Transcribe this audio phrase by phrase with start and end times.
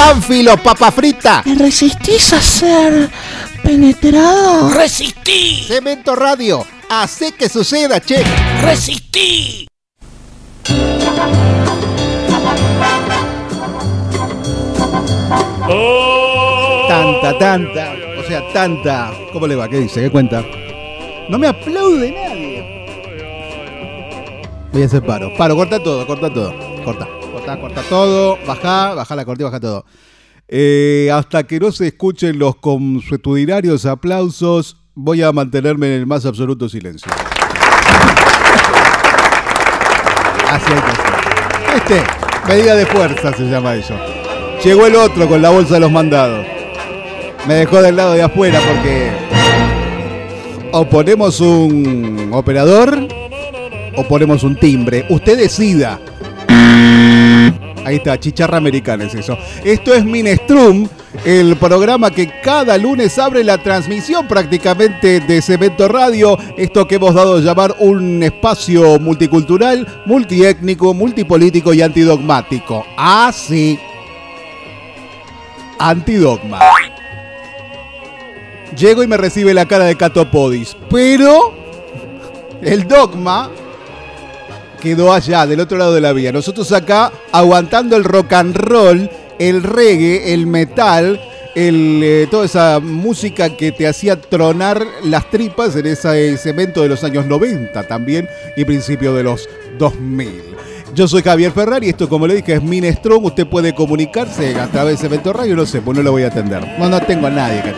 [0.00, 1.42] Pánfilo, papa frita.
[1.44, 3.10] ¿Te resistís a ser
[3.62, 4.70] penetrado?
[4.70, 5.64] ¡Resistí!
[5.68, 8.24] Cemento Radio, hace que suceda, che.
[8.62, 9.68] ¡Resistí!
[16.88, 17.92] Tanta, tanta.
[18.18, 19.12] O sea, tanta.
[19.34, 19.68] ¿Cómo le va?
[19.68, 20.00] ¿Qué dice?
[20.00, 20.42] ¿Qué cuenta?
[21.28, 22.86] No me aplaude nadie.
[24.72, 25.30] Voy a hacer paro.
[25.36, 26.54] Paro, corta todo, corta todo.
[26.84, 27.06] Corta,
[27.56, 28.38] corta, corta todo.
[28.46, 29.84] Baja, baja la cortina, baja todo.
[30.48, 36.26] Eh, hasta que no se escuchen los consuetudinarios aplausos, voy a mantenerme en el más
[36.26, 37.10] absoluto silencio.
[40.48, 41.76] Así hay.
[41.76, 42.02] Este,
[42.48, 43.94] medida de fuerza se llama eso.
[44.64, 46.44] Llegó el otro con la bolsa de los mandados.
[47.46, 49.12] Me dejó del lado de afuera porque
[50.72, 53.06] o ponemos un operador
[53.96, 55.06] o ponemos un timbre.
[55.08, 56.00] Usted decida.
[57.84, 59.38] Ahí está, chicharra americana es eso.
[59.64, 60.88] Esto es Minestrum,
[61.24, 66.38] el programa que cada lunes abre la transmisión prácticamente de Cemento Radio.
[66.56, 72.84] Esto que hemos dado a llamar un espacio multicultural, multiétnico, multipolítico y antidogmático.
[72.96, 73.78] Ah, sí.
[75.78, 76.60] Antidogma.
[78.76, 80.76] Llego y me recibe la cara de Catopodis.
[80.90, 81.54] Pero
[82.62, 83.50] el dogma
[84.80, 86.32] quedó allá, del otro lado de la vía.
[86.32, 91.20] Nosotros acá aguantando el rock and roll, el reggae, el metal,
[91.54, 96.88] el, eh, toda esa música que te hacía tronar las tripas en ese cemento de
[96.88, 100.42] los años 90 también y principio de los 2000.
[100.94, 103.24] Yo soy Javier Ferrari esto, como le dije, es Minestrong.
[103.24, 106.28] Usted puede comunicarse a través de Cemento Radio, no sé, pues no lo voy a
[106.28, 106.66] atender.
[106.78, 107.70] No, no tengo a nadie que.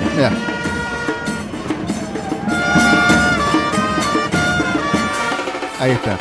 [5.78, 6.17] Ahí está.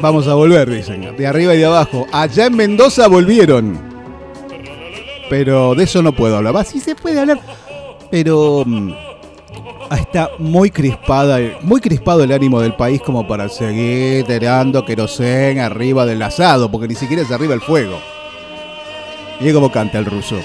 [0.00, 1.16] Vamos a volver, dicen.
[1.16, 2.06] De arriba y de abajo.
[2.12, 3.78] Allá en Mendoza volvieron.
[5.28, 6.56] Pero de eso no puedo hablar.
[6.56, 7.38] Va, sí se puede hablar.
[8.10, 8.92] Pero mm,
[9.90, 16.06] está muy crispada, muy crispado el ánimo del país como para seguir tirando querosén arriba
[16.06, 17.98] del asado, porque ni siquiera es arriba el fuego.
[19.38, 20.36] Mira cómo canta el ruso.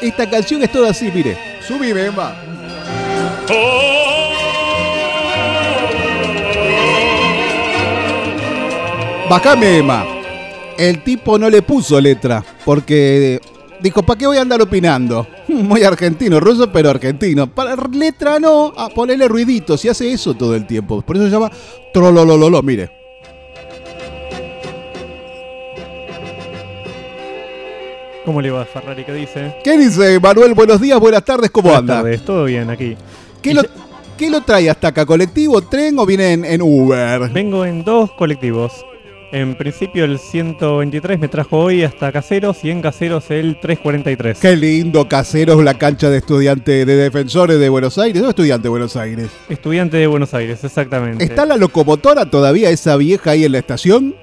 [0.00, 1.38] Esta canción es toda así, mire.
[1.66, 2.34] Subime, Emma.
[9.28, 10.04] Bajame, Emma.
[10.78, 13.40] El tipo no le puso letra, porque
[13.80, 15.26] dijo, ¿para qué voy a andar opinando?
[15.48, 17.46] Muy argentino, ruso, pero argentino.
[17.52, 21.02] Para letra no, a ponerle ruiditos y hace eso todo el tiempo.
[21.02, 21.50] Por eso se llama
[21.92, 22.90] trololololo, mire.
[28.24, 29.04] ¿Cómo le va, Ferrari?
[29.04, 29.54] ¿Qué dice?
[29.62, 30.52] ¿Qué dice Manuel?
[30.54, 31.94] Buenos días, buenas tardes, ¿cómo Buenas anda?
[31.98, 32.96] tardes, todo bien aquí.
[33.40, 33.62] ¿Qué lo,
[34.18, 35.06] qué lo trae hasta acá?
[35.06, 37.30] ¿Colectivo, tren o viene en, en Uber?
[37.30, 38.72] Vengo en dos colectivos.
[39.32, 44.38] En principio el 123 me trajo hoy hasta Caseros y en Caseros el 343.
[44.38, 48.22] Qué lindo, caseros, la cancha de estudiantes de defensores de Buenos Aires.
[48.22, 49.28] ¿No estudiante de Buenos Aires?
[49.48, 51.24] Estudiante de Buenos Aires, exactamente.
[51.24, 54.14] ¿Está la locomotora todavía, esa vieja ahí en la estación?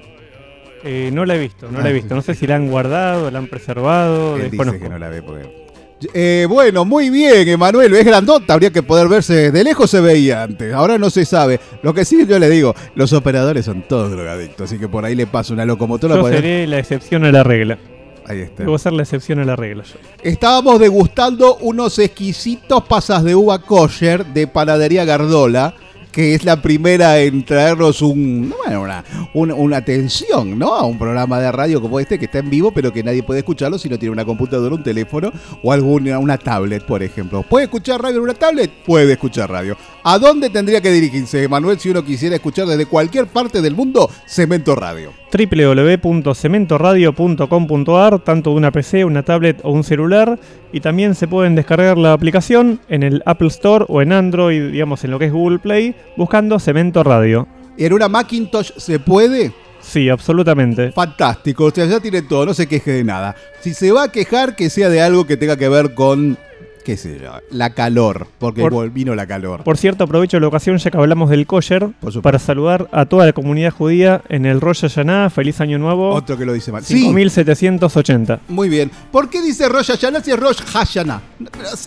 [0.84, 2.14] Eh, no la he visto, no la he Ah, visto.
[2.14, 4.36] No sé si la han guardado, la han preservado.
[4.36, 5.63] Él dice que no la ve porque...
[6.12, 7.94] Eh, bueno, muy bien, Emanuel.
[7.94, 9.50] Es grandota, habría que poder verse.
[9.50, 11.60] De lejos se veía antes, ahora no se sabe.
[11.82, 15.14] Lo que sí yo le digo, los operadores son todos drogadictos, así que por ahí
[15.14, 16.16] le paso una locomotora.
[16.16, 17.78] Yo por ahí- seré la excepción a la regla.
[18.26, 18.62] Ahí está.
[18.64, 19.84] Debo ser la excepción a la regla.
[19.84, 19.94] yo.
[20.22, 25.74] Estábamos degustando unos exquisitos pasas de uva kosher de Panadería Gardola,
[26.14, 30.72] que es la primera en traernos un, una, un- una atención ¿no?
[30.74, 33.40] a un programa de radio como este que está en vivo, pero que nadie puede
[33.40, 35.32] escucharlo si no tiene una computadora, un teléfono
[35.62, 37.42] o alguna una tablet, por ejemplo.
[37.42, 38.70] ¿Puede escuchar radio en una tablet?
[38.86, 39.76] Puede escuchar radio.
[40.04, 44.08] ¿A dónde tendría que dirigirse, Manuel, si uno quisiera escuchar desde cualquier parte del mundo
[44.26, 45.23] Cemento Radio?
[45.34, 50.38] www.cementoradio.com.ar, tanto de una PC, una tablet o un celular.
[50.72, 55.02] Y también se pueden descargar la aplicación en el Apple Store o en Android, digamos
[55.04, 57.46] en lo que es Google Play, buscando Cemento Radio.
[57.76, 59.52] ¿En una Macintosh se puede?
[59.80, 60.92] Sí, absolutamente.
[60.92, 63.34] Fantástico, o sea, ya tiene todo, no se queje de nada.
[63.60, 66.38] Si se va a quejar, que sea de algo que tenga que ver con,
[66.84, 69.64] qué sé yo, la calor, porque Por- vino la calor.
[69.64, 71.88] Por cierto, aprovecho la ocasión ya que hablamos del kosher
[72.22, 75.30] para saludar a toda la comunidad judía en el Rosh Hashanah.
[75.30, 76.10] Feliz Año Nuevo.
[76.10, 76.84] Otro que lo dice mal.
[76.84, 78.40] Sí, 5780.
[78.48, 78.90] muy bien.
[79.10, 81.20] ¿Por qué dice Rosh Hashanah si es Rosh Hashanah?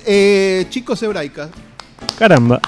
[0.05, 1.49] Eh, chicos hebraicas.
[2.17, 2.59] Caramba.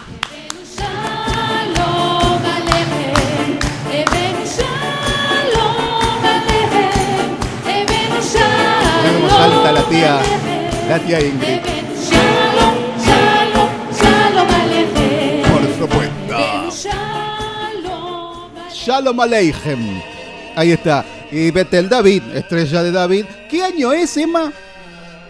[9.30, 10.20] Salta la tía,
[10.90, 11.79] la tía Ingrid.
[18.90, 20.02] Shalom Aleichem.
[20.56, 21.06] Ahí está.
[21.32, 23.26] Y Betel David, estrella de David.
[23.48, 24.52] ¿Qué año es, Emma?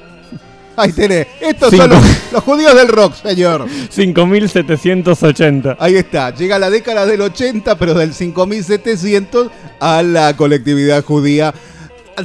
[0.77, 1.27] Ahí tenés.
[1.41, 2.01] Estos son los,
[2.31, 3.67] los judíos del rock, señor.
[3.89, 5.75] 5780.
[5.77, 6.33] Ahí está.
[6.33, 9.51] Llega la década del 80, pero del 5700
[9.81, 11.53] a la colectividad judía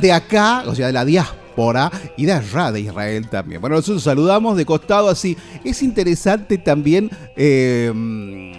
[0.00, 3.60] de acá, o sea, de la diáspora y de allá de Israel también.
[3.60, 5.36] Bueno, nosotros saludamos de costado así.
[5.64, 7.92] Es interesante también eh,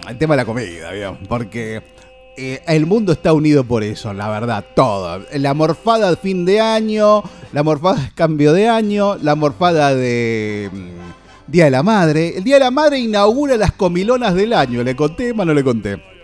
[0.06, 0.90] el tema de la comida,
[1.26, 1.95] porque
[2.36, 5.24] eh, el mundo está unido por eso, la verdad, todo.
[5.34, 7.22] La morfada de fin de año,
[7.52, 12.36] la morfada de cambio de año, la morfada de mm, Día de la Madre.
[12.36, 14.82] El Día de la Madre inaugura las comilonas del año.
[14.82, 15.32] ¿Le conté?
[15.32, 16.15] No le conté.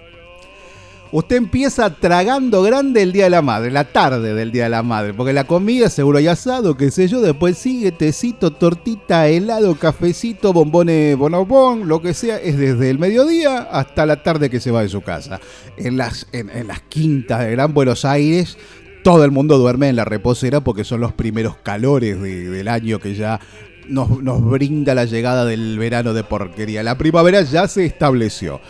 [1.15, 4.83] Usted empieza tragando grande el Día de la Madre, la tarde del Día de la
[4.83, 9.75] Madre, porque la comida, seguro y asado, qué sé yo, después sigue tecito, tortita, helado,
[9.75, 14.71] cafecito, bombones, bonobón, lo que sea, es desde el mediodía hasta la tarde que se
[14.71, 15.39] va de su casa.
[15.77, 18.57] En las, en, las quintas de Gran Buenos Aires,
[19.05, 23.01] todo el mundo duerme en la reposera porque son los primeros calores de- del año
[23.01, 23.39] que ya
[23.87, 26.83] nos, nos brinda la llegada del verano de porquería.
[26.83, 28.61] La primavera ya se estableció.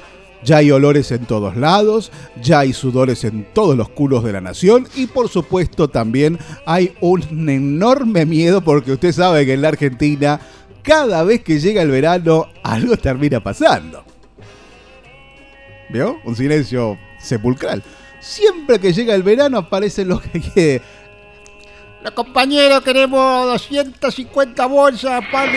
[0.44, 2.10] Ya hay olores en todos lados,
[2.42, 6.94] ya hay sudores en todos los culos de la nación y por supuesto también hay
[7.00, 10.40] un enorme miedo porque usted sabe que en la Argentina
[10.82, 14.04] cada vez que llega el verano algo termina pasando.
[15.90, 16.18] ¿Vio?
[16.24, 17.82] Un silencio sepulcral.
[18.20, 20.82] Siempre que llega el verano aparecen los que quiere.
[22.02, 25.50] Los compañeros queremos 250 bolsas, pan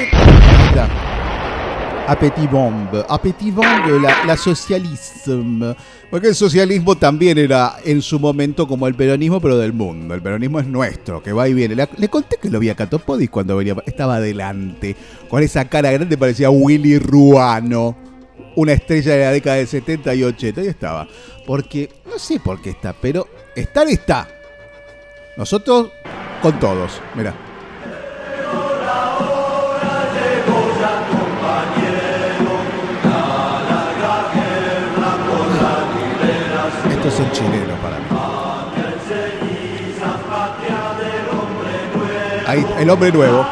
[2.07, 5.75] Appétit bombe, appétit bombe, la, la socialisme.
[6.11, 10.13] Porque el socialismo también era en su momento como el peronismo, pero del mundo.
[10.13, 11.73] El peronismo es nuestro, que va y viene.
[11.73, 14.95] Le, le conté que lo vi a Catopodis cuando venía, estaba adelante,
[15.27, 17.97] con esa cara grande, parecía Willy Ruano,
[18.55, 20.61] una estrella de la década de 70 y 80.
[20.61, 21.07] Ahí estaba.
[21.47, 24.27] Porque, no sé por qué está, pero estar está.
[25.37, 25.89] Nosotros
[26.41, 27.54] con todos, mira.
[37.15, 38.06] Esto es el chileno para mí.
[42.45, 43.45] Ahí, el hombre nuevo.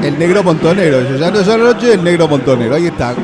[0.00, 3.16] El negro montonero, eso, ya no es la noche, el negro montonero, ahí está.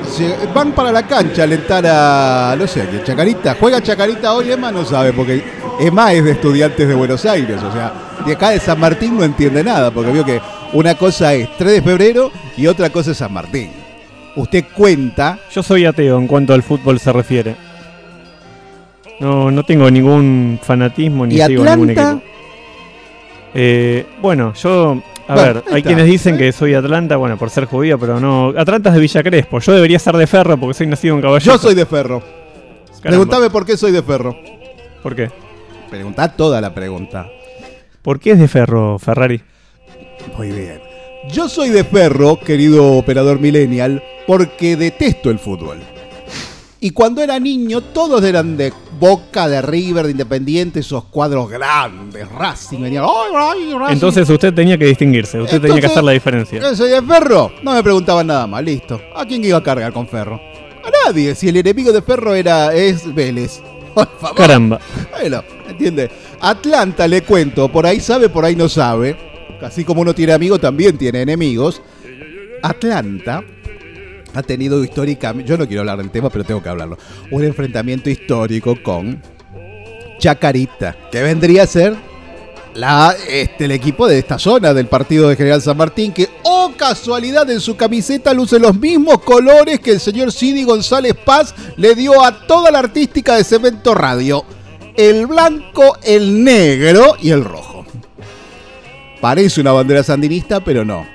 [0.52, 4.72] Van para la cancha a alentar a, no sé, que Chacarita, juega Chacarita hoy, Emma
[4.72, 5.44] no sabe, porque
[5.78, 7.92] Emma es de estudiantes de Buenos Aires, o sea,
[8.26, 10.40] de acá de San Martín no entiende nada, porque vio que
[10.72, 13.79] una cosa es 3 de febrero y otra cosa es San Martín.
[14.36, 17.56] Usted cuenta, Yo soy ateo en cuanto al fútbol se refiere.
[19.18, 22.10] No, no tengo ningún fanatismo ni ¿Y sigo ningún Atlanta?
[22.12, 22.26] equipo.
[23.54, 25.02] Eh, bueno, yo.
[25.28, 25.88] A Bueno, ver, hay está.
[25.88, 28.52] quienes dicen que soy Atlanta, bueno, por ser judío, pero no.
[28.56, 29.58] Atlanta es de Villa Crespo.
[29.60, 31.52] Yo debería ser de Ferro porque soy nacido en Caballero.
[31.52, 32.22] yo soy de Ferro.
[33.02, 34.36] Preguntame por qué soy de Ferro.
[35.02, 35.30] ¿Por qué?
[35.90, 37.28] Preguntá toda la pregunta.
[38.02, 39.40] ¿Por qué es de Ferro, Ferrari?
[40.36, 40.80] Muy bien.
[41.32, 45.78] Yo soy de Ferro, querido operador millennial, porque detesto el fútbol.
[46.80, 52.28] Y cuando era niño, todos eran de Boca, de River, de Independiente, esos cuadros grandes,
[52.32, 53.04] Racing, venían.
[53.04, 53.92] ¡Ay, ay, Racing!
[53.92, 56.60] Entonces usted tenía que distinguirse, usted tenía que hacer la diferencia.
[56.60, 57.52] ¿Yo soy de Ferro?
[57.62, 59.00] No me preguntaban nada más, listo.
[59.14, 60.40] ¿A quién iba a cargar con Ferro?
[60.82, 63.60] A nadie, si el enemigo de Ferro era es Vélez.
[63.94, 64.37] Por favor.
[64.37, 64.80] Caramba.
[65.12, 66.10] Bueno, ¿entiende?
[66.40, 69.29] Atlanta, le cuento, por ahí sabe, por ahí no sabe.
[69.62, 71.83] Así como uno tiene amigos, también tiene enemigos.
[72.62, 73.45] Atlanta
[74.35, 76.99] ha tenido históricamente, yo no quiero hablar del tema, pero tengo que hablarlo,
[77.31, 79.21] un enfrentamiento histórico con
[80.19, 81.97] Chacarita, que vendría a ser
[82.75, 86.73] la, este, el equipo de esta zona del partido de General San Martín, que, oh
[86.76, 91.95] casualidad, en su camiseta luce los mismos colores que el señor Sidi González Paz le
[91.95, 94.45] dio a toda la artística de Cemento Radio.
[94.97, 97.79] El blanco, el negro y el rojo.
[99.20, 101.06] Parece una bandera sandinista, pero no.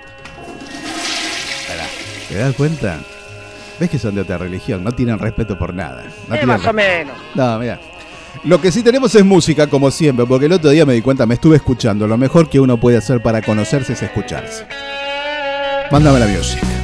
[2.29, 2.99] ¿Te das cuenta?
[3.79, 4.83] ¿Ves que son de otra religión?
[4.83, 6.03] No tienen respeto por nada.
[6.27, 7.15] No tienen más o menos.
[7.33, 7.79] No, mira.
[8.43, 11.25] Lo que sí tenemos es música, como siempre, porque el otro día me di cuenta,
[11.25, 12.07] me estuve escuchando.
[12.07, 14.65] Lo mejor que uno puede hacer para conocerse es escucharse.
[15.91, 16.74] Mándame la music.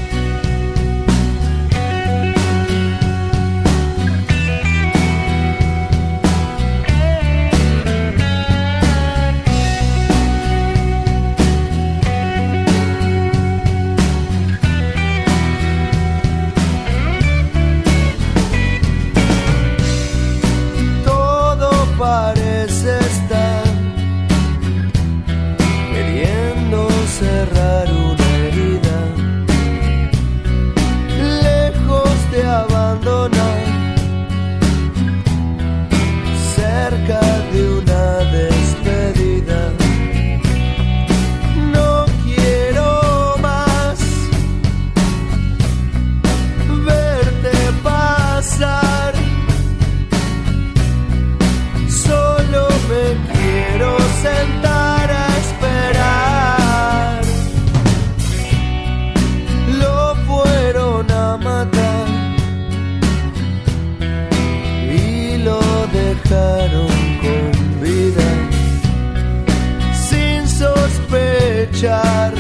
[71.82, 72.34] Sospechar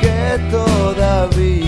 [0.00, 1.65] que todavía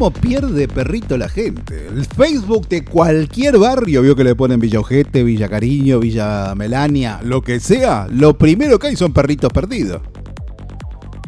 [0.00, 1.88] cómo pierde perrito la gente.
[1.88, 7.20] El Facebook de cualquier barrio, vio que le ponen Villa Ojete, Villa Cariño, Villa Melania,
[7.22, 10.00] lo que sea, lo primero que hay son perritos perdidos.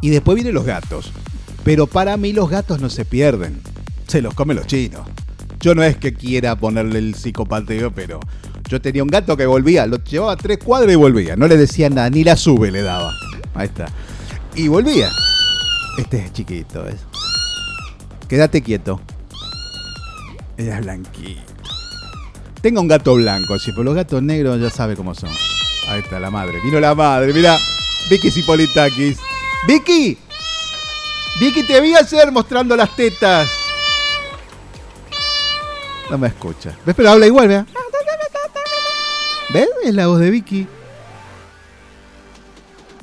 [0.01, 1.13] Y después vienen los gatos.
[1.65, 3.61] Pero para mí los gatos no se pierden.
[4.07, 5.03] Se los comen los chinos.
[5.61, 8.21] Yo no es que quiera ponerle el psicopateo, pero
[8.71, 11.37] yo tenía un gato que volvía, lo llevaba tres cuadras y volvía.
[11.37, 13.13] No le decía nada, ni la sube le daba.
[13.53, 13.85] Ahí está.
[14.55, 15.11] Y volvía.
[15.99, 17.12] Este es chiquito, ¿ves?
[18.33, 18.99] Quédate quieto.
[20.57, 21.42] Era blanquito.
[22.62, 25.29] Tengo un gato blanco, sí, pero los gatos negros ya sabe cómo son.
[25.87, 26.59] Ahí está la madre.
[26.64, 27.59] Vino la madre, mira.
[28.09, 29.18] Vicky Cipolitakis.
[29.68, 30.16] ¡Vicky!
[31.40, 33.51] Vicky, te vi ayer mostrando las tetas.
[36.09, 36.75] No me escucha.
[36.87, 36.97] ¿Ves?
[36.97, 37.66] Pero habla igual, vea.
[39.53, 39.68] ¿Ves?
[39.85, 40.66] Es la voz de Vicky.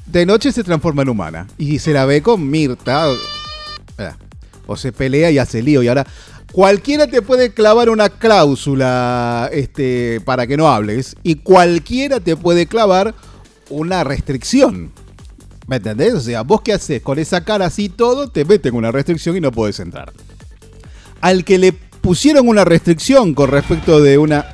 [0.08, 1.46] De noche se transforma en humana.
[1.60, 3.10] Y se la ve con Mirta.
[4.00, 4.16] Ah,
[4.70, 5.82] O se pelea y hace lío.
[5.82, 6.06] Y ahora
[6.52, 11.16] cualquiera te puede clavar una cláusula este, para que no hables.
[11.24, 13.16] Y cualquiera te puede clavar
[13.70, 14.92] una restricción.
[15.68, 16.14] ¿Me entendés?
[16.14, 19.42] O sea, vos qué haces con esa cara así todo, te meten una restricción y
[19.42, 20.14] no podés entrar.
[21.22, 24.46] Al que le pusieron una restricción con respecto de una...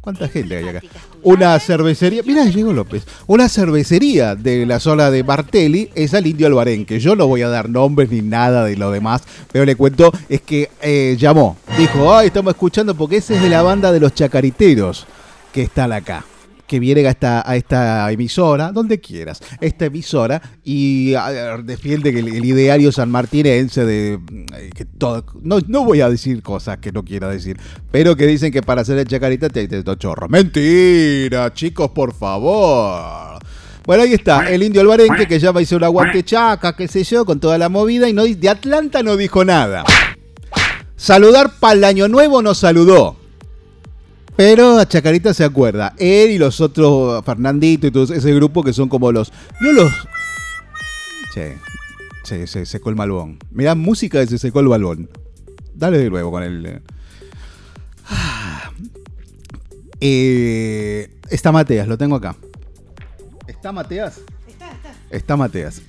[0.00, 0.80] ¿Cuánta gente hay acá?
[1.24, 3.04] Una cervecería, mira, llegó López.
[3.26, 7.00] Una cervecería de la zona de Martelli es al Indio Albarenque.
[7.00, 10.42] Yo no voy a dar nombres ni nada de lo demás, pero le cuento, es
[10.42, 11.56] que eh, llamó.
[11.78, 15.06] Dijo, ay, estamos escuchando porque ese es de la banda de los chacariteros
[15.50, 16.26] que están acá.
[16.74, 21.14] Que vienen a esta, emisora, donde quieras, esta emisora, y
[21.62, 25.24] defiende que el, el ideario sanmartinense de eh, que todo.
[25.40, 27.60] No, no voy a decir cosas que no quiera decir,
[27.92, 30.28] pero que dicen que para hacer el chacarita te te chorro.
[30.28, 33.38] Mentira, chicos, por favor.
[33.86, 36.88] Bueno, ahí está, el indio albarenque que ya va a hizo un aguante chaca, qué
[36.88, 39.84] sé yo, con toda la movida, y no, de Atlanta no dijo nada.
[40.96, 43.23] Saludar para el año nuevo no saludó.
[44.36, 45.94] Pero a Chacarita se acuerda.
[45.98, 49.32] Él y los otros, Fernandito y todo ese grupo que son como los.
[49.60, 49.92] ¿Vio los.?
[51.32, 51.56] Che,
[52.24, 53.38] che, se secó el malbón.
[53.50, 55.08] Mirá, música de se secó el balbón.
[55.74, 56.66] Dale de nuevo con el.
[56.66, 56.82] eh.
[58.08, 58.70] Ah.
[60.00, 62.36] Eh, está Mateas, lo tengo acá.
[63.46, 64.20] ¿Está Mateas?
[64.46, 64.94] Está, está.
[65.10, 65.82] Está Mateas.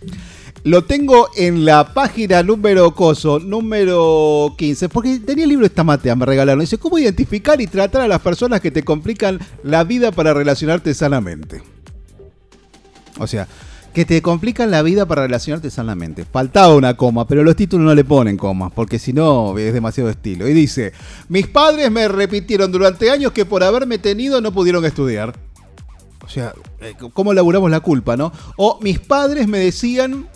[0.66, 6.16] Lo tengo en la página número coso, número 15, porque tenía el libro esta matea,
[6.16, 6.60] me regalaron.
[6.60, 10.96] Dice, ¿cómo identificar y tratar a las personas que te complican la vida para relacionarte
[10.96, 11.62] sanamente?
[13.20, 13.48] O sea,
[13.94, 16.26] que te complican la vida para relacionarte sanamente.
[16.26, 20.10] Faltaba una coma, pero los títulos no le ponen comas, porque si no es demasiado
[20.10, 20.50] estilo.
[20.50, 20.94] Y dice,
[21.30, 25.36] mis padres me repitieron durante años que por haberme tenido no pudieron estudiar.
[26.26, 28.34] O sea, eh, ¿cómo laburamos la culpa, no?
[28.58, 30.28] O mis padres me decían,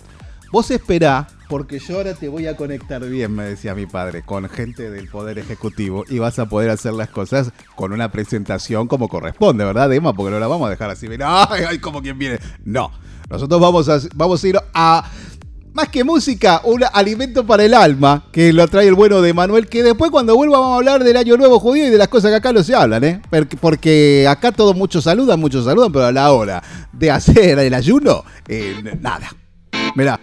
[0.51, 4.47] vos esperá, porque yo ahora te voy a conectar bien, me decía mi padre, con
[4.49, 9.09] gente del Poder Ejecutivo y vas a poder hacer las cosas con una presentación como
[9.09, 10.13] corresponde, ¿verdad, Emma?
[10.13, 12.39] Porque no la vamos a dejar así, mira, ay, ay, como quien viene.
[12.63, 12.91] No,
[13.29, 15.09] nosotros vamos a, vamos a ir a...
[15.71, 19.67] Más que música, un alimento para el alma, que lo trae el bueno de Manuel,
[19.67, 22.31] que después cuando vuelva vamos a hablar del Año Nuevo Judío y de las cosas
[22.31, 23.21] que acá no se hablan, ¿eh?
[23.61, 28.25] Porque, acá todos muchos saludan, muchos saludan, pero a la hora de hacer el ayuno,
[28.47, 29.29] eh, nada.
[29.95, 30.19] Mirá.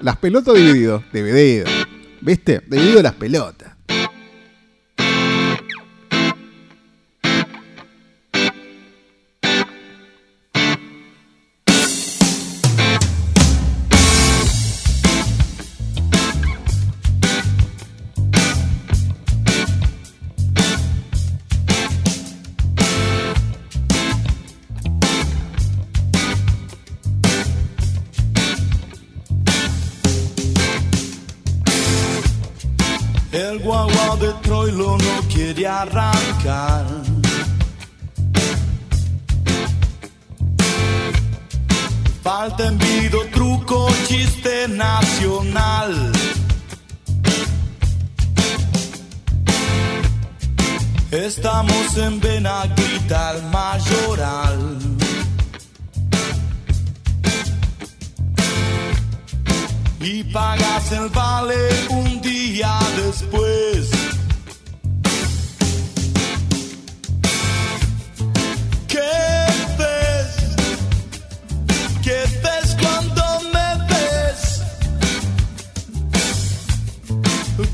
[0.00, 1.66] Las pelotas dividido, dividido.
[2.20, 2.62] ¿Viste?
[2.66, 3.77] Dividido las pelotas.
[34.48, 36.86] Troilo no quiere arrancar.
[42.22, 46.12] Falta envido, truco, chiste nacional.
[51.10, 54.78] Estamos en Benaguita, el mayoral.
[60.00, 64.07] y pagas el vale un día después.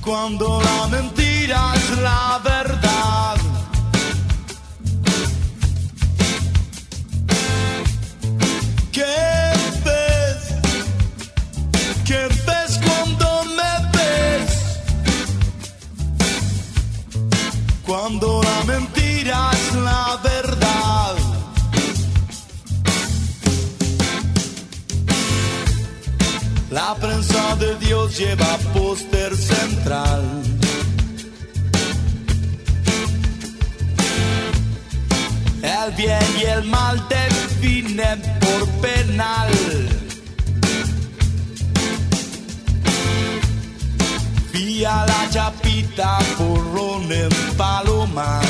[0.05, 3.37] cuando la mentira es la verdad.
[8.93, 9.53] ¿Qué
[9.85, 10.41] ves?
[12.05, 14.51] ¿Qué ves cuando me ves?
[17.87, 21.15] Cuando la mentira es la verdad.
[26.71, 28.59] La prensa de Dios lleva
[39.15, 39.51] por penal.
[44.53, 48.45] Vía la chapita porrón en Palomar.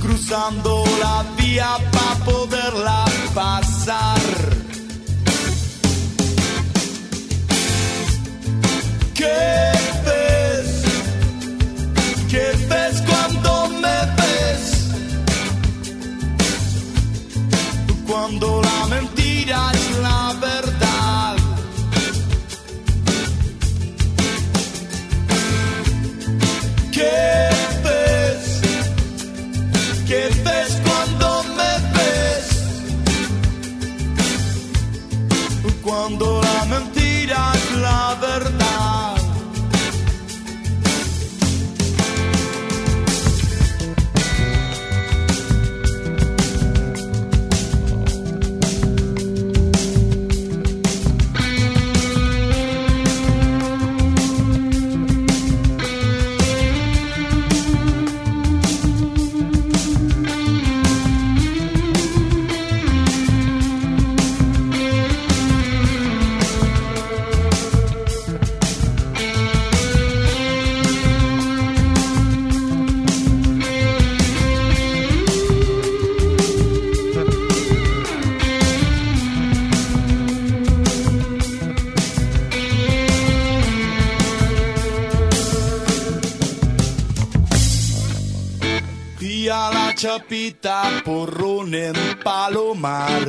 [0.00, 4.20] Cruzando la vía para poderla pasar.
[9.14, 9.72] ¿Qué
[10.06, 10.82] ves?
[12.30, 13.09] ¿Qué ves
[18.10, 19.79] Cuando la mentira
[90.00, 93.28] chapita porrón en Palomar.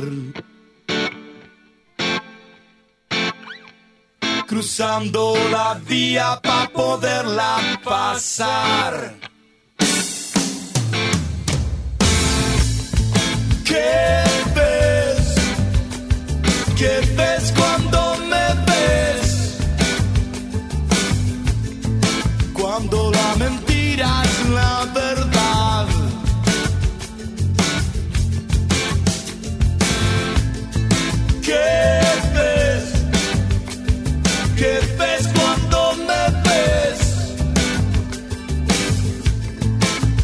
[4.46, 9.16] Cruzando la vía para poderla pasar.
[13.66, 14.24] ¿Qué
[14.56, 15.34] ves?
[16.78, 19.58] ¿Qué ves cuando me ves?
[22.54, 25.31] Cuando la mentira es la verdad.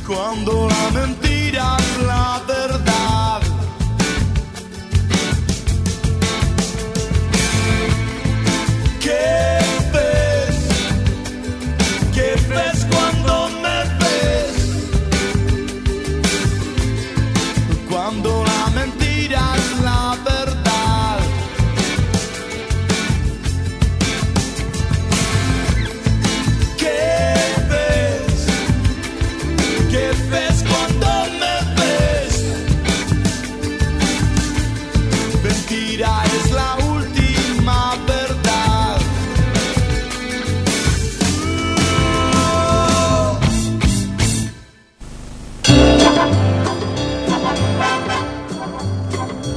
[0.08, 1.27] Cuando la mentira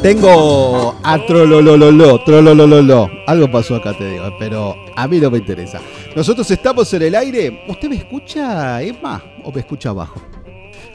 [0.01, 3.09] Tengo a trololololo, trololololo.
[3.27, 5.79] Algo pasó acá, te digo, pero a mí no me interesa.
[6.15, 7.63] Nosotros estamos en el aire.
[7.67, 9.23] ¿Usted me escucha, Emma?
[9.43, 10.19] ¿O me escucha abajo?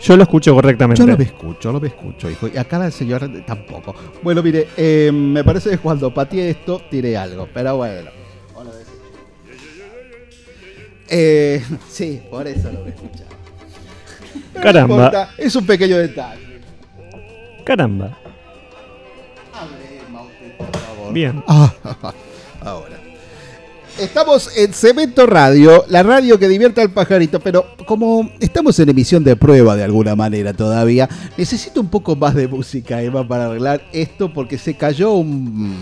[0.00, 1.00] Yo lo escucho correctamente.
[1.00, 2.48] Yo no me escucho, no me escucho, hijo.
[2.48, 3.94] Y acá la señora tampoco.
[4.22, 7.48] Bueno, mire, eh, me parece que cuando pateé esto, tiré algo.
[7.54, 8.10] Pero bueno.
[11.08, 13.24] Eh, sí, por eso no me escucha.
[14.52, 14.94] No Caramba.
[14.96, 16.60] importa, es un pequeño detalle.
[17.64, 18.18] Caramba.
[21.06, 21.14] Favor.
[21.14, 21.44] Bien.
[21.46, 21.72] Ah,
[22.60, 23.06] ahora.
[23.98, 29.24] Estamos en Cemento Radio, la radio que divierte al pajarito, pero como estamos en emisión
[29.24, 33.82] de prueba de alguna manera todavía, necesito un poco más de música, Emma, para arreglar
[33.94, 35.74] esto porque se cayó un,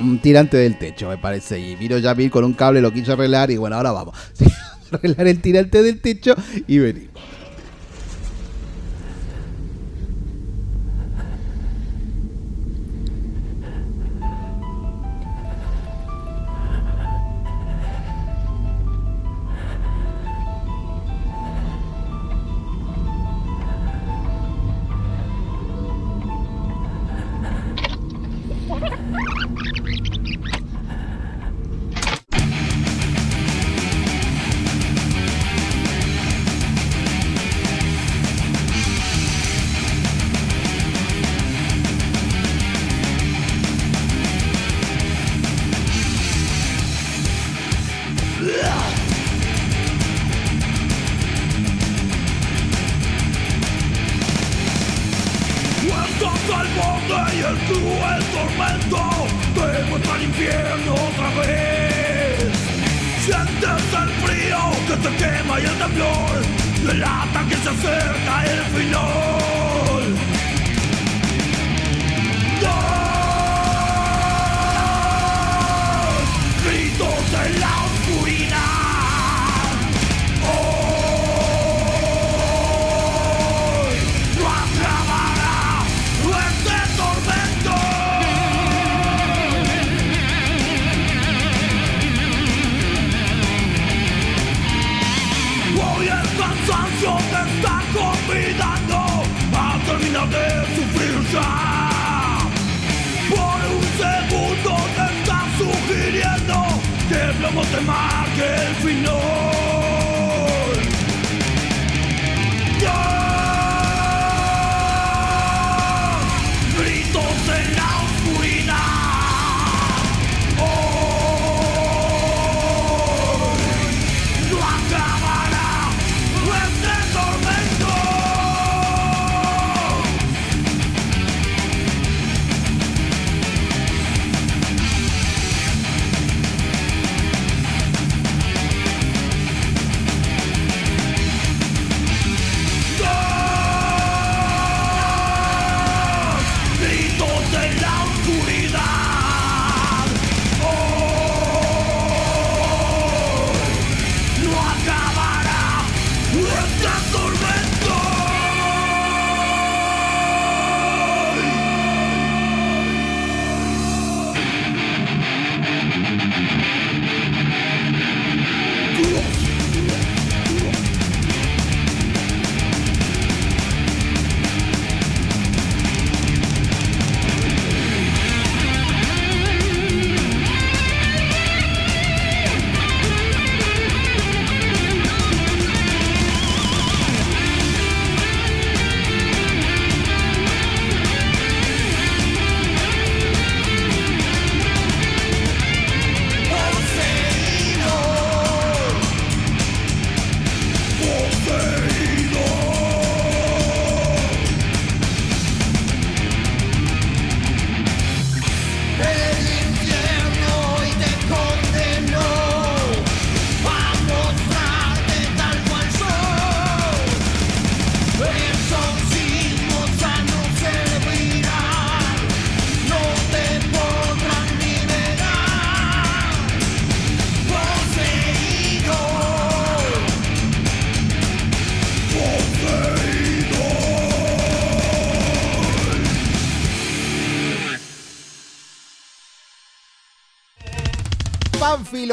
[0.00, 3.50] un tirante del techo, me parece, y vino Yamil con un cable, lo quiso arreglar
[3.50, 4.16] y bueno, ahora vamos.
[4.92, 6.36] arreglar el tirante del techo
[6.68, 7.22] y venimos.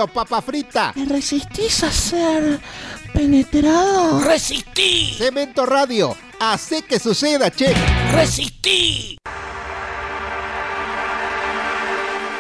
[0.08, 0.92] Papa frita.
[0.94, 2.60] ¿Te resistís a ser
[3.14, 4.20] penetrado?
[4.22, 5.16] Resistí.
[5.18, 6.16] Cemento Radio.
[6.40, 7.74] Hace que suceda, che.
[8.14, 9.19] Resistí.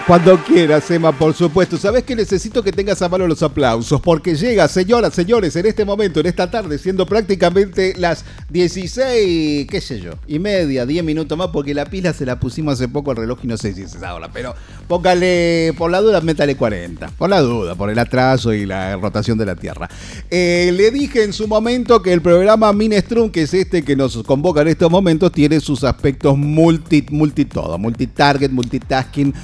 [0.09, 1.77] Cuando quieras, Emma, por supuesto.
[1.77, 5.85] Sabes que necesito que tengas a mano los aplausos, porque llega, señoras, señores, en este
[5.85, 11.37] momento, en esta tarde, siendo prácticamente las 16, qué sé yo, y media, 10 minutos
[11.37, 13.83] más, porque la pila se la pusimos hace poco al reloj y no sé si
[13.83, 14.55] es esa hora, pero
[14.87, 17.09] póngale, por la duda, métale 40.
[17.09, 19.87] Por la duda, por el atraso y la rotación de la Tierra.
[20.31, 24.23] Eh, le dije en su momento que el programa Minestrum, que es este que nos
[24.23, 29.35] convoca en estos momentos, tiene sus aspectos multi, multi todo, multitarget, multitasking,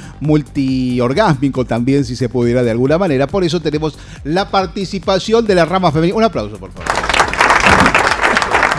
[0.56, 3.28] multiorgásmico también, si se pudiera de alguna manera.
[3.28, 6.18] Por eso tenemos la participación de la rama femenina.
[6.18, 6.90] Un aplauso, por favor.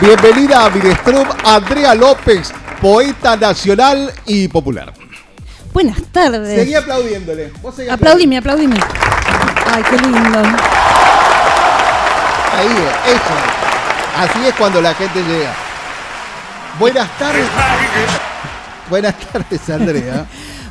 [0.01, 4.93] Bienvenida a Minestrum, Andrea López, poeta nacional y popular.
[5.73, 6.55] Buenas tardes.
[6.55, 7.51] Seguí aplaudiéndole.
[7.61, 8.79] Vos seguí Aplaudime, aplaudime.
[9.71, 10.39] Ay, qué lindo.
[12.53, 12.67] Ahí,
[13.07, 13.35] eso.
[14.17, 15.53] Así es cuando la gente llega.
[16.79, 17.45] Buenas tardes.
[18.89, 20.25] Buenas tardes, Andrea.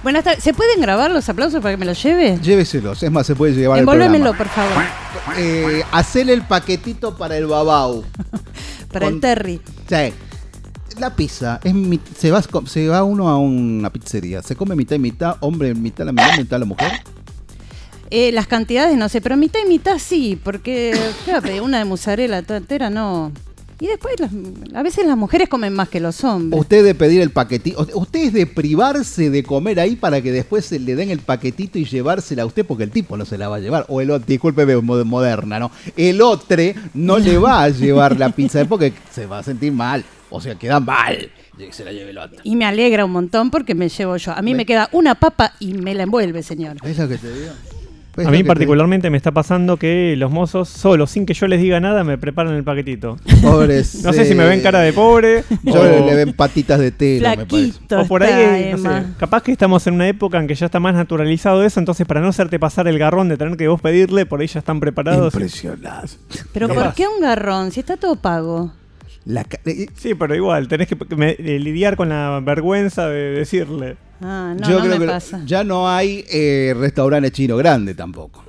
[0.07, 0.45] Buenas tardes.
[0.45, 2.39] ¿Se pueden grabar los aplausos para que me los lleve?
[2.41, 4.39] Lléveselos, es más, se puede llevar el Envolvémelo, programa.
[4.39, 5.37] por favor.
[5.37, 8.05] Eh, hacele el paquetito para el babau.
[8.93, 9.61] Para Con- el Terry.
[9.89, 10.13] Sí.
[11.01, 14.95] La pizza, es mi- se, va, se va uno a una pizzería, se come mitad
[14.95, 16.93] y mitad, hombre, mitad la mujer, mitad la mujer.
[18.11, 20.97] Eh, las cantidades no sé, pero mitad y mitad sí, porque
[21.65, 23.33] una de mozzarella toda entera no.
[23.79, 24.31] Y después las-
[24.75, 26.59] a veces las mujeres comen más que los hombres.
[26.61, 30.65] Usted de pedir el paquetito, usted es de privarse de comer ahí para que después
[30.65, 33.49] se le den el paquetito y llevársela a usted porque el tipo no se la
[33.49, 33.85] va a llevar.
[33.89, 35.71] O el otro, discúlpeme, mo- moderna, ¿no?
[35.97, 36.57] El otro
[36.95, 40.05] no le va a llevar la pizza porque se va a sentir mal.
[40.31, 41.31] O sea, queda mal.
[41.59, 42.39] que Se la lleve el otro.
[42.45, 44.33] Y me alegra un montón porque me llevo yo.
[44.33, 46.77] A mí me queda una papa y me la envuelve, señor.
[46.85, 47.53] ¿Es lo que te digo?
[48.17, 51.47] ¿Ves A mí te- particularmente me está pasando que los mozos, solos, sin que yo
[51.49, 53.19] les diga nada, me preparan el paquetito.
[53.43, 55.45] Pobres, No sé si me ven cara de pobre.
[55.63, 57.79] Yo o, le ven patitas de tela, me parece.
[57.95, 60.81] O por ahí, no sé, capaz que estamos en una época en que ya está
[60.81, 64.25] más naturalizado eso, entonces para no hacerte pasar el garrón de tener que vos pedirle,
[64.27, 65.35] por ahí ya están preparados.
[65.35, 66.13] Impresionante.
[66.53, 67.71] Pero ¿por qué un garrón?
[67.71, 68.73] Si está todo pago.
[69.25, 73.33] La ca- eh, Sí, pero igual, tenés que me- eh, lidiar con la vergüenza de
[73.33, 73.97] decirle.
[74.21, 75.43] Ah, no, yo no creo me que pasa.
[75.45, 78.45] ya no hay eh, restaurante chino grande tampoco.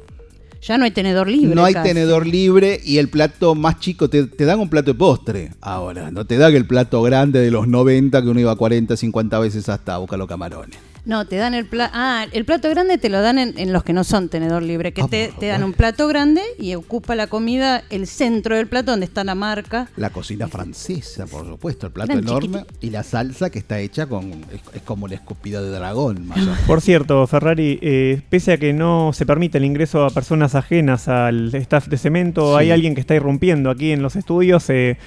[0.62, 1.56] Ya no hay tenedor libre.
[1.56, 1.90] no hay casi.
[1.90, 6.12] tenedor libre y el plato más chico, te, te dan un plato de postre ahora.
[6.12, 9.70] No te dan el plato grande de los 90 que uno iba 40, 50 veces
[9.70, 10.78] hasta a buscar los camarones.
[11.08, 11.92] No, te dan el plato.
[11.96, 14.92] Ah, el plato grande te lo dan en, en los que no son tenedor libre,
[14.92, 18.92] que Ah, te, dan un plato grande y ocupa la comida el centro del plato
[18.92, 19.88] donde está la marca.
[19.96, 24.32] La cocina francesa, por supuesto, el plato enorme y la salsa que está hecha con.
[24.52, 26.60] Es, es como la escupida de dragón, más o menos.
[26.68, 31.08] Por cierto, Ferrari, eh, pese a que no se permite el ingreso a personas ajenas
[31.08, 32.60] al staff de cemento, Sí.
[32.66, 34.70] hay alguien que está irrumpiendo aquí en los estudios.
[34.70, 34.98] eh,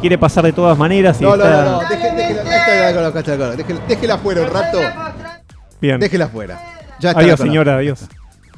[0.00, 1.64] quiere pasar de todas maneras y No, no, está...
[1.64, 4.78] no, no, deje- déjela, déjela con la cacha de color, déjela- déjela fuera un rato.
[5.80, 6.00] Bien.
[6.00, 6.78] Déjela fuera.
[7.00, 8.00] Ya está Adiós, señora, adiós.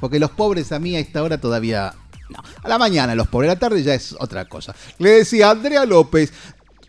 [0.01, 1.95] Porque los pobres a mí a esta hora todavía.
[2.31, 2.39] No.
[2.63, 4.75] A la mañana los pobres, a la tarde ya es otra cosa.
[4.99, 6.33] Le decía Andrea López.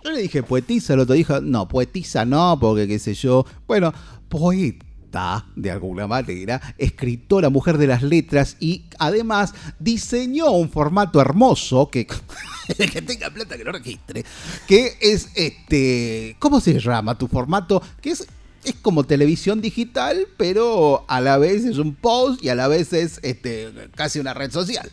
[0.04, 3.46] Yo le dije poetisa, el otro dijo, no, poetisa no, porque qué sé yo.
[3.68, 3.94] Bueno,
[4.30, 11.90] poeta, de alguna manera, escritora, mujer de las letras y además diseñó un formato hermoso
[11.90, 12.08] que.
[12.78, 14.26] que tenga plata que lo registre.
[14.68, 16.36] Que es este.
[16.40, 17.84] ¿Cómo se llama tu formato?
[18.02, 18.28] Que es
[18.64, 22.94] es como televisión digital, pero a la vez es un post y a la vez
[22.94, 24.90] es este, casi una red social.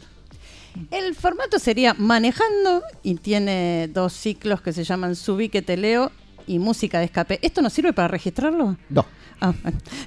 [0.91, 6.13] El formato sería manejando y tiene dos ciclos que se llaman Subí que te leo
[6.47, 7.39] y música de escape.
[7.43, 8.77] ¿Esto no sirve para registrarlo?
[8.89, 9.05] No,
[9.41, 9.53] Ah,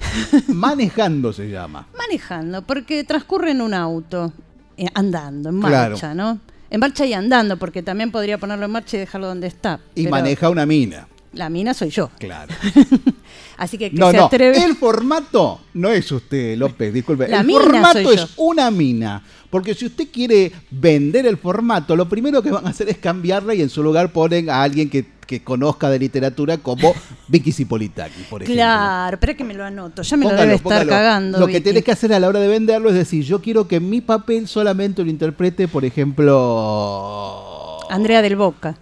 [0.47, 1.87] manejando se llama.
[1.97, 4.33] manejando, porque transcurre en un auto,
[4.77, 5.91] eh, andando, en Claro.
[5.91, 6.39] marcha, ¿no?
[6.69, 9.79] En marcha y andando, porque también podría ponerlo en marcha y dejarlo donde está.
[9.95, 11.07] Y pero maneja una mina.
[11.33, 12.09] La mina soy yo.
[12.19, 12.53] Claro.
[13.61, 14.25] Así que, que No, se no.
[14.25, 14.63] atreve.
[14.63, 17.27] El formato no es usted, López, disculpe.
[17.27, 19.21] La el mina formato es una mina.
[19.51, 23.53] Porque si usted quiere vender el formato, lo primero que van a hacer es cambiarla
[23.53, 26.91] y en su lugar ponen a alguien que, que conozca de literatura como
[27.27, 28.55] Vicky Cipolitaki, por ejemplo.
[28.63, 30.01] Claro, espera que me lo anoto.
[30.01, 30.89] Ya me lo debe estar póngalo.
[30.89, 31.37] cagando.
[31.39, 33.79] Lo que tenés que hacer a la hora de venderlo es decir, yo quiero que
[33.79, 37.79] mi papel solamente lo interprete, por ejemplo.
[37.91, 38.75] Andrea del Boca.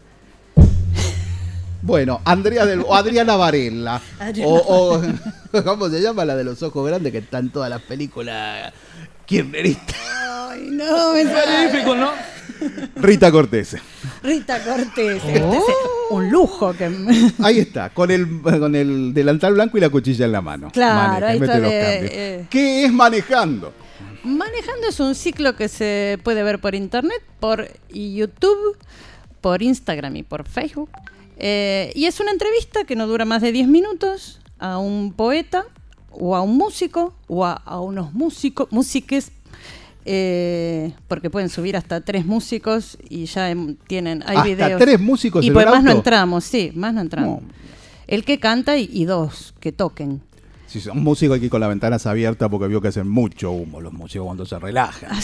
[1.82, 4.02] Bueno, Andrea del, o Adriana Varela.
[4.20, 5.02] Adriana o, o-
[5.64, 8.72] ¿Cómo se llama la de los ojos grandes que está en todas las películas
[9.26, 9.96] kirchneristas?
[10.50, 11.84] Ay, no, me sale.
[11.96, 12.12] ¿no?
[12.98, 13.78] Rita Cortés.
[14.22, 15.24] Rita Cortés.
[15.24, 15.64] Este es
[16.10, 16.90] un lujo que.
[16.90, 20.70] me- Ahí está, con el, con el delantal blanco y la cuchilla en la mano.
[20.72, 22.10] Claro, ahí mete está de-
[22.42, 22.46] eh.
[22.50, 23.74] ¿Qué es manejando?
[24.24, 28.78] Manejando es un ciclo que se puede ver por internet, por YouTube,
[29.40, 30.90] por Instagram y por Facebook.
[31.40, 35.66] Eh, y es una entrevista que no dura más de 10 minutos a un poeta
[36.12, 39.32] o a un músico o a, a unos músicos, músiques,
[40.06, 44.80] eh, porque pueden subir hasta tres músicos y ya em, tienen, hay ¿Hasta videos.
[44.80, 47.42] tres músicos Y pues más no entramos, sí, más no entramos.
[47.42, 47.48] No.
[48.08, 50.22] El que canta y, y dos que toquen.
[50.68, 53.94] Si son músicos aquí con las ventanas abiertas porque vio que hacen mucho humo los
[53.94, 55.10] músicos cuando se relajan.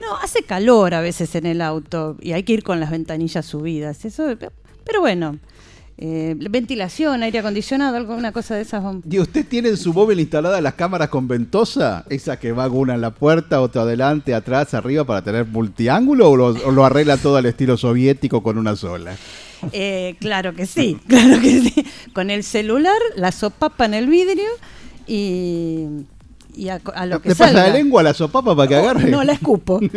[0.00, 3.44] No, hace calor a veces en el auto y hay que ir con las ventanillas
[3.44, 4.04] subidas.
[4.04, 4.28] Eso,
[4.88, 5.38] pero bueno,
[5.98, 8.82] eh, ventilación, aire acondicionado, alguna cosa de esas.
[9.10, 12.04] ¿Y usted tiene en su móvil instalada las cámaras con ventosa?
[12.08, 16.36] ¿Esa que va una en la puerta, otra adelante, atrás, arriba para tener multiángulo o
[16.36, 19.14] lo, o lo arregla todo al estilo soviético con una sola?
[19.72, 21.84] Eh, claro que sí, claro que sí.
[22.14, 24.48] Con el celular, la sopapa en el vidrio
[25.06, 25.84] y,
[26.54, 27.66] y a, a lo que ¿Le pasa salga.
[27.66, 29.10] la lengua a la sopapa para que agarre?
[29.10, 29.80] No, la escupo.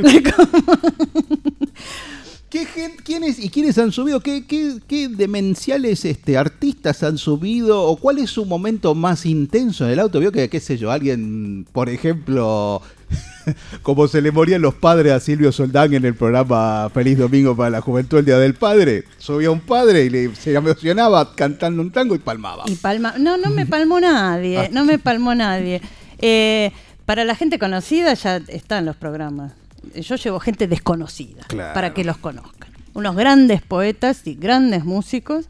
[2.51, 4.19] ¿Qué gen- ¿Quiénes y quiénes han subido?
[4.19, 7.81] ¿Qué, qué, qué demenciales este, artistas han subido?
[7.83, 10.19] ¿O cuál es su momento más intenso en el auto?
[10.19, 12.81] Vio que, qué sé yo, alguien, por ejemplo,
[13.83, 17.69] como se le morían los padres a Silvio Soldán en el programa Feliz Domingo para
[17.69, 19.05] la Juventud, el Día del Padre.
[19.17, 22.65] Subía un padre y le, se emocionaba cantando un tango y palmaba.
[22.67, 23.13] Y palma.
[23.17, 24.01] No, no me palmó Ah.
[24.01, 25.81] nadie, no me palmó nadie.
[26.19, 26.73] Eh,
[27.05, 29.53] para la gente conocida ya están los programas.
[29.95, 31.73] Yo llevo gente desconocida Claro.
[31.73, 32.71] para que los conozcan.
[32.93, 35.45] Unos grandes poetas y grandes músicos.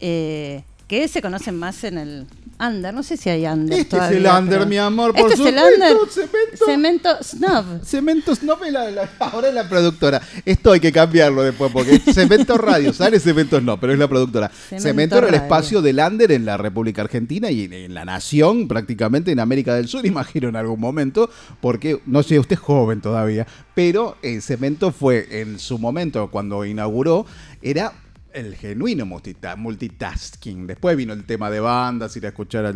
[0.00, 0.62] eh,
[0.92, 2.26] que se conocen más en el
[2.60, 2.92] under.
[2.92, 3.78] No sé si hay under.
[3.78, 6.12] Este es el under, pero- mi amor, por Este es el supuesto, under.
[6.12, 6.66] cemento.
[6.66, 7.82] Cemento Snob.
[7.82, 10.20] Cementos no me la, la- ahora es la productora.
[10.44, 14.50] Esto hay que cambiarlo después porque Cemento Radio sale Cementos no, pero es la productora.
[14.50, 18.04] Cemento Cemento era el espacio del Lander en la República Argentina y en, en la
[18.04, 21.30] nación, prácticamente en América del Sur, imagino en algún momento,
[21.62, 26.66] porque no sé, usted es joven todavía, pero eh, Cemento fue en su momento cuando
[26.66, 27.24] inauguró
[27.62, 27.94] era
[28.34, 30.66] el genuino multita- multitasking.
[30.66, 32.72] Después vino el tema de bandas, ir a escuchar a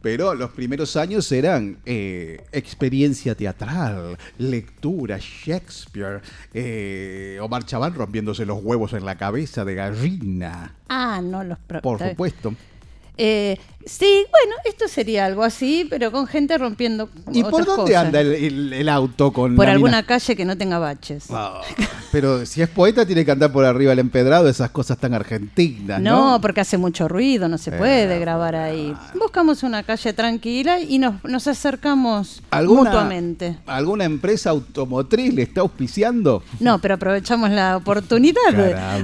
[0.00, 6.20] pero los primeros años eran eh, experiencia teatral, lectura, Shakespeare,
[6.52, 11.98] eh, Omar Chabán rompiéndose los huevos en la cabeza de gallina, Ah, no, los por
[12.10, 12.54] supuesto.
[13.18, 17.10] Eh, sí, bueno, esto sería algo así, pero con gente rompiendo.
[17.30, 18.06] ¿Y por dónde cosas.
[18.06, 20.06] anda el, el- el auto con Por la alguna mina?
[20.06, 21.26] calle que no tenga baches.
[22.10, 26.00] Pero si es poeta tiene que andar por arriba el empedrado, esas cosas tan argentinas,
[26.00, 26.32] ¿no?
[26.32, 28.94] No, porque hace mucho ruido, no se Eh, puede grabar ahí.
[29.14, 33.58] Buscamos una calle tranquila y nos, nos acercamos ¿Alguna, mutuamente.
[33.66, 36.42] ¿Alguna empresa automotriz le está auspiciando?
[36.60, 38.38] No, pero aprovechamos la oportunidad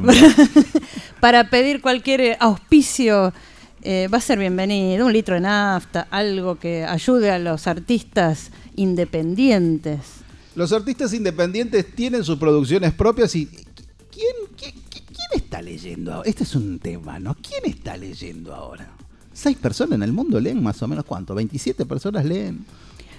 [1.21, 3.33] para pedir cualquier auspicio.
[3.83, 5.07] Eh, va a ser bienvenido.
[5.07, 9.99] Un litro de nafta, algo que ayude a los artistas independientes.
[10.55, 14.73] Los artistas independientes tienen sus producciones propias y ¿quién, quién
[15.35, 16.29] está leyendo ahora?
[16.29, 17.35] Este es un tema, ¿no?
[17.37, 18.89] ¿Quién está leyendo ahora?
[19.33, 22.65] Seis personas en el mundo leen más o menos cuánto, 27 personas leen.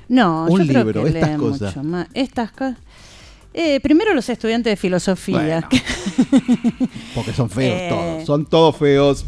[0.10, 1.76] No, Un yo creo libro, que estas leen cosas.
[1.78, 2.08] mucho más.
[2.14, 2.78] Estas cosas.
[3.54, 5.66] Eh, primero los estudiantes de filosofía.
[5.70, 5.70] Bueno.
[7.16, 7.88] Porque son feos Eh.
[7.90, 9.26] todos, son todos feos.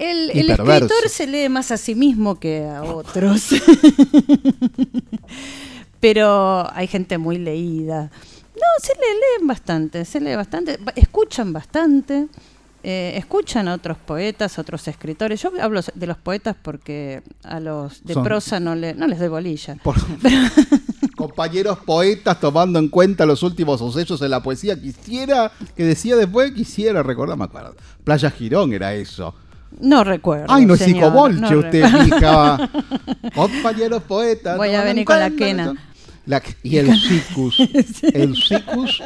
[0.00, 3.50] El, escritor se lee más a sí mismo que a otros.
[6.00, 8.10] Pero hay gente muy leída.
[8.54, 12.28] No, se le leen bastante, se lee bastante, ba- escuchan bastante,
[12.82, 15.42] eh, escuchan a otros poetas, otros escritores.
[15.42, 19.18] Yo hablo de los poetas porque a los de Son- prosa no, le, no les
[19.18, 19.76] doy bolilla.
[19.82, 19.96] Por-
[21.16, 24.80] compañeros poetas tomando en cuenta los últimos sucesos en la poesía.
[24.80, 27.76] Quisiera, que decía después, quisiera recordar, me acuerdo.
[28.04, 29.34] Playa Girón era eso.
[29.78, 30.46] No recuerdo.
[30.48, 32.70] Ay, no es psicobolche no usted, hija.
[33.34, 34.56] Compañeros poetas.
[34.56, 35.74] Voy a venir con la quena.
[36.26, 37.58] La- y el sicus.
[38.14, 39.02] El sicus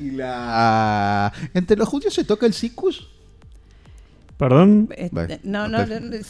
[0.00, 1.32] y la...
[1.54, 3.08] ¿Entre los judíos se toca el sicus?
[4.36, 4.88] ¿Perdón?
[4.96, 5.78] Este, no, no,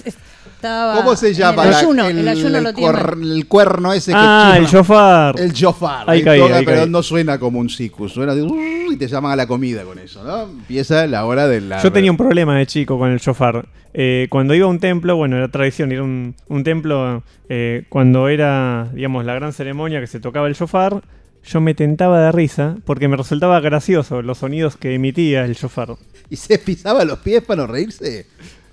[0.04, 1.66] estaba ¿Cómo se llama?
[1.66, 2.92] El ayuno, el, el ayuno el lo tiene.
[2.92, 5.38] cuer- el cuerno ese que Ah, el shofar.
[5.40, 6.08] El shofar.
[6.10, 6.90] Ahí caí, toca, ahí pero caí.
[6.90, 8.12] no suena como un sicus.
[8.12, 8.42] Suena de...
[8.42, 10.42] "Uh", y te llaman a la comida con eso, ¿no?
[10.42, 11.82] Empieza la hora de la...
[11.82, 13.66] Yo tenía un problema de chico con el shofar.
[13.94, 17.84] Eh, cuando iba a un templo, bueno, era tradición ir a un, un templo eh,
[17.88, 21.02] cuando era, digamos, la gran ceremonia que se tocaba el shofar.
[21.44, 25.96] Yo me tentaba de risa porque me resultaba gracioso los sonidos que emitía el shofar.
[26.30, 28.26] ¿Y se pisaba los pies para no reírse?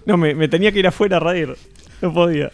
[0.05, 1.57] No, me, me tenía que ir afuera a reír.
[2.01, 2.51] No podía.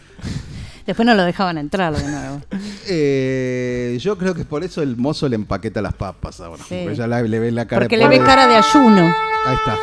[0.86, 2.40] Después no lo dejaban entrar de nuevo.
[2.88, 6.62] Eh, yo creo que por eso el mozo le empaqueta las papas ahora.
[6.68, 6.82] Sí.
[6.84, 8.26] Porque ya la- le ve la cara Porque de le ve pobre.
[8.28, 9.12] cara de ayuno.
[9.44, 9.76] Ahí está.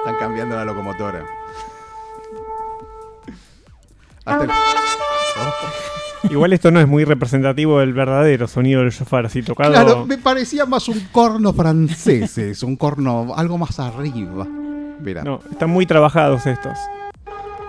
[0.00, 1.24] Están cambiando la locomotora.
[4.26, 4.50] Hasta el-
[6.28, 9.72] Igual esto no es muy representativo del verdadero sonido del shofar, así tocado.
[9.72, 14.46] Claro, me parecía más un corno francés, es un corno algo más arriba.
[15.00, 16.76] Mira, No, están muy trabajados estos.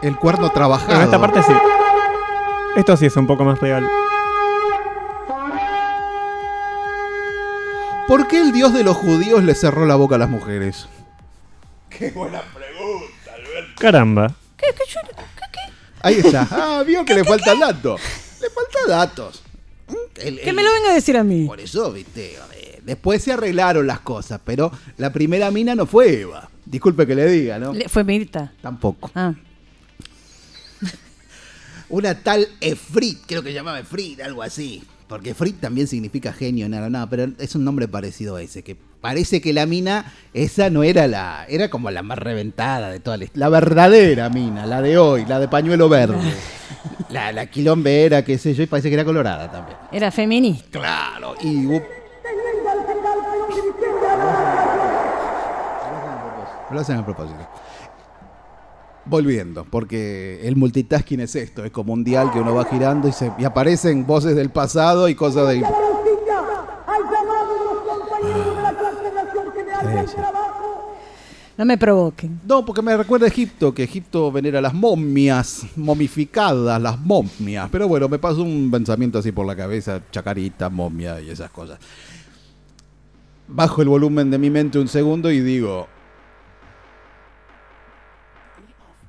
[0.01, 0.95] el cuerno trabajado.
[0.97, 1.53] en esta parte sí.
[2.75, 3.87] Esto sí es un poco más real.
[8.07, 10.89] ¿Por qué el dios de los judíos le cerró la boca a las mujeres?
[13.77, 14.33] Caramba.
[16.01, 16.47] Ahí está.
[16.51, 17.95] Ah, vio que le falta dato.
[18.41, 19.41] Le falta datos.
[20.15, 21.45] El- Que me lo venga a decir a mí.
[21.45, 22.37] Por eso, viste,
[22.83, 26.49] después se arreglaron las cosas, pero la primera mina no fue Eva.
[26.65, 27.73] Disculpe que le diga, ¿no?
[27.73, 28.53] Le- Fue Mirta.
[28.61, 29.11] Tampoco.
[29.15, 29.33] Ah.
[31.89, 34.83] Una tal Efrit, creo que llamaba Efrit, algo así.
[35.07, 38.77] Porque Efrit también significa genio, nada, nada, pero es un nombre parecido a ese, que
[39.01, 43.17] parece que la mina, esa no era la, era como la más reventada de toda
[43.17, 46.17] la La verdadera mina, la de hoy, la de pañuelo verde.
[47.09, 49.77] La, la quilombera, qué sé yo, y parece que era colorada también.
[49.91, 50.79] Era feminista.
[50.79, 51.65] Claro, y...
[51.65, 51.81] uh,
[56.71, 57.39] Lo hacen a propósito.
[59.03, 63.11] Volviendo, porque el multitasking es esto, es como un dial que uno va girando y,
[63.11, 65.65] se, y aparecen voces del pasado y cosas de...
[71.61, 72.39] No me provoquen.
[72.47, 77.69] No, porque me recuerda a Egipto, que Egipto venera las momias, momificadas, las momias.
[77.71, 81.77] Pero bueno, me pasó un pensamiento así por la cabeza, chacarita, momia y esas cosas.
[83.47, 85.87] bajo el volumen de mi mente un segundo y digo,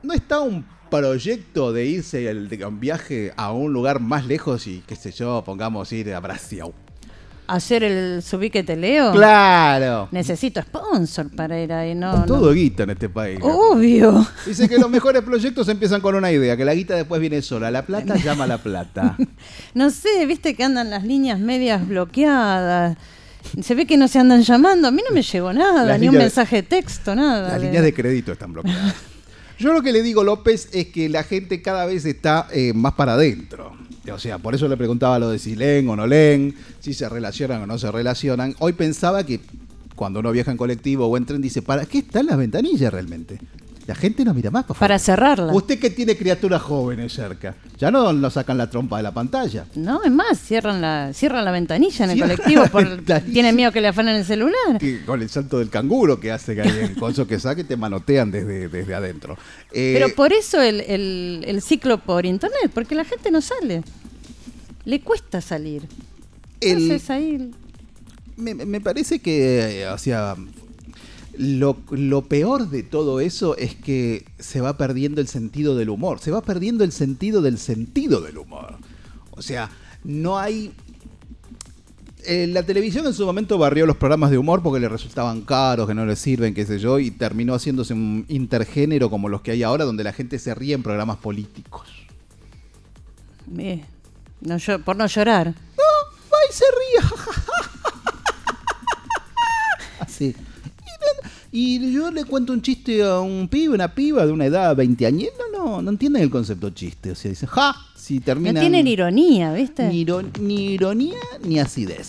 [0.03, 4.67] ¿no está un proyecto de irse el- de un viaje a un lugar más lejos
[4.67, 6.65] y qué sé yo, pongamos ir a Brasil?
[7.53, 9.13] Hacer el subí que te leo.
[9.13, 10.09] Claro.
[10.11, 12.17] Necesito sponsor para ir ahí, no.
[12.21, 12.25] no.
[12.25, 13.39] Todo guita en este país.
[13.43, 14.27] Obvio.
[14.47, 17.71] Dice que los mejores proyectos empiezan con una idea, que la guita después viene sola.
[17.71, 19.17] La plata llama a la plata.
[19.75, 22.97] No sé, viste que andan las líneas medias bloqueadas.
[23.61, 24.89] Se ve que no se andan llamando.
[24.89, 27.49] A mí no me llegó nada, Las ni un mensaje de texto, nada.
[27.49, 28.95] Las de- líneas de crédito están bloqueadas.
[29.63, 32.95] Yo lo que le digo, López, es que la gente cada vez está eh, más
[32.95, 33.77] para adentro.
[34.13, 37.09] O sea, por eso le preguntaba lo de si leen o no leen, si se
[37.09, 38.57] relacionan o no se relacionan.
[38.59, 39.39] Hoy pensaba que
[39.95, 43.39] cuando uno viaja en colectivo o en tren, dice, ¿para qué están las ventanillas realmente?
[43.87, 44.89] La gente no mira más, por favor.
[44.89, 45.53] Para cerrarla.
[45.53, 49.67] Usted que tiene criaturas jóvenes cerca, ya no nos sacan la trompa de la pantalla.
[49.75, 52.65] No, es más, cierran la, cierran la ventanilla en el colectivo.
[52.73, 53.03] Por,
[53.33, 54.79] tienen miedo que le afanen el celular.
[54.79, 57.77] Que con el salto del canguro que hace que hay en coso que saque te
[57.77, 59.37] manotean desde, desde adentro.
[59.73, 63.83] Eh, Pero por eso el, el- el ciclo por internet, porque la gente no sale.
[64.85, 65.83] Le cuesta salir.
[66.61, 67.51] el- Entonces ahí.
[68.37, 70.37] me, me parece que, eh, o sea,
[71.39, 76.19] lo, lo peor de todo eso es que se va perdiendo el sentido del humor,
[76.21, 78.77] se va perdiendo el sentido del sentido del humor.
[79.31, 79.71] O sea,
[80.05, 80.73] no hay...
[82.25, 85.89] eh, la televisión en su momento barrió los programas de humor porque le resultaban caros,
[85.89, 89.53] que no le sirven, qué sé yo, y terminó haciéndose un intergénero como los que
[89.53, 91.89] hay ahora, donde la gente se ríe en programas políticos.
[93.59, 93.85] eh,
[94.41, 95.49] no, yo, por no llorar.
[95.49, 97.11] ¡Ay, se ríe!
[100.01, 100.35] Así.
[101.55, 105.33] Y, yo le cuento un chiste a un pibe, una piba de una edad veinteañera,
[105.53, 107.11] no, no, no entienden el concepto chiste.
[107.11, 107.77] O sea, dicen, ¡ja!
[107.95, 108.55] Si terminan...
[108.55, 109.87] No tienen ironía, ¿viste?
[109.87, 112.09] ni, iro- ni ironía ni acidez.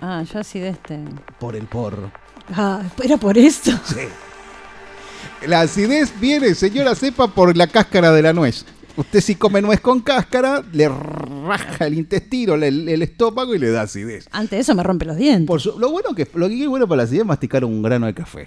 [0.00, 1.00] Ah, yo así de este.
[1.40, 2.12] Por el porro.
[2.54, 3.72] Ah, era por eso.
[5.46, 8.64] La acidez viene, señora, sepa, por la cáscara de la nuez.
[8.96, 13.70] Usted si come nuez con cáscara, le raja el intestino, el, el estómago y le
[13.70, 14.28] da acidez.
[14.30, 15.46] Antes de eso me rompe los dientes.
[15.48, 17.82] Por su- lo bueno que lo que es bueno para la acidez es masticar un
[17.82, 18.46] grano de café.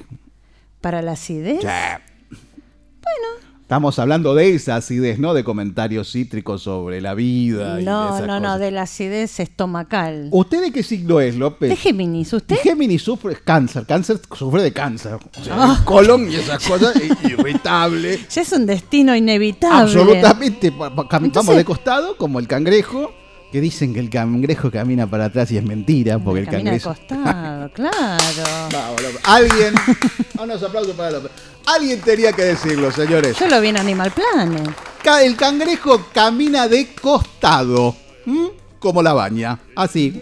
[0.79, 1.61] Para la acidez.
[1.63, 3.56] Bueno.
[3.67, 5.33] Estamos hablando de esa acidez, ¿no?
[5.33, 7.81] De comentarios cítricos sobre la vida.
[7.81, 8.59] y No, esas no, no, cosas.
[8.61, 10.29] de la acidez estomacal.
[10.31, 11.71] ¿Usted de qué signo es, López?
[11.71, 12.55] De Géminis, ¿usted?
[12.63, 15.15] Géminis sufre cáncer, cáncer sufre de cáncer.
[15.37, 15.81] O sea, Ah.
[15.83, 18.17] colon y esas cosas, i- irritable.
[18.29, 19.81] Ya es un destino inevitable.
[19.83, 20.71] Absolutamente.
[20.71, 23.11] pa- pa- cam- Entonces- Vamos de costado, como el cangrejo,
[23.51, 26.79] que dicen que el cangrejo camina para atrás y es mentira, porque el Camina de
[26.79, 26.89] cangrejo.
[27.07, 28.69] costado, claro.
[28.73, 29.19] Vamos, López.
[29.23, 29.73] Alguien.
[30.41, 31.31] Unos aplausos para López.
[31.65, 33.37] Alguien tenía que decirlo, señores.
[33.39, 34.69] Yo lo vi en Animal Planet.
[35.03, 37.95] Ca- El cangrejo camina de costado.
[38.25, 38.49] ¿m?
[38.79, 39.59] Como la baña.
[39.75, 40.19] Así.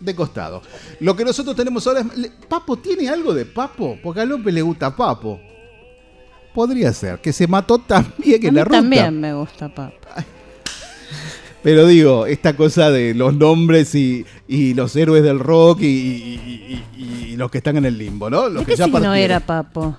[0.00, 0.62] De costado.
[1.00, 2.30] Lo que nosotros tenemos ahora es.
[2.48, 3.98] ¿Papo tiene algo de Papo?
[4.02, 5.40] Porque a López le gusta Papo.
[6.54, 7.18] Podría ser.
[7.20, 8.76] Que se mató también A en mí la ruta.
[8.78, 10.24] también me gusta, papá.
[11.66, 17.50] Pero digo, esta cosa de los nombres y, y los héroes del rock y, los
[17.50, 18.48] que están en el limbo, ¿no?
[18.48, 19.18] Los ¿De que qué ya signo partieron.
[19.18, 19.96] era, papo?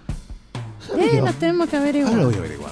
[0.97, 2.13] Eh, lo tenemos que averiguar.
[2.13, 2.71] Ahora lo voy a averiguar.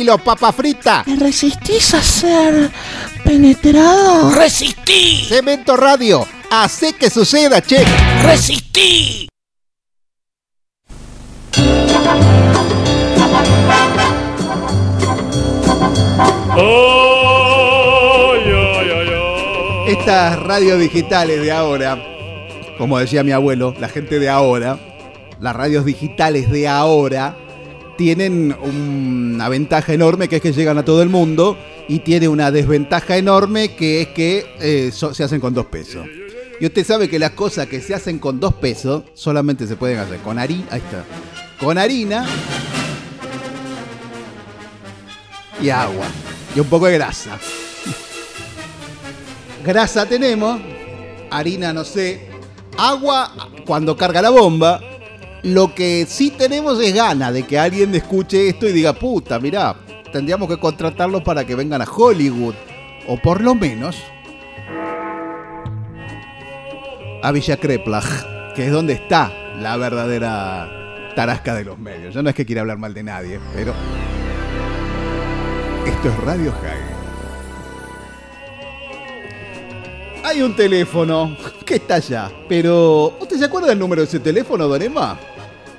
[0.00, 1.02] Pánfilo, papa frita.
[1.04, 2.70] ¿Te resistís a ser
[3.22, 4.30] penetrado?
[4.30, 5.26] Resistí.
[5.28, 6.26] Cemento Radio.
[6.50, 7.84] Hace que suceda, che.
[8.22, 9.28] Resistí.
[19.86, 22.02] Estas radios digitales de ahora,
[22.78, 24.78] como decía mi abuelo, la gente de ahora,
[25.40, 27.36] las radios digitales de ahora,
[28.00, 32.50] tienen una ventaja enorme que es que llegan a todo el mundo y tiene una
[32.50, 36.06] desventaja enorme que es que eh, se hacen con dos pesos.
[36.58, 39.98] Y usted sabe que las cosas que se hacen con dos pesos solamente se pueden
[39.98, 41.04] hacer con harina, ahí está,
[41.62, 42.24] con harina
[45.60, 46.06] y agua
[46.56, 47.38] y un poco de grasa.
[49.62, 50.58] Grasa tenemos,
[51.30, 52.30] harina no sé,
[52.78, 53.30] agua
[53.66, 54.80] cuando carga la bomba.
[55.42, 59.74] Lo que sí tenemos es gana de que alguien escuche esto y diga, puta, mirá,
[60.12, 62.54] tendríamos que contratarlos para que vengan a Hollywood.
[63.06, 63.96] O por lo menos
[67.22, 72.14] a Villa Kreplach, que es donde está la verdadera tarasca de los medios.
[72.14, 73.74] Yo no es que quiera hablar mal de nadie, pero
[75.86, 77.00] esto es Radio High.
[80.22, 84.68] Hay un teléfono que está allá, pero ¿usted se acuerda del número de ese teléfono,
[84.68, 85.18] Don Emma?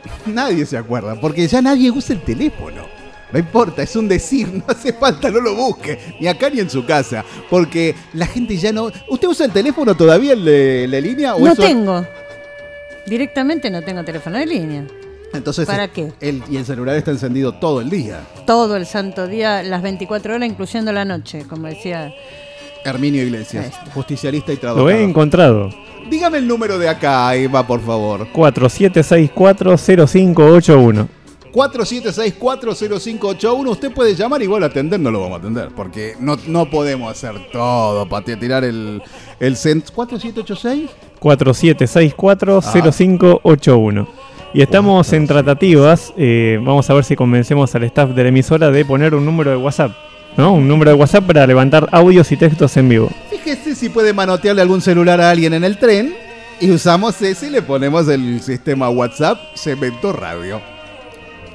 [0.25, 2.85] Nadie se acuerda, porque ya nadie usa el teléfono.
[3.31, 6.69] No importa, es un decir, no hace falta, no lo busque, ni acá ni en
[6.69, 8.91] su casa, porque la gente ya no...
[9.09, 11.35] ¿Usted usa el teléfono todavía, el de la línea?
[11.35, 12.05] o No eso- tengo.
[13.05, 14.85] Directamente no tengo teléfono de línea.
[15.33, 16.11] Entonces, ¿Para qué?
[16.19, 18.19] El, y el celular está encendido todo el día.
[18.45, 22.13] Todo el santo día, las 24 horas, incluyendo la noche, como decía.
[22.85, 24.91] Herminio Iglesias, justicialista y Lo trabajador.
[24.93, 25.69] he encontrado.
[26.09, 28.27] Dígame el número de acá, Eva, por favor.
[28.33, 31.07] 47640581.
[31.53, 33.69] 47640581.
[33.69, 37.33] Usted puede llamar, igual atender no lo vamos a atender, porque no, no podemos hacer
[37.51, 39.01] todo para tirar el,
[39.39, 39.89] el cent...
[39.93, 40.87] ¿4786?
[41.19, 44.07] 47640581.
[44.53, 46.13] Y estamos en tratativas.
[46.17, 49.51] eh, vamos a ver si convencemos al staff de la emisora de poner un número
[49.51, 49.91] de WhatsApp.
[50.37, 50.53] ¿No?
[50.53, 53.09] Un número de WhatsApp para levantar audios y textos en vivo.
[53.29, 56.13] Fíjese si puede manotearle algún celular a alguien en el tren
[56.59, 60.61] y usamos ese y le ponemos el sistema WhatsApp Cemento Radio.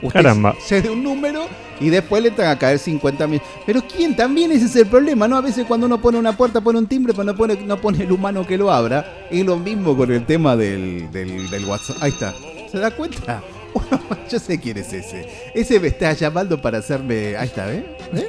[0.02, 0.54] Usted Caramba.
[0.60, 1.46] Se de un número
[1.80, 3.40] y después le están a caer 50 mil.
[3.64, 4.14] Pero ¿quién?
[4.14, 5.36] También ese es el problema, ¿no?
[5.36, 8.04] A veces cuando uno pone una puerta pone un timbre, pero no pone, no pone
[8.04, 9.26] el humano que lo abra.
[9.30, 11.96] Es lo mismo con el tema del, del, del WhatsApp.
[12.00, 12.34] Ahí está.
[12.70, 13.42] ¿Se da cuenta?
[14.30, 15.28] Yo sé quién es ese.
[15.54, 17.36] Ese me está llamando para hacerme...
[17.36, 17.84] Ahí está, ¿ves?
[18.12, 18.26] ¿Ves?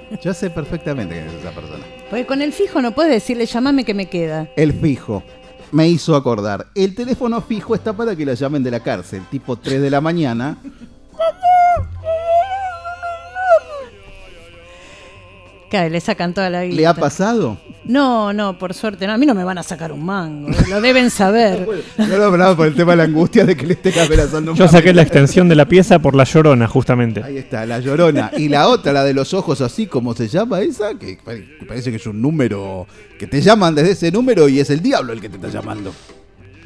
[0.22, 1.84] Yo sé perfectamente quién es esa persona.
[2.10, 4.48] Porque con el fijo no puedes decirle, llamame que me queda.
[4.56, 5.22] El fijo.
[5.72, 6.66] Me hizo acordar.
[6.74, 10.00] El teléfono fijo está para que la llamen de la cárcel, tipo 3 de la
[10.00, 10.58] mañana.
[15.68, 16.76] Claro, le sacan toda la vida.
[16.76, 17.58] ¿Le ha pasado?
[17.88, 19.12] No, no, por suerte no.
[19.12, 20.48] A mí no me van a sacar un mango.
[20.68, 21.66] Lo deben saber.
[21.98, 24.56] Yo lo hablaba por el tema de la angustia de que le esté amenazando un
[24.58, 27.22] Yo saqué la extensión de la pieza por la llorona, justamente.
[27.22, 28.30] Ahí está, la llorona.
[28.36, 30.98] Y la otra, la de los ojos así, como se llama esa?
[30.98, 32.86] Que pare- que parece que es un número
[33.18, 35.92] que te llaman desde ese número y es el diablo el que te está llamando.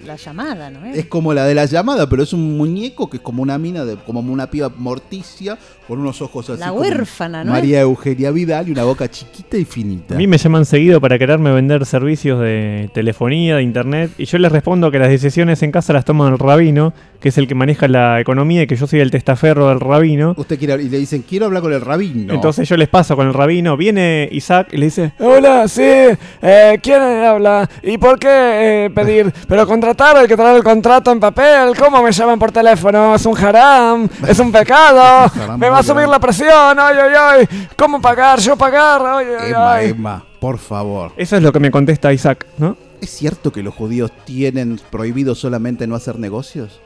[0.07, 0.97] La llamada, ¿no es?
[0.97, 3.85] Es como la de la llamada, pero es un muñeco que es como una mina,
[3.85, 5.59] de, como una piba morticia
[5.91, 6.61] con unos ojos así.
[6.61, 7.51] La como huérfana, ¿no?
[7.51, 10.15] María Eugenia Vidal y una boca chiquita y finita.
[10.15, 14.39] A mí me llaman seguido para quererme vender servicios de telefonía, de internet, y yo
[14.39, 17.57] les respondo que las decisiones en casa las toma el rabino, que es el que
[17.57, 20.35] maneja la economía y que yo soy el testaferro del rabino.
[20.37, 22.35] Usted quiere y le dicen, quiero hablar con el rabino.
[22.35, 26.79] Entonces yo les paso con el rabino, viene Isaac y le dice, Hola, sí, eh,
[26.81, 27.69] ¿quién habla?
[27.83, 28.29] ¿Y por qué
[28.85, 29.33] eh, pedir?
[29.49, 31.75] Pero contratar, hay que traer el contrato en papel.
[31.77, 33.17] ¿Cómo me llaman por teléfono?
[33.17, 35.31] Es un haram, es un pecado.
[35.59, 37.49] Me va a subir la presión, ay, ay, ay.
[37.77, 38.39] ¿Cómo pagar?
[38.41, 39.03] ¿Yo pagar?
[39.05, 39.89] Ay, ay, Emma, ay.
[39.91, 41.13] Emma, por favor.
[41.17, 42.77] eso es lo que me contesta Isaac, ¿no?
[43.01, 46.81] ¿Es cierto que los judíos tienen prohibido solamente no hacer negocios?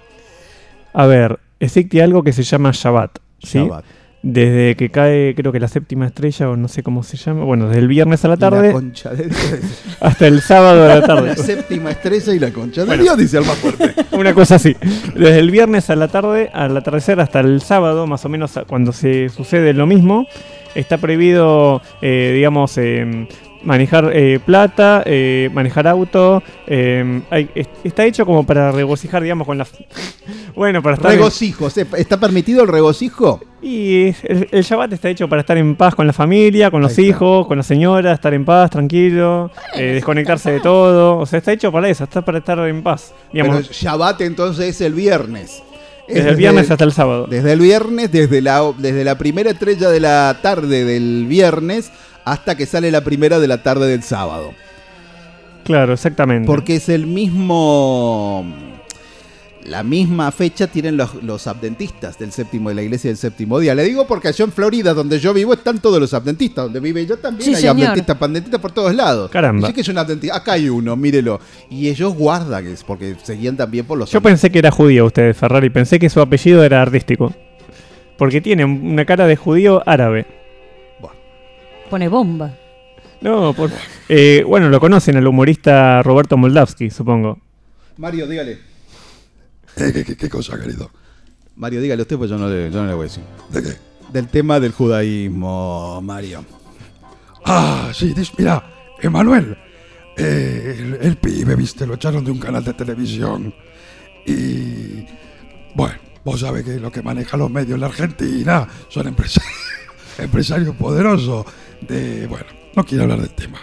[0.92, 3.58] A ver, existe algo que se llama Shabbat, ¿sí?
[3.58, 3.84] Shabbat.
[4.26, 7.68] Desde que cae, creo que la séptima estrella, o no sé cómo se llama, bueno,
[7.68, 9.38] desde el viernes a la Y La tarde concha de Dios.
[10.00, 11.28] hasta el sábado a la tarde.
[11.28, 13.02] la séptima estrella y la concha de Bueno.
[13.02, 13.94] Dios, dice el más fuerte.
[14.16, 14.74] Una cosa así.
[15.14, 18.92] Desde el viernes a la tarde, al atardecer hasta el sábado, más o menos cuando
[18.92, 20.26] se sucede lo mismo,
[20.74, 23.28] está prohibido, eh, digamos, eh,
[23.64, 26.42] manejar eh, plata, eh, manejar auto.
[26.66, 29.66] eh, hay- es- está hecho como para regocijar, digamos, con la...
[30.54, 31.10] bueno, para estar...
[31.10, 33.40] Regocijo, ¿se- ¿está permitido el regocijo?
[33.66, 36.98] y el, el Shabbat está hecho para estar en paz con la familia, con los
[36.98, 41.16] hijos, con la señora, estar en paz, tranquilo, eh, desconectarse de todo.
[41.18, 43.14] O sea, está hecho para eso, está para estar en paz.
[43.32, 45.62] Digamos, Pero Shabbat entonces es el viernes.
[46.06, 47.26] Es desde el viernes hasta el sábado.
[47.26, 51.90] Desde el viernes, desde la, desde la primera estrella de la tarde del viernes
[52.24, 54.52] hasta que sale la primera de la tarde del sábado.
[55.64, 56.46] Claro, exactamente.
[56.46, 58.44] Porque es el mismo.
[59.64, 63.74] La misma fecha tienen los, los adventistas del séptimo de la iglesia del séptimo día.
[63.74, 66.66] Le digo porque allá en Florida, donde yo vivo, están todos los adventistas.
[66.66, 67.76] Donde vive yo también Sí, hay señor.
[67.86, 69.30] adventistas, adventistas por todos lados.
[69.30, 69.66] Caramba.
[69.66, 70.36] Así que es un adventista.
[70.36, 71.40] Acá hay uno, mírelo.
[71.70, 75.34] Y ellos guardan, es porque seguían también por los Yo pensé que era judío usted,
[75.34, 75.70] Ferrari.
[75.70, 77.32] Pensé que su apellido era artístico.
[78.18, 80.26] Porque tiene una cara de judío árabe.
[81.94, 82.50] Pone bomba.
[83.20, 83.70] No, por...
[84.08, 87.38] eh, bueno, lo conocen al humorista Roberto Moldavsky, supongo.
[87.98, 88.58] Mario, dígale.
[89.76, 90.90] Eh, ¿Qué, qué- qué cosa, querido?
[91.54, 93.22] Mario, dígale usted, pues yo no le, yo no le voy a decir.
[93.50, 93.76] ¿De qué?
[94.12, 96.44] Del tema del judaísmo, Mario.
[97.44, 98.64] Ah, sí, mira,
[99.00, 99.56] Emanuel.
[100.16, 103.54] eh, el, el pibe, viste, lo echaron de un canal de televisión.
[104.26, 105.06] Y.
[105.76, 109.52] Bueno, vos sabés que lo que maneja los medios en la Argentina son empresarios,
[110.18, 111.46] empresarios poderosos.
[111.86, 112.26] De.
[112.26, 113.60] Bueno, no quiero hablar del tema.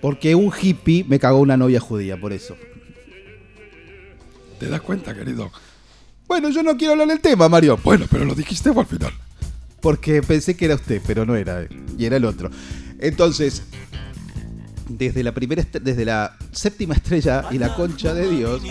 [0.00, 2.56] Porque un hippie me cagó una novia judía, por eso.
[4.58, 5.50] ¿Te das cuenta, querido?
[6.26, 7.78] Bueno, yo no quiero hablar del tema, Mario.
[7.82, 9.12] Bueno, pero lo dijiste vos al final.
[9.80, 11.66] Porque pensé que era usted, pero no era.
[11.96, 12.50] Y era el otro.
[12.98, 13.62] Entonces,
[14.88, 18.62] desde la primera desde la séptima estrella y la concha de Dios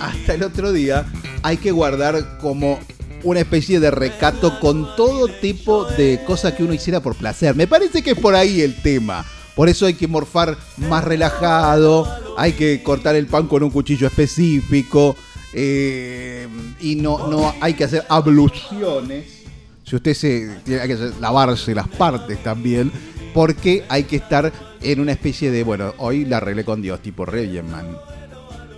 [0.00, 1.06] hasta el otro día
[1.42, 2.78] hay que guardar como
[3.24, 7.54] una especie de recato con todo tipo de cosas que uno hiciera por placer.
[7.54, 9.24] Me parece que es por ahí el tema.
[9.54, 14.06] Por eso hay que morfar más relajado, hay que cortar el pan con un cuchillo
[14.06, 15.16] específico
[15.52, 16.48] eh,
[16.80, 19.42] y no, no hay que hacer abluciones.
[19.84, 22.92] Si usted se tiene que lavarse las partes también,
[23.34, 27.26] porque hay que estar en una especie de, bueno, hoy la arreglé con Dios, tipo
[27.26, 27.96] Regienman.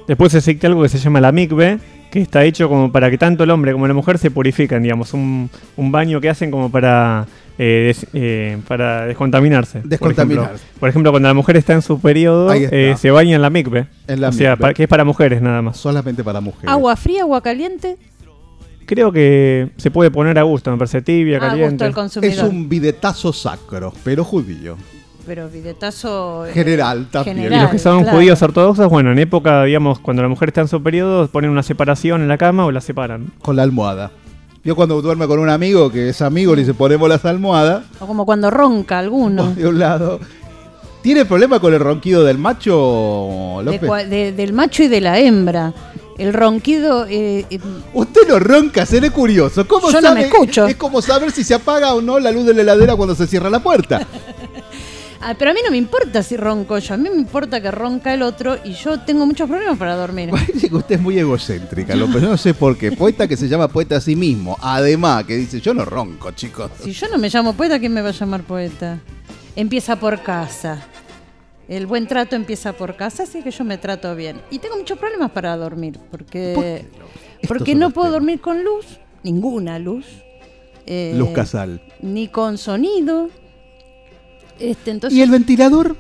[0.09, 1.78] Después existe algo que se llama la mikve,
[2.13, 5.15] que está hecho como para que tanto el hombre como la mujer se purifican, digamos,
[5.15, 5.49] un,
[5.79, 7.27] un baño que hacen como para,
[7.59, 9.81] eh, des- eh, para descontaminarse.
[9.99, 10.49] por ejemplo.
[10.79, 13.87] Por ejemplo, cuando la mujer está en su periodo, eh, se baña en la mikve.
[14.07, 15.79] En la o sea, para- que es para mujeres nada más.
[15.79, 16.69] Solamente para mujeres.
[16.71, 17.97] Agua fría, agua caliente.
[18.85, 21.85] Creo que se puede poner a gusto, me parece tibia, A gusto caliente.
[21.85, 22.35] del consumidor.
[22.35, 24.77] Es un bidetazo sacro, pero judío.
[25.27, 26.47] Pero videtazo.
[26.47, 27.37] eh, General también.
[27.37, 27.62] Y general.
[27.62, 28.16] los que son claro.
[28.18, 31.62] judíos ortodoxos, bueno, en época, digamos, cuando la mujer está en su periodo, ponen una
[31.62, 33.33] separación en la cama o la separan.
[33.41, 34.11] Con la almohada.
[34.64, 38.07] Yo cuando duerme con un amigo que es amigo, le dice ponemos las almohadas O
[38.07, 39.53] como cuando ronca alguno.
[39.57, 40.20] de un lado.
[41.03, 44.09] ¿Tiene problema con el ronquido del macho, López?
[44.09, 45.73] de- del macho y de la hembra.
[46.16, 47.07] El ronquido.
[47.09, 47.59] eh, eh,
[47.95, 49.66] Usted no ronca, seré curioso.
[49.66, 50.66] ¿Cómo Yo no me escucho.
[50.68, 53.27] Es como saber si se apaga o no la luz de la heladera cuando se
[53.27, 54.07] cierra la puerta.
[55.23, 56.95] Ah, pero a mí no me importa si ronco yo.
[56.95, 58.57] A mí me importa que ronca el otro.
[58.64, 60.31] Y yo tengo muchos problemas para dormir.
[60.31, 62.23] Parece que usted es muy egocéntrica, López.
[62.23, 62.93] Yo no sé por qué.
[62.93, 64.57] Poeta que se llama poeta a sí mismo.
[64.61, 66.70] Además, que dice, yo no ronco, chicos.
[66.83, 69.01] Si yo no me llamo poeta, ¿quién me va a llamar poeta?
[69.57, 70.87] Empieza por casa.
[71.68, 74.41] El buen trato empieza por casa, así que yo me trato bien.
[74.51, 76.85] Y tengo muchos problemas para dormir, porque,
[77.49, 78.20] porque no puedo temas.
[78.20, 78.85] dormir con luz,
[79.23, 80.05] ninguna luz.
[80.87, 81.81] eh, Luz Casal.
[82.01, 83.31] Ni con sonido.
[84.63, 85.97] Este, entonces, ¿Y el ventilador?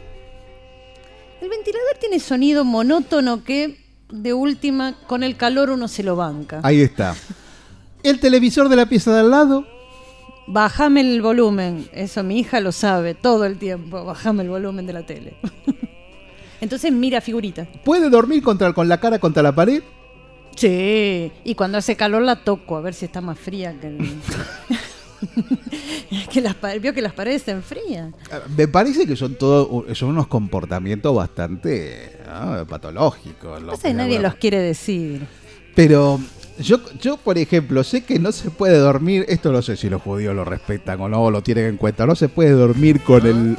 [1.40, 6.60] el ventilador tiene sonido monótono que, de última, con el calor uno se lo banca.
[6.62, 7.16] Ahí está.
[8.04, 9.66] ¿El televisor de la pieza de al lado?
[10.46, 11.88] Bájame el volumen.
[11.92, 14.04] Eso mi hija lo sabe todo el tiempo.
[14.04, 15.36] Bájame el volumen de la tele.
[16.60, 17.66] Entonces mira figuritas.
[17.84, 19.82] ¿Puede dormir contra, con la cara contra la pared?
[20.54, 21.32] Sí.
[21.42, 23.98] Y cuando hace calor la toco a ver si está más fría que el...
[26.32, 28.14] que las pa- vio que las paredes se enfrían.
[28.30, 33.62] Eh, Me parece que son todos son unos comportamientos bastante ah, patológicos.
[33.62, 35.26] No sé, nadie los quiere decir.
[35.74, 36.20] Pero
[36.58, 39.24] yo, yo, por ejemplo, sé que no se puede dormir.
[39.28, 42.06] Esto no sé si los judíos lo respetan o no, o lo tienen en cuenta.
[42.06, 43.56] No se puede dormir con el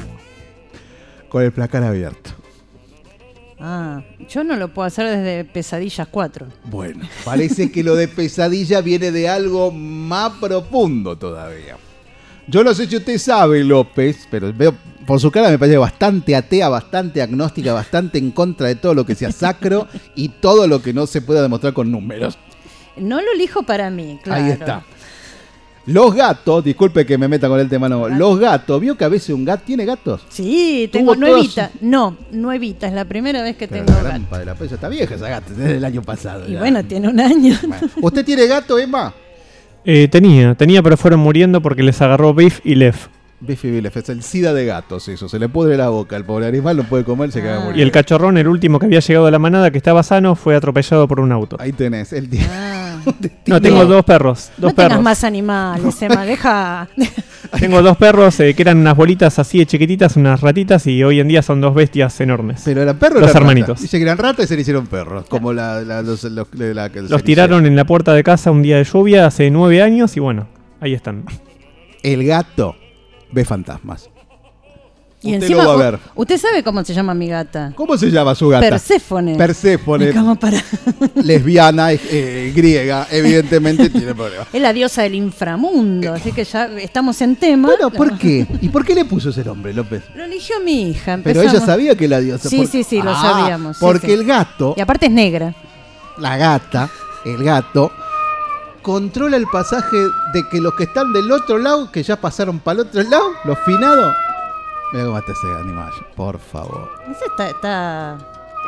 [1.30, 2.32] con el placar abierto.
[3.66, 6.48] Ah, yo no lo puedo hacer desde Pesadillas 4.
[6.66, 11.78] Bueno, parece que lo de pesadilla viene de algo más profundo todavía.
[12.46, 14.76] Yo no sé si usted sabe, López, pero veo
[15.08, 19.06] por su cara me parece bastante atea, bastante agnóstica, bastante en contra de todo lo
[19.06, 22.38] que sea sacro y todo lo que no se pueda demostrar con números.
[22.98, 24.44] No lo elijo para mí, claro.
[24.44, 24.84] Ahí está.
[25.86, 28.08] Los gatos, disculpe que me meta con el tema, no.
[28.08, 30.22] Los gatos, ¿vio que a veces un gato tiene gatos?
[30.30, 31.72] Sí, tengo todas nuevita.
[31.82, 34.26] No, nuevita, es la primera vez que Pero tengo la gato.
[34.30, 36.48] padre, la pesa está vieja esa gata, desde el año pasado.
[36.48, 36.60] Y ya.
[36.60, 37.58] bueno, tiene un año.
[37.68, 37.88] Bueno.
[38.02, 39.14] ¿Usted tiene gato, Emma?
[39.84, 42.96] Eh, tenía, tenía, pero fueron muriendo porque les agarró Biff y Lev.
[43.42, 45.28] Biffy Billef, es el sida de gatos, eso.
[45.28, 46.16] Se le pudre la boca.
[46.16, 47.60] El pobre animal no puede comer, se queda Ah.
[47.60, 47.80] muriendo.
[47.80, 50.56] Y el cachorrón, el último que había llegado a la manada, que estaba sano, fue
[50.56, 51.58] atropellado por un auto.
[51.60, 52.48] Ahí tenés, el día.
[52.50, 52.93] Ah.
[53.46, 54.52] No, tengo dos perros.
[54.58, 55.04] Dos no tengas perros.
[55.04, 56.88] más animales, Emma, deja.
[57.60, 61.20] Tengo dos perros eh, que eran unas bolitas así de chiquititas, unas ratitas, y hoy
[61.20, 62.62] en día son dos bestias enormes.
[62.66, 63.80] Pero eran perros o Los hermanitos.
[63.82, 65.26] Dice que eran ratas y se le hicieron perros.
[65.30, 68.78] Como la, la- los, los, la- Los tiraron en la puerta de casa un día
[68.78, 70.48] de lluvia hace nueve años y bueno,
[70.82, 71.26] ahí están.
[72.02, 72.76] El gato
[73.32, 74.10] ve fantasmas.
[75.26, 76.00] Y Usted encima, lo va a ver.
[76.16, 77.72] ¿usted sabe cómo se llama mi gata?
[77.76, 78.68] ¿Cómo se llama su gata?
[78.70, 79.36] Perséfone.
[79.38, 80.14] Perséfone.
[80.40, 80.62] Para-
[81.16, 84.48] lesbiana, eh, griega, evidentemente tiene problemas.
[84.52, 87.70] Es la diosa del inframundo, así que ya estamos en tema.
[87.70, 88.46] Bueno, ¿por qué?
[88.62, 90.04] ¿Y por qué le puso ese nombre, López?
[90.14, 91.18] Lo eligió mi hija.
[91.24, 91.54] Pero empezamos.
[91.54, 92.50] ella sabía que la diosa.
[92.50, 93.78] Sí, por- sí, sí, lo Ah, sabíamos.
[93.78, 94.14] sí, Porque sí.
[94.14, 95.56] el gato, Y aparte es negra.
[96.18, 96.90] la gata,
[97.26, 97.92] el gato,
[98.82, 99.96] controla el pasaje
[100.34, 103.24] de que los que están del otro lado, que ya pasaron para el otro lado,
[103.46, 104.14] los finados.
[104.94, 106.90] Mira cómo está ese animal, por favor.
[107.10, 108.18] Esa está, está,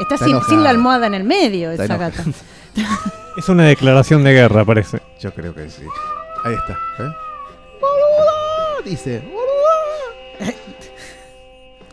[0.01, 2.23] está Está sin, la almohada en el medio, Está esa enojada.
[2.25, 3.11] gata.
[3.37, 5.01] Es una declaración de guerra, parece.
[5.19, 5.83] Yo creo que sí.
[6.45, 6.73] Ahí está.
[6.73, 7.11] ¿eh?
[7.81, 9.19] Boluda, Dice.
[9.19, 10.53] boluda.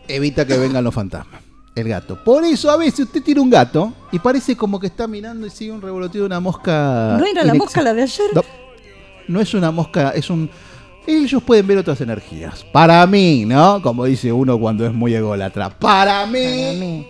[0.08, 1.42] Evita que vengan los fantasmas.
[1.74, 2.22] El gato.
[2.22, 5.50] Por eso a veces usted tiene un gato y parece como que está mirando y
[5.50, 7.16] sigue un revoloteo de una mosca.
[7.18, 8.26] ¿No era la mosca la de ayer?
[8.34, 8.42] No,
[9.28, 10.48] no es una mosca, es un.
[11.06, 12.64] Ellos pueden ver otras energías.
[12.72, 13.80] Para mí, ¿no?
[13.82, 15.70] Como dice uno cuando es muy ególatra.
[15.70, 16.38] Para mí.
[16.44, 17.06] Para mí.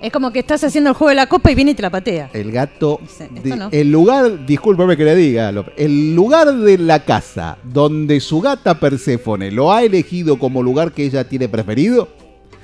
[0.00, 1.88] Es como que estás haciendo el juego de la copa y viene y te la
[1.90, 2.28] patea.
[2.34, 2.98] El gato.
[3.02, 3.68] Dice, de- no.
[3.72, 9.50] El lugar, discúlpeme que le diga, el lugar de la casa donde su gata Perséfone
[9.50, 12.08] lo ha elegido como lugar que ella tiene preferido,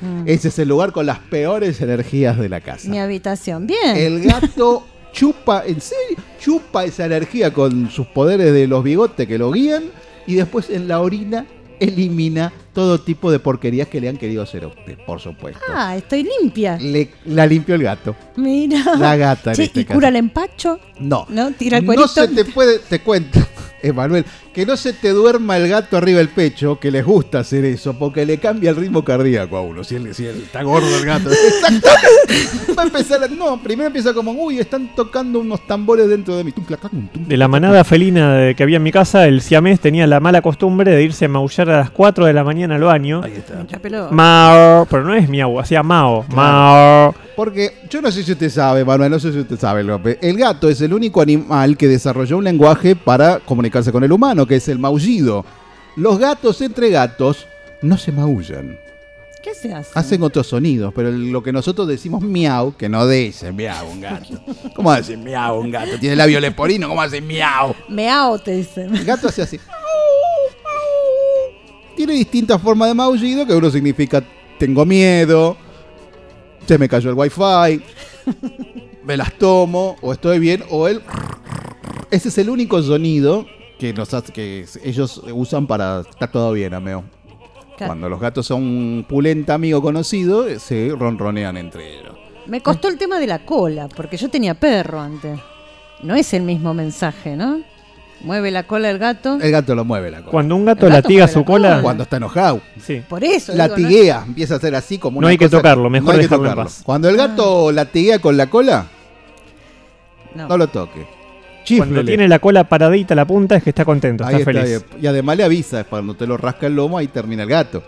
[0.02, 0.22] Mm.
[0.26, 2.88] ese es el lugar con las peores energías de la casa.
[2.88, 3.66] Mi habitación.
[3.66, 3.96] Bien.
[3.96, 9.36] El gato chupa, en serio, chupa esa energía con sus poderes de los bigotes que
[9.36, 9.84] lo guían
[10.26, 11.46] y después en la orina
[11.78, 15.60] elimina todo tipo de porquerías que le han querido hacer a usted, por supuesto.
[15.74, 16.76] Ah, estoy limpia.
[16.80, 18.14] Le, la limpió el gato.
[18.36, 18.82] Mira.
[18.98, 19.96] La gata en Che, este ¿Y caso.
[19.96, 20.78] cura el empacho?
[20.98, 21.26] No.
[21.28, 21.50] ¿No?
[21.52, 22.08] Tira el No cuerito.
[22.08, 23.38] se te puede, te cuento,
[23.82, 27.64] Emanuel, que no se te duerma el gato arriba del pecho, que les gusta hacer
[27.64, 29.82] eso, porque le cambia el ritmo cardíaco a uno.
[29.84, 31.30] Si, él, si él está gordo el gato.
[31.84, 32.72] Exactamente.
[32.76, 36.44] Va a empezar, a- no, primero empieza como, uy, están tocando unos tambores dentro de
[36.44, 36.52] mí.
[37.14, 40.90] De la manada felina que había en mi casa, el siamés tenía la mala costumbre
[40.94, 43.20] de irse a maullar a las 4 de la mañana al baño.
[43.22, 43.66] Ahí está.
[44.10, 47.14] Mao, pero no es miau, hacía mao, mao.
[47.36, 50.18] Porque yo no sé si usted sabe, Manuel, no sé si usted sabe, López.
[50.20, 54.46] El gato es el único animal que desarrolló un lenguaje para comunicarse con el humano,
[54.46, 55.44] que es el maullido.
[55.96, 57.46] Los gatos entre gatos
[57.82, 58.78] no se maullan.
[59.42, 59.90] ¿Qué se hace?
[59.94, 64.38] Hacen otros sonidos, pero lo que nosotros decimos miau, que no dice miau un gato.
[64.74, 65.98] ¿Cómo hace miau un gato?
[65.98, 67.74] Tiene labio leporino, ¿cómo hace miau?
[67.88, 68.94] Meao, te dicen.
[68.94, 69.58] El gato hace así.
[72.00, 74.24] Tiene distintas formas de maullido, que uno significa
[74.58, 75.54] tengo miedo,
[76.64, 77.84] se me cayó el wifi,
[79.04, 81.02] me las tomo, o estoy bien, o el...
[82.10, 83.44] Ese es el único sonido
[83.78, 87.04] que, nos hace, que ellos usan para estar todo bien, ameo.
[87.76, 87.90] Claro.
[87.90, 92.14] Cuando los gatos son un pulenta amigo conocido, se ronronean entre ellos.
[92.46, 95.38] Me costó el tema de la cola, porque yo tenía perro antes.
[96.02, 97.60] No es el mismo mensaje, ¿no?
[98.22, 99.38] Mueve la cola el gato.
[99.40, 100.30] El gato lo mueve la cola.
[100.30, 101.82] Cuando un gato latiga su la cola, cola.
[101.82, 102.60] Cuando está enojado.
[102.82, 103.02] sí.
[103.08, 103.52] Por eso.
[103.52, 103.68] digo, ¿no?
[103.70, 106.44] Latiguea, empieza a hacer así como No una hay que tocarlo, mejor hay que dejarlo
[106.44, 106.64] en tocarlo.
[106.64, 106.82] paz.
[106.84, 108.86] Cuando el gato latiguea con la cola,
[110.34, 110.48] No.
[110.48, 111.00] no lo toque.
[111.00, 112.04] Cuando Chíflele.
[112.04, 114.84] tiene la cola paradita a la punta es que está contento, está está, feliz.
[115.00, 117.82] y además le avisa, cuando te lo rasca el lomo, ahí termina el gato.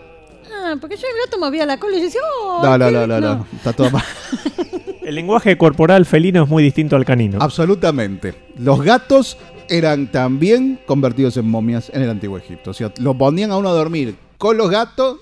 [0.51, 3.05] Ah, porque yo el gato movía la cola y yo decía, oh, No, no, no,
[3.07, 4.03] no, no, está todo mal.
[5.03, 7.37] El lenguaje corporal felino es muy distinto al canino.
[7.41, 8.35] Absolutamente.
[8.57, 9.37] Los gatos
[9.73, 12.69] eran también convertidos en momias en el antiguo Egipto.
[12.69, 15.17] O sea, lo ponían a uno a dormir con los gatos,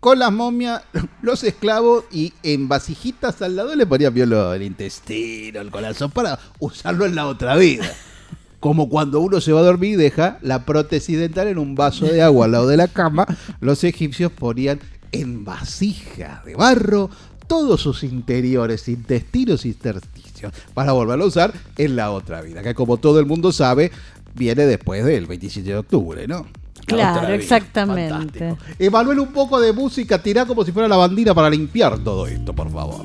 [0.00, 0.82] con las momias,
[1.22, 6.38] los esclavos y en vasijitas al lado le ponían violo el intestino, el corazón para
[6.58, 7.90] usarlo en la otra vida.
[8.60, 12.04] Como cuando uno se va a dormir y deja la prótesis dental en un vaso
[12.04, 13.26] de agua al lado de la cama,
[13.60, 14.78] los egipcios ponían
[15.12, 17.08] en vasija de barro
[17.46, 19.72] todos sus interiores, intestinos y
[20.74, 23.90] para volverlo a usar en la otra vida, que como todo el mundo sabe,
[24.34, 26.46] viene después del 27 de octubre, ¿no?
[26.88, 28.10] La Claro, exactamente.
[28.10, 28.58] Fantástico.
[28.78, 32.54] Emanuel, un poco de música, tirá como si fuera la bandina para limpiar todo esto,
[32.54, 33.04] por favor.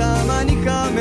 [0.00, 0.99] たまに仮面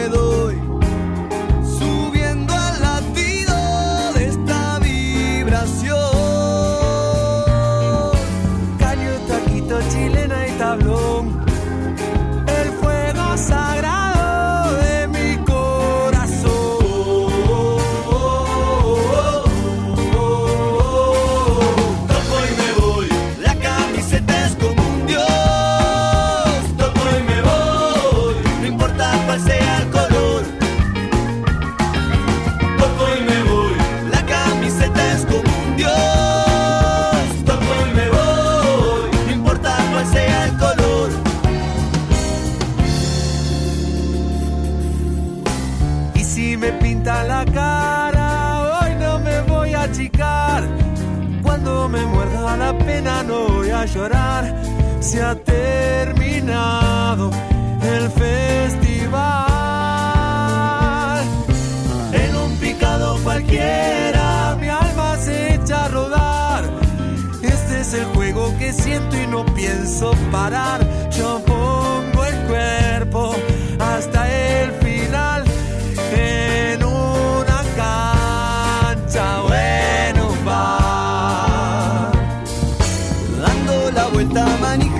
[54.99, 57.32] se ha terminado
[57.82, 59.24] el festival.
[62.14, 66.64] En un picado cualquiera mi alma se echa a rodar.
[67.41, 70.82] Este es el juego que siento y no pienso parar.
[71.12, 73.36] Yo pongo el cuerpo
[73.80, 75.49] hasta el final.
[84.20, 84.99] With tan manija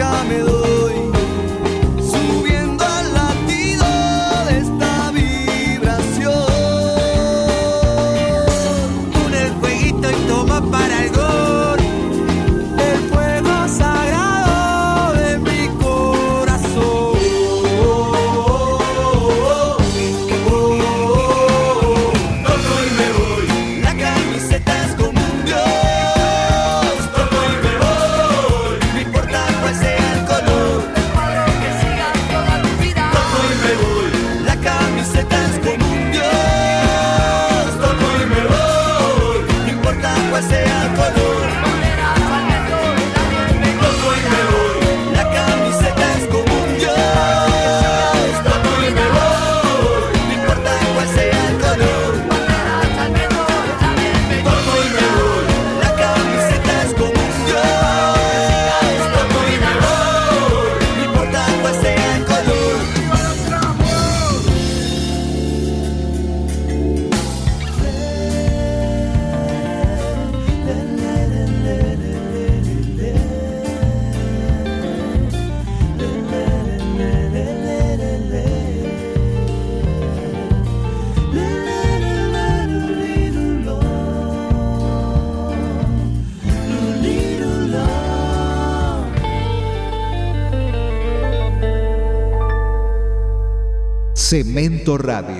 [94.30, 95.39] Cemento Radio.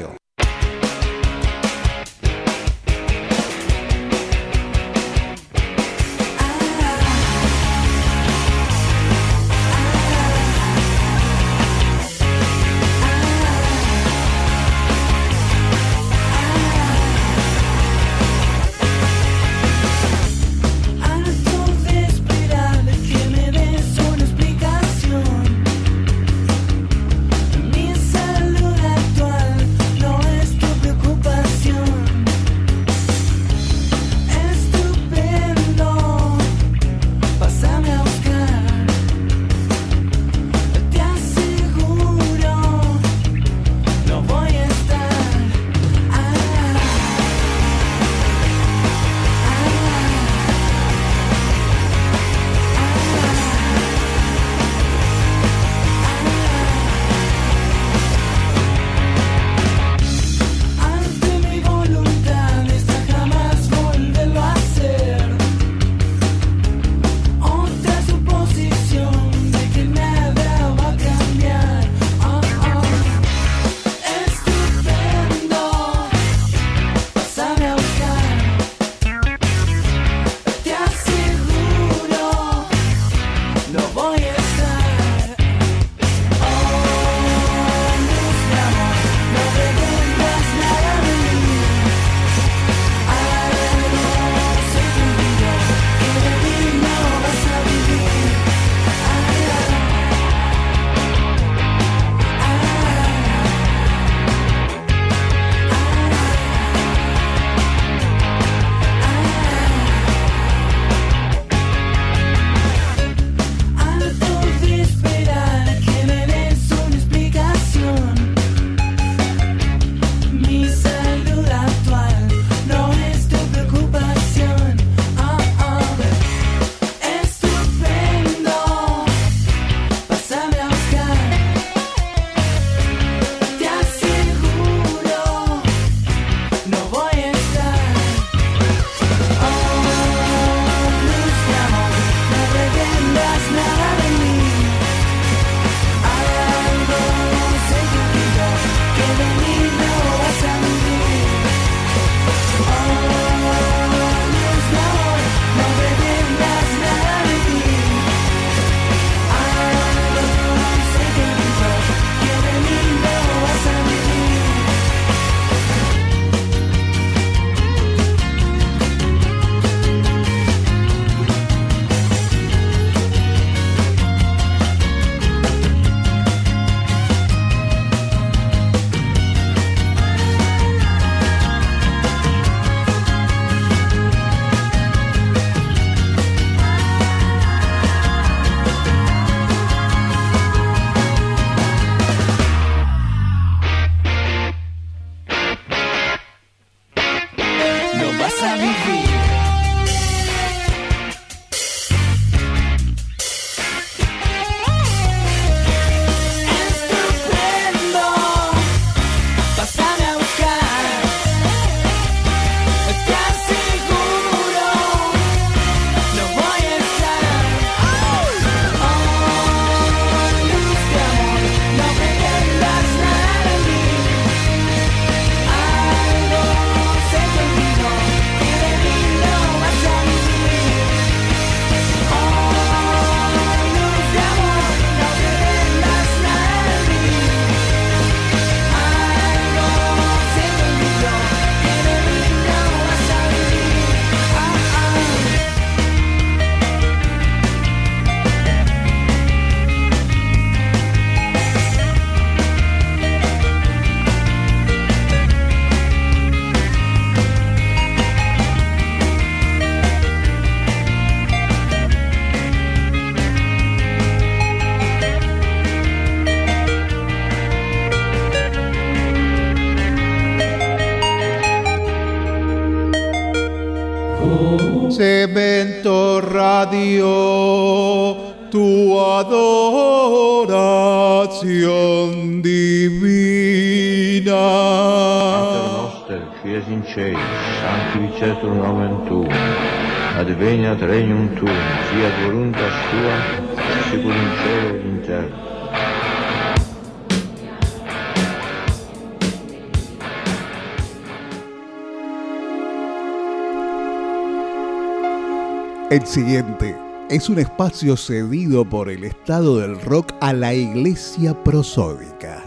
[305.90, 306.78] El siguiente
[307.10, 312.44] es un espacio cedido por el Estado del Rock a la Iglesia Prosódica.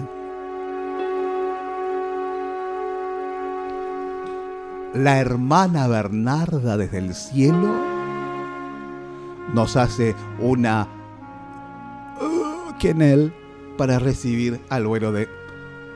[4.95, 7.69] La hermana Bernarda desde el cielo
[9.53, 10.87] nos hace una
[12.21, 13.35] uh, quenel
[13.77, 15.29] para recibir al vuelo de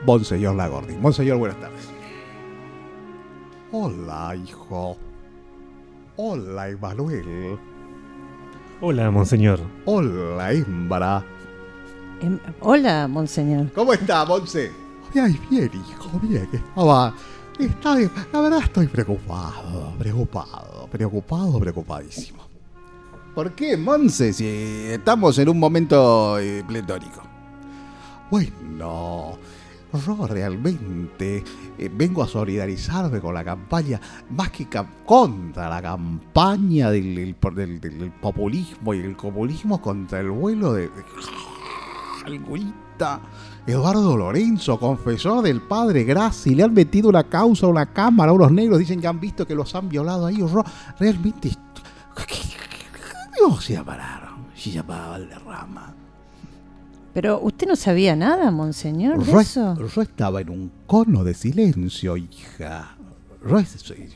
[0.05, 0.97] Monseñor Lagordi.
[0.97, 1.87] Monseñor, buenas tardes.
[3.71, 4.97] Hola, hijo.
[6.19, 7.59] Hola, Emanuel.
[8.81, 9.59] Hola, monseñor.
[9.85, 11.23] Hola, hembra.
[12.19, 13.71] Em, hola, monseñor.
[13.73, 14.71] ¿Cómo está, Monse?
[15.13, 16.49] Ay, bien, hijo, bien.
[16.51, 17.13] Estaba.
[17.59, 18.09] Está bien.
[18.33, 22.41] La verdad estoy preocupado, preocupado, preocupado, preocupadísimo.
[23.35, 24.47] ¿Por qué, Monse, si
[24.89, 27.21] estamos en un momento eh, pletórico?
[28.31, 29.37] Bueno,
[29.93, 31.43] yo realmente
[31.77, 33.99] eh, vengo a solidarizarme con la campaña,
[34.29, 34.67] más que
[35.05, 40.89] contra la campaña del, del- populismo y el comunismo contra el vuelo de,
[42.45, 43.21] gurita
[43.65, 48.79] Eduardo Lorenzo, confesor del padre Grassi, le han metido una causa, una cámara, unos negros
[48.79, 50.43] dicen que han visto que los han violado ahí.
[50.99, 51.51] Realmente...
[53.41, 55.93] No se llamaron, se llamaba Valderrama.
[57.17, 59.75] Pero usted no sabía nada, monseñor, de Yo, eso.
[59.91, 62.95] yo estaba en un cono de silencio, hija.
[63.49, 64.07] Yo es- soy-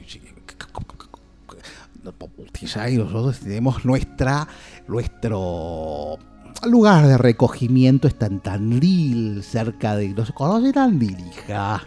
[2.38, 4.48] Usted sabe, nosotros tenemos nuestra,
[4.88, 6.20] nuestro
[6.68, 10.10] lugar de recogimiento está en Tandil, cerca de...
[10.10, 11.82] ¿No se conoce Tandil, hija?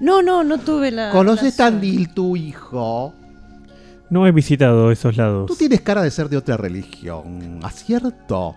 [0.00, 1.12] No, no, no tuve la.
[1.12, 3.14] ¿Conoces la- Tandil, tu hijo?
[4.10, 5.46] No he visitado esos lados.
[5.46, 8.56] Tú tienes cara de ser de otra religión, ¿acierto?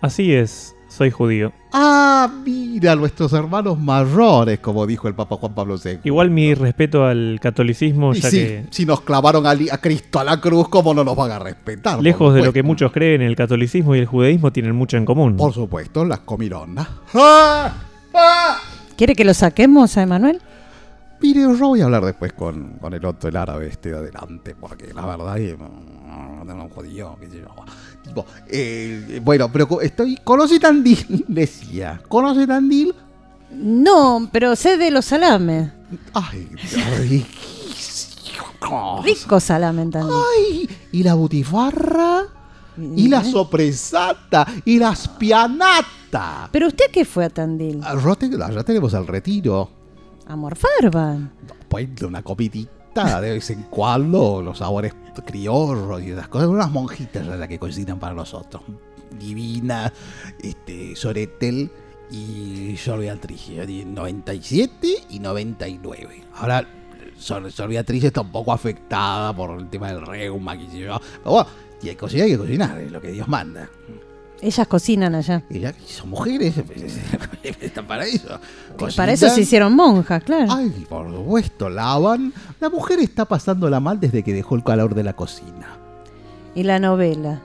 [0.00, 1.52] Así es, soy judío.
[1.72, 6.00] Ah, mira, nuestros hermanos mayores, como dijo el Papa Juan Pablo II.
[6.04, 10.18] Igual mi respeto al catolicismo, Y ya sí, que si nos clavaron a, a Cristo
[10.18, 12.02] a la cruz, ¿cómo no nos van a respetar?
[12.02, 15.36] Lejos de lo que muchos creen, el catolicismo y el judaísmo tienen mucho en común.
[15.36, 16.88] Por supuesto, las comironas.
[17.14, 17.72] ¡Ah!
[18.12, 18.58] ¡Ah!
[18.96, 20.42] ¿Quiere que lo saquemos a Emanuel?
[21.22, 24.56] Mire, yo voy a hablar después con, con el otro, el árabe este de adelante,
[24.58, 26.68] porque la verdad es que mm, no
[27.20, 27.54] qué sé yo.
[28.04, 30.16] Tipo, eh, bueno, pero estoy.
[30.24, 31.24] ¿Conoce Tandil?
[31.28, 32.00] Decía.
[32.08, 32.94] ¿Conoce Tandil?
[33.52, 35.70] No, pero sé de los salames.
[36.14, 36.48] Ay,
[36.98, 37.26] ay,
[39.04, 40.16] Rico salame en Tandil.
[40.36, 42.24] ay, y la butifarra,
[42.76, 46.48] y la sopresata, y la spianata.
[46.52, 47.80] ¿Pero usted qué fue a Tandil?
[47.82, 49.70] Allá allá tenemos el retiro.
[50.26, 51.32] A Morfarban.
[51.68, 56.48] Pues de una comidita de vez en cuando, los sabores criollos y esas cosas.
[56.48, 58.62] Unas monjitas las que cocinan para nosotros.
[59.18, 59.92] Divina,
[60.42, 61.70] este, Soretel
[62.10, 63.48] y Sor Beatriz.
[63.48, 66.24] de 97 y 99.
[66.34, 66.66] Ahora,
[67.16, 71.00] Sor, Sor Beatriz está un poco afectada por el tema del reuma, sé yo.
[71.22, 71.48] Pero bueno,
[71.82, 73.68] y hay cocinar, hay que cocinar, es lo que Dios manda.
[74.42, 75.42] Ellas cocinan allá.
[75.50, 76.54] Y ya son mujeres,
[77.60, 78.40] están para eso.
[78.96, 80.46] Para eso se hicieron monjas, claro.
[80.50, 82.32] Ay, por supuesto, lavan.
[82.58, 85.76] La mujer está pasándola mal desde que dejó el calor de la cocina.
[86.54, 87.40] Y la novela.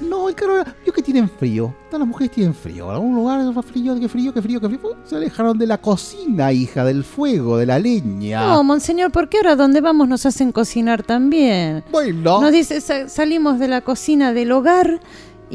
[0.00, 1.72] No, el calor, vio que tienen frío.
[1.86, 2.86] Todas las mujeres tienen frío.
[2.88, 4.96] En algún lugar frío, que frío, que frío, que frío.
[5.04, 8.40] Se alejaron de la cocina, hija, del fuego, de la leña.
[8.46, 11.84] No, monseñor, ¿por qué ahora donde vamos nos hacen cocinar también?
[11.92, 12.40] Bueno.
[12.40, 15.00] Nos dice, sa- salimos de la cocina del hogar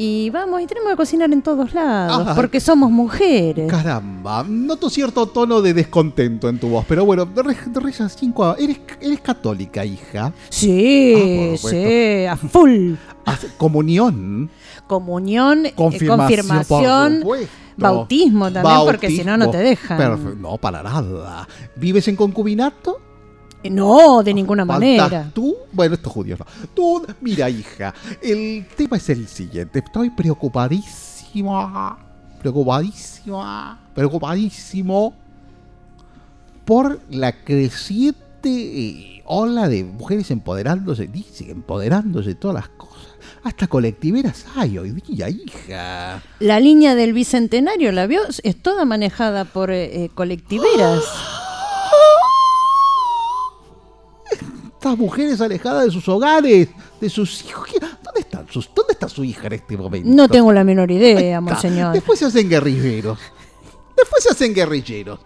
[0.02, 3.70] y vamos y tenemos que cocinar en todos lados, porque somos mujeres.
[3.70, 8.56] Caramba, noto cierto tono de descontento en tu voz, pero bueno, re- reza cinco a-
[8.58, 10.32] ¿Eres, ¿Eres católica, hija?
[10.48, 12.94] Sí, Ah, sí, a full.
[13.58, 14.48] Comunión.
[14.86, 17.50] Comunión, eh, Confirmación, confirmación, por supuesto.
[17.76, 20.40] bautismo también, porque si no, no te dejan.
[20.40, 21.46] No, para nada.
[21.76, 22.99] ¿Vives en concubinato?
[23.64, 25.30] No, de ninguna ¿Faltas manera.
[25.34, 25.54] ¿Tú?
[25.72, 26.46] Bueno, estos judíos no.
[26.74, 29.80] Tú, mira, hija, el tema es el siguiente.
[29.80, 31.98] Estoy preocupadísima,
[32.40, 35.14] preocupadísima, preocupadísimo
[36.64, 42.90] por la creciente eh, ola de mujeres empoderándose, dice, empoderándose de todas las cosas.
[43.42, 46.22] Hasta colectiveras hay hoy día, hija.
[46.38, 48.20] La línea del bicentenario, ¿la vio?
[48.42, 51.02] Es toda manejada por eh, eh, colectiveras.
[54.80, 56.68] Estas mujeres alejadas de sus hogares,
[57.02, 57.66] de sus hijos.
[57.66, 60.08] ¿qué- ¿Dónde sus- ¿Dónde está su hija en este momento?
[60.10, 61.92] No tengo la menor idea, monseñor.
[61.92, 63.18] Después se hacen guerrilleros.
[63.94, 65.20] Después se hacen guerrilleros.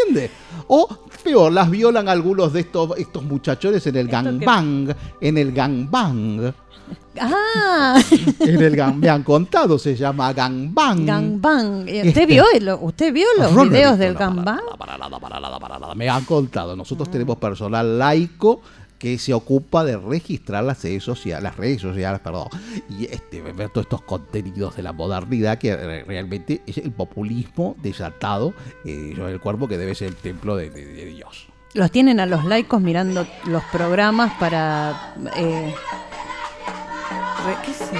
[0.00, 0.28] ¿Entiende?
[0.66, 0.88] O
[1.22, 4.92] peor, las violan algunos de estos, estos muchachones en el gangbang.
[5.20, 6.52] En el gangbang.
[7.20, 8.00] Ah,
[8.40, 11.06] En el gang, me han contado, se llama gangbang.
[11.06, 11.88] gangbang.
[11.88, 12.08] Eh, Este.
[12.08, 14.58] ¿Usted vio, el- ¿Usted vio los no videos del gangbang?
[15.94, 16.74] Me han contado.
[16.74, 18.60] Nosotros tenemos personal laico
[18.98, 22.48] que se ocupa de registrar las redes sociales, las redes sociales, perdón,
[22.88, 27.76] y este, ver todos estos contenidos de la modernidad que eh, realmente es el populismo
[27.82, 28.54] desatado
[28.84, 31.46] eh, sobre el cuerpo que debe ser el templo de, de- de Dios.
[31.74, 35.14] Los tienen a los laicos mirando los programas para...
[35.36, 35.74] eh,
[37.64, 37.92] ¿Qué es eso?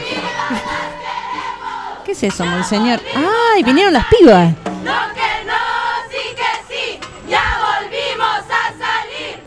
[2.05, 3.01] ¿Qué es eso, monseñor?
[3.55, 4.55] ¡Ay, vinieron las pibas!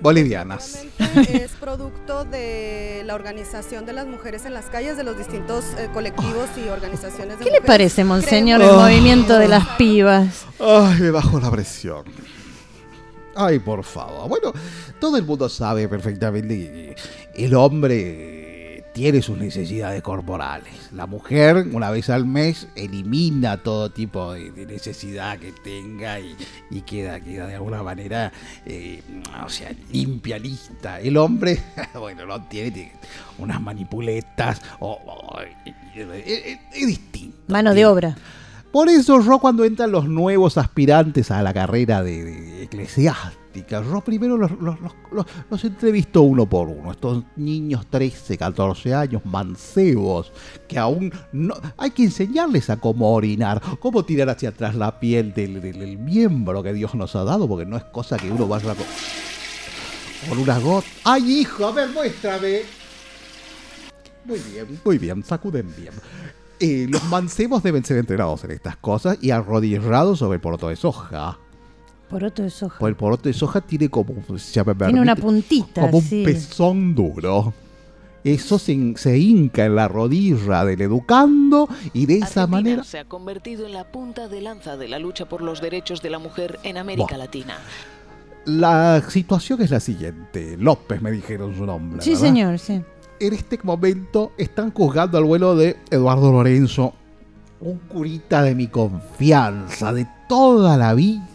[0.02, 0.86] Bolivianas.
[1.30, 5.90] es producto de la organización de las mujeres en las calles, de los distintos eh,
[5.94, 7.68] colectivos y organizaciones de ¿Qué le mujeres.
[7.68, 10.46] parece, monseñor, el Creemos- movimiento de las pibas?
[10.60, 12.04] Ay, me bajo la presión.
[13.36, 14.28] Ay, por favor.
[14.28, 14.54] Bueno,
[15.00, 16.96] todo el mundo sabe perfectamente
[17.36, 18.39] que el hombre
[19.00, 20.74] tiene sus necesidades corporales.
[20.92, 26.36] La mujer, una vez al mes, elimina todo tipo de, de necesidad que tenga y,
[26.70, 28.34] y queda, queda de alguna manera,
[28.66, 29.02] eh,
[29.46, 31.00] o sea, limpia, lista.
[31.00, 31.62] El hombre,
[31.98, 32.92] bueno, no tiene, tiene
[33.38, 37.38] unas manipuletas, o, o- es, es- es distinto.
[37.48, 38.18] Mano de obra.
[38.74, 43.39] Por eso yo cuando entran los nuevos aspirantes a la carrera de, de eclesiástica,
[44.06, 44.78] primero los, los,
[45.50, 46.92] los- entrevisto uno por uno.
[46.92, 50.32] Estos niños 13, 14 años, mancebos,
[50.68, 51.56] que aún no...
[51.78, 56.74] Hay que enseñarles a cómo orinar, cómo tirar hacia atrás la piel del, miembro que
[56.74, 58.86] Dios nos ha dado, porque no es cosa que uno vaya con,
[60.30, 60.88] con una gota.
[61.04, 61.66] ¡Ay, hijo!
[61.66, 62.62] A ver, muéstrame.
[64.26, 65.94] Muy bien, muy bien, sacuden bien.
[66.60, 70.76] Eh, los mancebos deben ser entrenados en estas cosas y arrodillados sobre el poroto de
[70.76, 71.40] soja.
[72.10, 72.80] Poroto de soja.
[72.80, 76.96] Pues el poroto de soja tiene como, si me Tiene una puntita, como un pezón
[76.96, 77.54] duro.
[78.24, 82.84] Eso se, se hinca en la rodilla del educando y de esa Argentina manera...
[82.84, 86.10] se ha convertido en la punta de lanza de la lucha por los derechos de
[86.10, 87.16] la mujer en América.
[87.16, 87.58] Latina.
[88.46, 90.58] La situación es la siguiente.
[90.58, 92.02] López me dijeron su nombre.
[92.02, 92.26] Sí, ¿verdad?
[92.26, 92.82] señor, sí.
[93.20, 96.94] En este momento están juzgando al vuelo de Eduardo Lorenzo,
[97.62, 101.29] un curita de mi confianza, de toda la vida.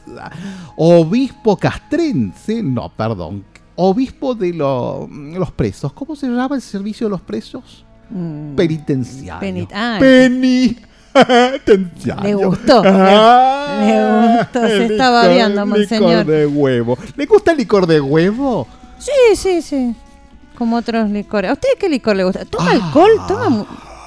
[0.76, 3.44] Obispo castrense, no, perdón.
[3.76, 5.92] Obispo de lo- los presos.
[5.92, 7.84] ¿Cómo se llama el servicio de los presos?
[8.10, 9.40] Mm, Penitenciario.
[9.40, 9.98] penit- ah.
[12.22, 12.82] Le gustó.
[12.84, 14.60] Ah, Le, le gustó.
[14.66, 16.10] Se está babeando, monseñor.
[16.20, 16.98] Licor de huevo.
[17.16, 18.66] ¿Le gusta el licor de huevo?
[18.98, 19.94] Sí, sí, sí.
[20.56, 21.50] Como otros licores.
[21.50, 22.44] ¿A usted qué licor le gusta?
[22.44, 23.10] ¿Toma alcohol?
[23.28, 23.66] ¿Toma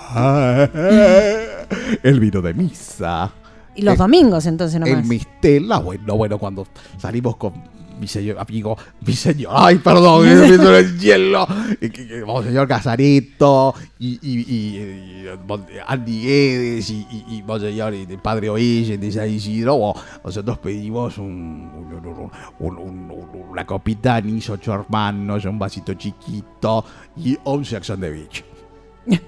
[0.10, 0.68] Ah,
[2.03, 3.32] el vino de misa.
[3.77, 5.05] Y los El- domingos, entonces, El nomás.
[5.07, 6.67] mistela, bueno, bueno, cuando
[6.97, 7.53] salimos con
[7.99, 11.47] mi señor amigo, mi señor, ay, perdón, el hielo,
[12.27, 15.25] Monseñor Casareto, y, y, y- y
[15.87, 19.93] Andy Guedes, y, y, y Monseñor y el Padre Oyen de San Isidro,
[20.23, 25.57] nosotros pedimos un, un- un- un- un- un- una copita de anís, ocho hermanos, un
[25.57, 26.85] vasito chiquito,
[27.15, 28.43] y un Jackson de Beach.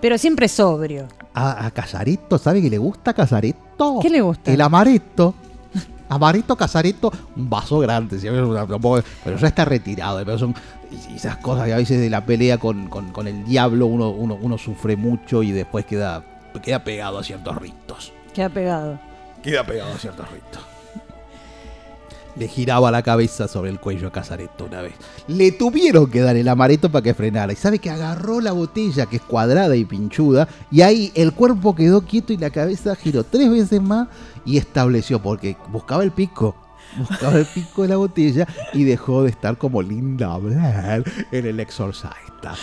[0.00, 1.06] Pero siempre sobrio.
[1.34, 3.98] A, a Casareto, ¿sabe que le gusta Casareto?
[4.00, 4.52] ¿Qué le gusta?
[4.52, 5.34] El amaretto.
[6.10, 10.18] Amaretto, Casareto, un vaso grande, pero ya está retirado.
[10.24, 10.54] Pero son
[11.14, 14.38] esas cosas que a veces de la pelea con, con- con el diablo uno, uno,
[14.40, 16.24] uno sufre mucho y después queda,
[16.62, 18.12] queda pegado a ciertos ritos.
[18.32, 18.98] Queda pegado.
[19.42, 20.62] Queda pegado a ciertos ritos.
[22.38, 24.94] Le giraba la cabeza sobre el cuello a Casareto una vez.
[25.26, 27.52] Le tuvieron que dar el amaretto para que frenara.
[27.52, 31.74] Y sabe que agarró la botella, que es cuadrada y pinchuda, y ahí el cuerpo
[31.74, 34.06] quedó quieto y la cabeza giró tres veces más
[34.44, 36.54] y estableció, porque buscaba el pico.
[36.96, 41.60] Buscaba el pico de la botella y dejó de estar como Linda Blair en el
[41.60, 42.54] exorcista.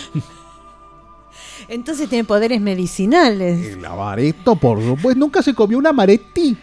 [1.68, 3.74] Entonces tiene poderes medicinales.
[3.74, 6.56] El amaretto, por supuesto, nunca se comió un amaretti.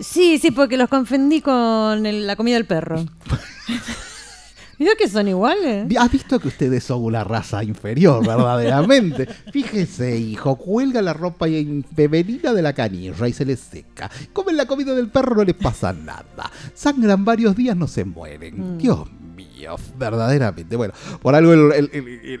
[0.00, 3.04] Sí, sí, porque los confundí con el- la comida del perro.
[4.78, 5.86] ¿Vio que son iguales?
[5.98, 9.26] Has visto que ustedes son una raza inferior, verdaderamente.
[9.52, 14.10] Fíjese, hijo, cuelga la ropa in- femenina de la canilla y se les seca.
[14.32, 16.50] Comen la comida del perro, no les pasa nada.
[16.72, 18.76] Sangran varios días, no se mueren.
[18.76, 18.78] Mm.
[18.78, 19.06] Dios
[19.36, 20.74] mío, verdaderamente.
[20.76, 22.40] Bueno, por algo el, el- el- el-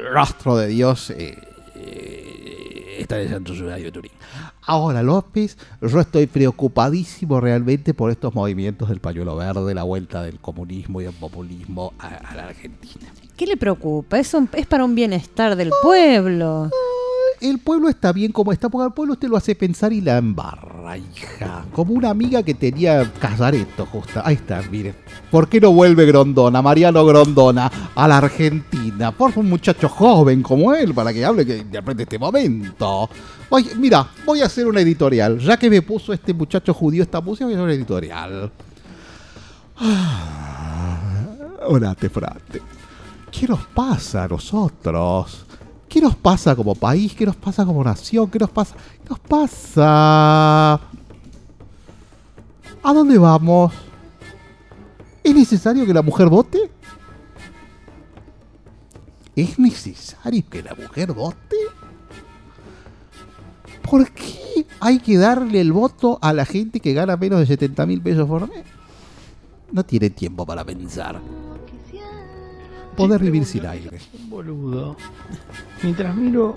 [0.00, 1.38] el rostro de Dios eh,
[1.76, 4.12] eh, está en el Santo Sudario de Turín.
[4.66, 10.40] Ahora, López, yo estoy preocupadísimo realmente por estos movimientos del pañuelo verde, la vuelta del
[10.40, 13.06] comunismo y el populismo a, la Argentina.
[13.36, 14.18] ¿Qué le preocupa?
[14.18, 16.70] Es, un- es para un bienestar del pueblo.
[17.40, 20.18] El pueblo está bien como está, porque al pueblo usted lo hace pensar y la
[20.18, 21.64] embarra, hija.
[21.72, 24.20] Como una amiga que tenía Casareto, justo.
[24.24, 24.94] Ahí está, mire.
[25.30, 29.12] ¿Por qué no vuelve Grondona, Mariano Grondona, a la Argentina?
[29.12, 33.10] Por un muchacho joven como él, para que hable, que interprete este momento.
[33.50, 35.38] Oye, mira, voy a hacer una editorial.
[35.38, 38.50] Ya que me puso este muchacho judío esta música, voy a hacer una editorial.
[41.68, 42.62] Orate, frate.
[43.30, 45.44] ¿Qué nos pasa a nosotros?
[45.88, 47.14] ¿Qué nos pasa como país?
[47.14, 48.30] ¿Qué nos pasa como nación?
[48.30, 48.74] ¿Qué nos pasa?
[49.02, 50.74] ¿Qué nos pasa?
[52.82, 53.72] ¿A dónde vamos?
[55.22, 56.70] ¿Es necesario que la mujer vote?
[59.34, 61.56] ¿Es necesario que la mujer vote?
[63.82, 67.86] ¿Por qué hay que darle el voto a la gente que gana menos de 70
[67.86, 68.64] mil pesos por mes?
[69.72, 71.20] No tiene tiempo para pensar.
[72.96, 73.98] Poder vivir sin aire.
[74.28, 74.96] boludo.
[75.82, 76.56] Mientras miro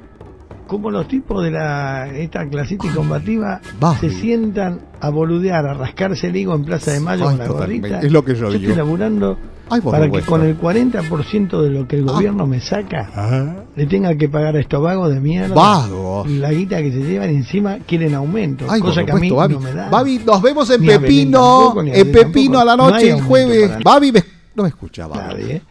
[0.67, 3.97] cómo los tipos de la esta clasita y combativa Va.
[3.97, 7.47] se sientan a boludear, a rascarse el higo en Plaza de Mayo Ay, con la
[7.53, 7.99] gorrita.
[7.99, 8.75] Es lo que yo estoy digo.
[8.75, 9.37] laburando
[9.71, 12.13] Ay, para que con el 40% de lo que el Ah.
[12.13, 15.53] gobierno me saca le tenga que pagar a estos vagos de mierda.
[15.55, 16.29] Vagos.
[16.29, 18.65] La guita que se llevan encima quieren aumento.
[18.69, 19.53] Ay, cosa que a mí Babi.
[19.55, 19.89] no me da.
[19.89, 21.39] Babi, nos vemos en Pepino.
[21.73, 22.59] tampoco, en Pepino tampoco.
[22.59, 23.71] a la No noche, el jueves.
[23.83, 24.23] Babi, me-
[24.55, 25.19] no me escucha, Babi.
[25.43, 25.61] Nadie, ¿eh?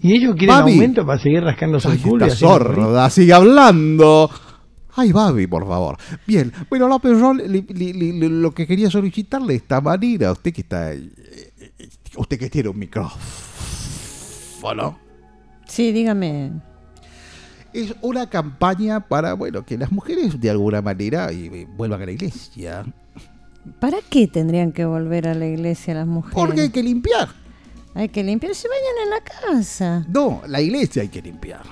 [0.00, 0.72] Y ellos quieren Babi.
[0.72, 2.28] aumento para seguir rascándose el culo.
[2.30, 4.30] sorda, sigue hablando.
[4.94, 5.96] Ay, Babi, por favor.
[6.26, 7.12] Bien, bueno, López,
[7.46, 10.92] le- le- le- lo que quería solicitarle de esta manera, usted que está.
[10.92, 11.10] eh,
[11.78, 13.18] eh, Usted que tiene un micrófono.
[15.66, 16.52] Sí, dígame.
[17.74, 22.12] Es una campaña para, bueno, que las mujeres de alguna manera eh, vuelvan a la
[22.12, 22.84] iglesia.
[23.80, 26.34] ¿Para qué tendrían que volver a la iglesia las mujeres?
[26.34, 27.28] Porque hay que limpiar.
[27.96, 28.54] Hay que limpiar.
[28.54, 30.04] Se vayan en la casa.
[30.08, 31.62] No, la iglesia hay que limpiar.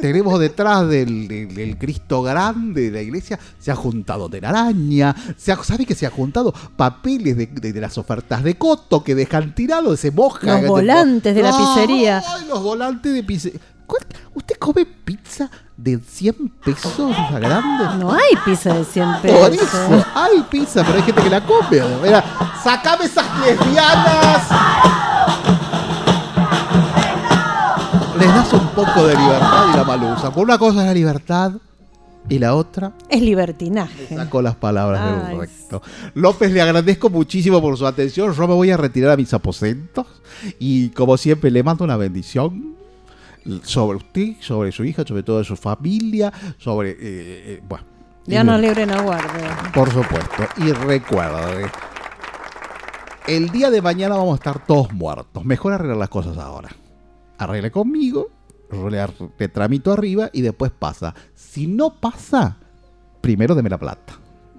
[0.00, 5.52] Tenemos detrás del, del- del Cristo grande de la iglesia, se ha juntado telaraña, se
[5.52, 9.14] ha- ¿sabe que se ha juntado papeles de, de- de las ofertas de coto que
[9.14, 10.60] dejan tirados, se moja?
[10.60, 12.22] Los volantes de la pizzería.
[12.26, 13.60] Ay, los volantes de pizzería.
[13.86, 16.96] ¿Cuál- ¿Usted come pizza de 100 pesos
[17.30, 17.84] la grande?
[18.04, 19.40] No hay pizza de 100 pesos.
[19.40, 21.82] Por eso, hay pizza, pero hay gente que la come.
[22.02, 22.24] Mira,
[22.64, 24.42] sacame esas lesbianas.
[28.22, 30.30] Les das un poco de libertad y la malusa.
[30.32, 31.52] Por una cosa es la libertad
[32.28, 34.14] y la otra Es libertinaje.
[34.14, 35.82] saco las palabras Ay, del recto.
[36.14, 38.32] López, le agradezco muchísimo por su atención.
[38.32, 40.06] Yo me voy a retirar a mis aposentos
[40.60, 42.76] y como siempre le mando una bendición
[43.64, 46.90] sobre usted, sobre su hija, sobre toda su familia, sobre...
[46.90, 47.84] eh, eh, bueno.
[48.26, 49.42] Ya no libre no guarde.
[49.74, 50.44] por supuesto.
[50.58, 51.68] Y recuerde,
[53.26, 55.44] el día de mañana vamos a estar todos muertos.
[55.44, 56.68] Mejor arreglar las cosas ahora.
[57.42, 58.30] Arregle conmigo,
[58.70, 59.04] yo le,
[59.38, 61.14] le tramito arriba y después pasa.
[61.34, 62.58] Si no pasa,
[63.20, 64.14] primero deme la plata.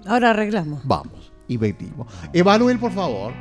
[0.06, 0.82] Ahora arreglamos.
[0.84, 1.32] Vamos.
[1.48, 2.12] Y venimos.
[2.32, 3.32] Emanuel, por favor.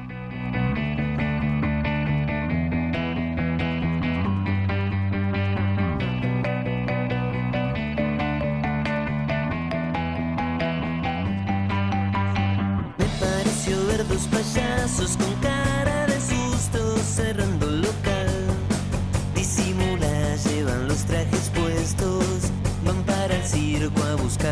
[12.98, 15.93] Me pareció ver dos payasos con cara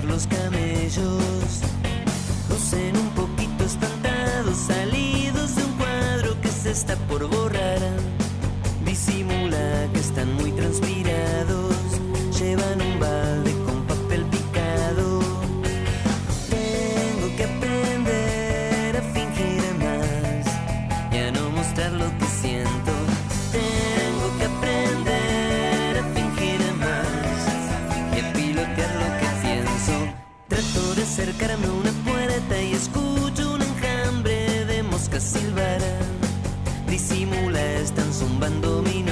[0.06, 1.62] los camellos.
[2.50, 7.80] Lucen un poquito espantados, salidos de un cuadro que se está por borrar.
[8.86, 11.01] Disimula que están muy transpirados,
[31.22, 35.80] acercarme a una puerta y escucho un enjambre de moscas silbar.
[36.88, 39.04] Disimula, están zumbando mi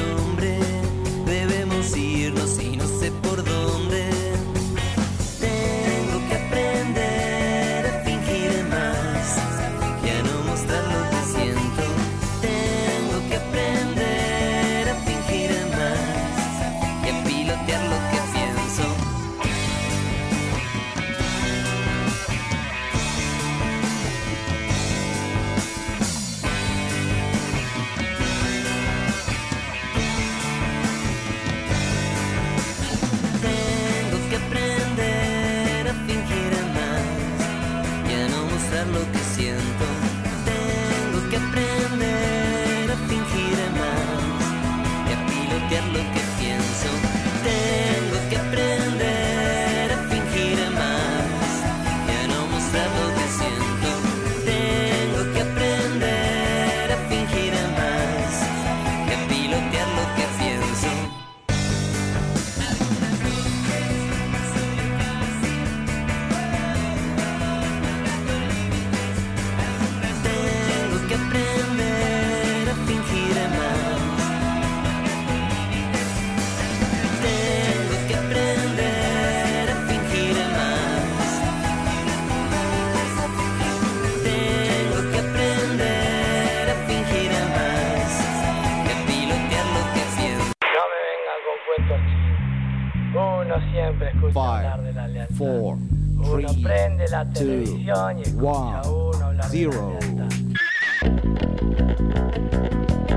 [97.39, 100.29] televisión y uno hablar lealtad.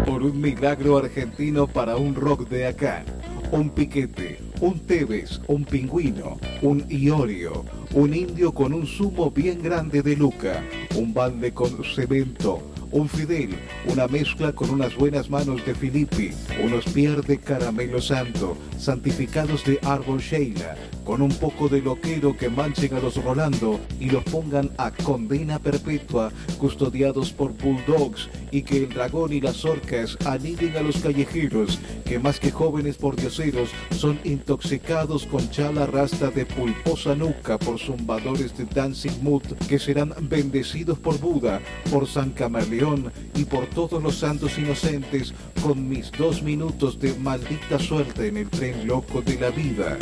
[0.06, 3.04] Por un milagro argentino para un rock de acá.
[3.50, 10.02] Un piquete, un Tevez, un pingüino, un Iorio, un indio con un zumo bien grande
[10.02, 10.62] de Luca,
[10.96, 12.62] un balde con cemento,
[12.92, 13.50] un Fidel,
[13.86, 16.30] una mezcla con unas buenas manos de Filippi,
[16.62, 22.48] unos pier de caramelo santo, santificados de árbol Sheila, con un poco de loquero que
[22.48, 28.78] manchen a los Rolando y los pongan a condena perpetua, custodiados por bulldogs, y que
[28.78, 34.18] el dragón y las orcas aniden a los callejeros, que más que jóvenes pordioseros son
[34.24, 40.98] intoxicados con chala rasta de pulposa nuca por zumbadores de Dancing Mood, que serán bendecidos
[40.98, 41.60] por Buda,
[41.90, 47.78] por San Camaleón y por todos los santos inocentes con mis dos minutos de maldita
[47.78, 49.96] suerte en el tren loco de la vida.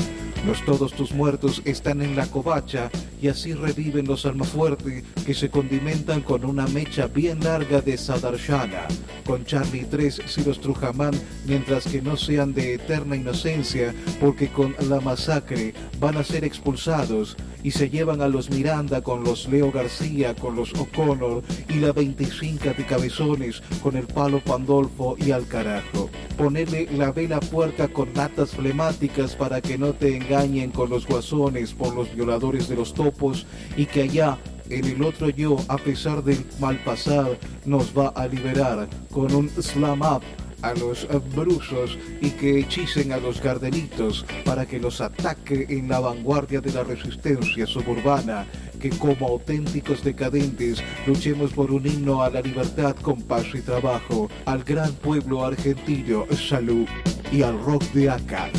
[0.46, 2.90] Los todos tus muertos están en la covacha
[3.20, 8.88] y así reviven los almafuerte que se condimentan con una mecha bien larga de Sadarshana,
[9.26, 11.12] con Charlie 3 si los Trujamán,
[11.46, 17.36] mientras que no sean de eterna inocencia, porque con la masacre van a ser expulsados
[17.62, 21.92] y se llevan a los Miranda con los Leo García, con los O'Connor y la
[21.92, 26.08] 25 de cabezones con el palo Pandolfo y al carajo.
[26.38, 31.72] Ponerle la vela puerca con latas flemáticas para que no te engañen con los guasones
[31.72, 33.46] por los violadores de los topos
[33.76, 34.38] y que allá
[34.68, 39.48] en el otro yo, a pesar del mal pasar, nos va a liberar con un
[39.48, 40.22] slam up
[40.62, 45.98] a los brusos y que hechicen a los gardenitos para que los ataque en la
[45.98, 48.46] vanguardia de la resistencia suburbana,
[48.78, 54.30] que como auténticos decadentes luchemos por un himno a la libertad con paz y trabajo,
[54.44, 56.86] al gran pueblo argentino, salud.
[57.32, 58.50] Y al rock de acá.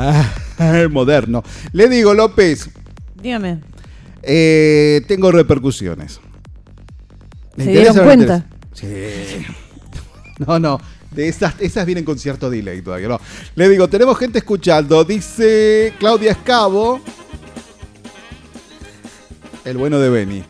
[0.00, 0.32] Ah,
[0.90, 1.42] moderno.
[1.72, 2.70] Le digo, López,
[3.20, 3.60] Dígame.
[4.22, 6.20] eh, tengo repercusiones.
[7.56, 8.46] ¿Le ¿Se dieron cuenta?
[8.74, 8.86] Sí.
[10.46, 10.80] No, no.
[11.10, 13.08] De esas, esas vienen con cierto delay todavía.
[13.08, 13.20] No.
[13.56, 15.02] Le digo, tenemos gente escuchando.
[15.02, 17.00] Dice Claudia Escabo.
[19.64, 20.44] El bueno de Benny.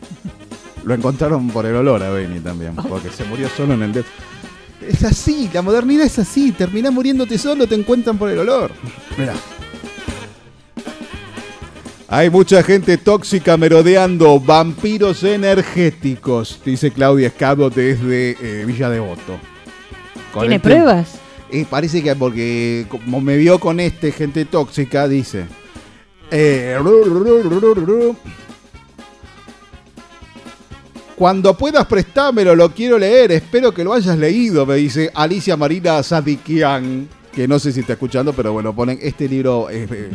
[0.83, 2.75] Lo encontraron por el olor a Benny también.
[2.75, 4.05] Porque se murió solo en el dedo.
[4.87, 6.51] Es así, la modernidad es así.
[6.51, 8.71] Terminás muriéndote solo, te encuentran por el olor.
[9.17, 9.33] Mirá.
[12.11, 19.37] Hay mucha gente tóxica merodeando vampiros energéticos, dice Claudia Escabo desde eh, Villa Devoto.
[20.33, 21.19] Con ¿Tiene el pruebas?
[21.51, 25.45] Y parece que porque como me vio con este gente tóxica, dice.
[26.31, 28.15] eh, ru, ru, ru, ru, ru.
[31.19, 33.33] Cuando puedas prestármelo, lo quiero leer.
[33.33, 37.09] Espero que lo hayas leído, me dice Alicia Marina Sadikian.
[37.33, 40.11] Que no sé si está escuchando, pero bueno, ponen este libro eh, eh,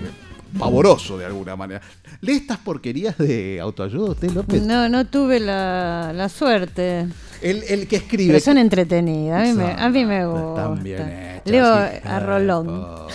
[0.59, 1.83] pavoroso de alguna manera.
[2.23, 4.63] ¿Lee estas porquerías de autoayuda usted, López?
[4.63, 7.07] No, no tuve la suerte.
[7.45, 8.33] El, el que escribe.
[8.33, 9.43] Pero son entretenidas.
[9.43, 10.63] A mí me, a mí me gusta.
[10.63, 13.07] Están bien hechas, Leo a Rolón.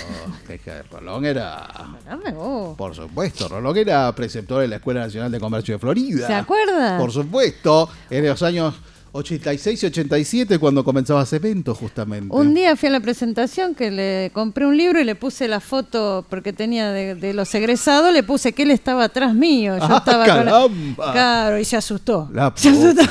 [0.48, 1.68] de Rolón era.
[2.10, 2.78] No me gusta.
[2.78, 6.28] Por supuesto, Rolón era preceptor de la Escuela Nacional de Comercio de Florida.
[6.28, 6.98] ¿Se acuerda?
[6.98, 8.76] Por supuesto, en los años
[9.12, 12.36] 86 y 87 cuando comenzaba ese evento justamente.
[12.36, 15.60] Un día fui a la presentación que le compré un libro y le puse la
[15.60, 19.78] foto porque tenía de, de los egresados, le puse que él estaba atrás mío.
[19.78, 21.12] Yo Ah, estaba con la- caramba.
[21.12, 22.30] Claro, y se asustó.
[22.34, 23.04] La se asustó.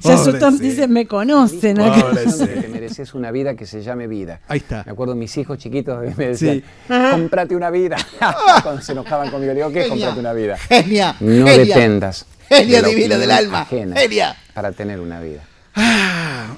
[0.00, 1.80] se asustó, dice, me conocen.
[1.80, 2.06] acá".
[2.12, 4.40] Te mereces una vida que se llame vida.
[4.48, 4.82] Ahí está.
[4.86, 6.94] Me acuerdo mis hijos chiquitos me decían, Sí.
[7.10, 7.96] cómprate una vida.
[8.62, 9.82] Cuando se enojaban conmigo, le digo, ¿qué?
[9.82, 9.90] Genia.
[10.06, 10.56] Cómprate una vida.
[10.56, 11.56] Genia, No genia.
[11.74, 12.26] dependas.
[12.50, 13.60] Genia de divina del alma.
[13.62, 14.36] ajena Genia.
[14.54, 15.42] Para tener una vida.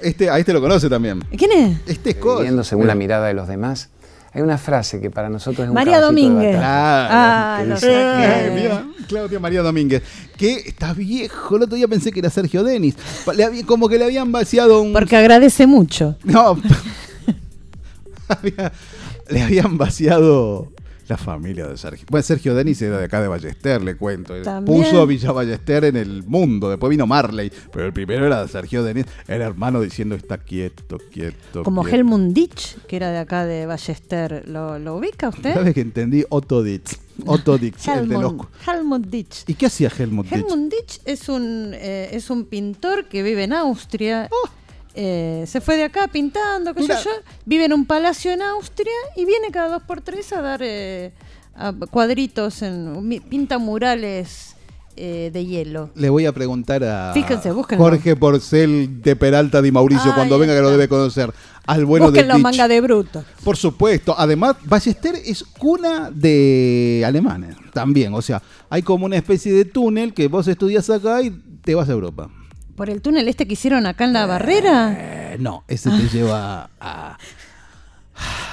[0.01, 1.21] Este, a este lo conoce también.
[1.37, 1.79] ¿Quién es?
[1.87, 2.39] Este es Cos.
[2.39, 3.91] Viviendo según la mirada de los demás.
[4.35, 6.57] Hay una frase que para nosotros es un María Domínguez.
[6.57, 7.09] batalla.
[7.11, 8.47] Ah, que lo dice, saqué.
[8.47, 10.03] Eh, mira, Claudia María Domínguez.
[10.39, 11.57] Que está viejo.
[11.57, 12.97] El otro día pensé que era Sergio Denis.
[13.67, 14.95] Como que le habían vaciado un.
[14.95, 16.17] Porque agradece mucho.
[16.25, 16.59] No.
[18.29, 18.73] Había-
[19.29, 20.73] le habían vaciado
[21.13, 22.07] la familia de Sergio.
[22.11, 24.41] Bueno, Sergio Denis era de acá de Ballester, le cuento.
[24.43, 24.83] También.
[24.83, 26.71] Puso a Villa Ballester en el mundo.
[26.71, 27.53] Después vino Marley.
[27.71, 29.05] Pero el primero era Sergio Denis.
[29.29, 31.65] Era hermano diciendo está quieto, quieto.
[31.65, 31.97] Como quieto.
[31.97, 34.49] Helmut Ditch, que era de acá de Ballester.
[34.49, 35.53] ¿Lo, lo ubica usted?
[35.53, 36.25] ¿Sabes que entendí?
[36.31, 36.99] Otto Ditz.
[37.27, 38.33] Otto Ditz, el de los.
[38.33, 39.45] Helmut, Helmut Ditch.
[39.47, 40.37] ¿Y qué hacía Helmut Ditz?
[40.37, 44.31] Helmut Ditch es un, eh, es un pintor que vive en Austria.
[44.95, 47.11] Eh, se fue de acá pintando, qué sé yo.
[47.47, 51.13] Vive en un palacio en Austria y viene cada dos por tres a dar eh,
[51.55, 54.55] a cuadritos, en, pinta murales
[54.97, 55.91] eh, de hielo.
[55.95, 57.51] Le voy a preguntar a Fíjense.
[57.51, 61.33] Jorge Porcel de Peralta Di Mauricio cuando venga que lo debe conocer.
[61.65, 63.25] Al bueno de manga de bruto.
[63.45, 64.15] Por supuesto.
[64.19, 68.13] Además, Ballester es cuna de alemanes también.
[68.15, 71.31] O sea, hay como una especie de túnel que vos estudias acá y
[71.65, 72.29] te vas a Europa.
[72.77, 74.97] ¿Por el túnel este que hicieron acá en la barrera?
[74.99, 77.19] Eh, no, ese te lleva a...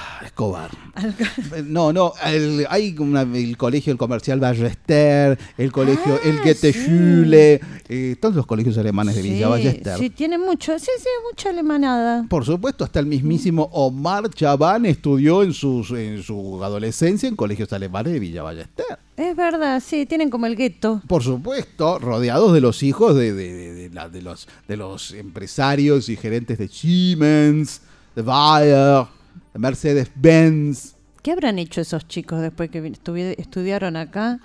[1.55, 6.39] Eh, No, no, el- hay una- el colegio el comercial Ballester, el colegio Ah, el
[6.39, 9.97] Goethe-Schule, eh, todos los colegios alemanes de Villa Sí, Ballester.
[9.97, 12.25] sí, tiene mucho, sí, sí, mucha alemanada.
[12.29, 17.71] Por supuesto, hasta el mismísimo Omar Chabán estudió en, sus, en su adolescencia en colegios
[17.73, 18.85] alemanes de Villa Ballester.
[19.17, 21.01] Es verdad, sí, tienen como el gueto.
[21.07, 26.07] Por supuesto, rodeados de los hijos de, de- de- de la- los, de los empresarios
[26.09, 27.81] y gerentes de Siemens,
[28.15, 29.05] de Bayer,
[29.53, 30.95] Mercedes-Benz.
[31.21, 32.93] ¿Qué habrán hecho esos chicos después que
[33.37, 34.39] estudiaron acá?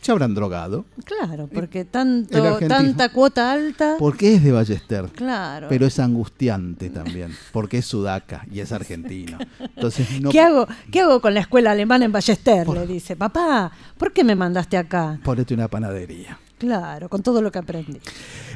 [0.00, 0.84] Se habrán drogado.
[1.04, 3.96] Claro, porque tanto, tanta cuota alta.
[3.98, 5.06] Porque es de Ballester.
[5.06, 5.66] Claro.
[5.68, 7.36] Pero es angustiante también.
[7.52, 9.38] Porque es sudaca y es argentino.
[9.58, 10.30] Entonces no.
[10.30, 12.68] ¿Qué hago, ¿Qué hago con la escuela alemana en Ballester?
[12.68, 15.18] Le dice, papá, ¿por qué me mandaste acá?
[15.24, 16.38] Ponete una panadería.
[16.58, 18.00] Claro, con todo lo que aprendí.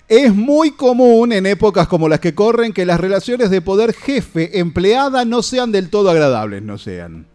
[0.08, 5.24] Es muy común en épocas como las que corren que las relaciones de poder jefe-empleada
[5.24, 7.26] no sean del todo agradables, no sean.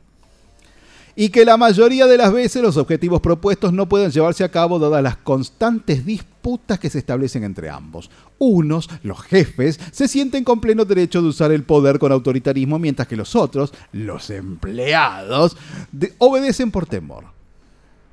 [1.15, 4.77] Y que la mayoría de las veces los objetivos propuestos no pueden llevarse a cabo
[4.77, 8.11] dadas las constantes disputas que se establecen entre ambos.
[8.37, 13.07] Unos, los jefes, se sienten con pleno derecho de usar el poder con autoritarismo, mientras
[13.07, 15.57] que los otros, los empleados,
[15.91, 17.23] de- obedecen por temor.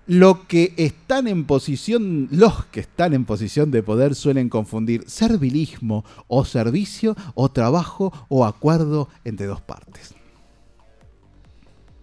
[0.06, 6.05] Lo que están en posición, los que están en posición de poder suelen confundir servilismo
[6.28, 10.14] o servicio o trabajo o acuerdo entre dos partes.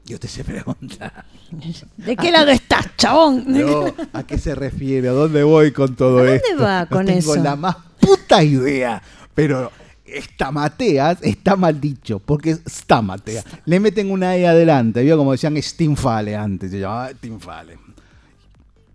[0.08, 1.26] Y usted se pregunta.
[1.98, 3.46] ¿De qué lado estás, chabón?
[3.48, 5.08] No, ¿a qué se refiere?
[5.08, 6.64] ¿A dónde voy con todo ¿A dónde esto?
[6.64, 7.44] va No con tengo eso?
[7.44, 9.02] la más puta idea.
[9.36, 9.72] Pero
[10.04, 13.44] estamateas está mal dicho, porque es stamatea.
[13.66, 15.18] Le meten una E adelante, ¿vio?
[15.18, 17.78] Como decían Stinfale antes, se llamaba Stinfale.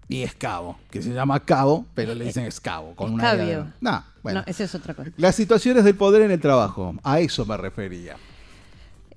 [0.08, 3.72] Y escabo, que se llama cabo, pero le dicen escabo, con una E adelante.
[3.80, 4.40] Nah, bueno.
[4.40, 5.10] No, esa es otra cosa.
[5.16, 8.16] Las situaciones del poder en el trabajo, a eso me refería.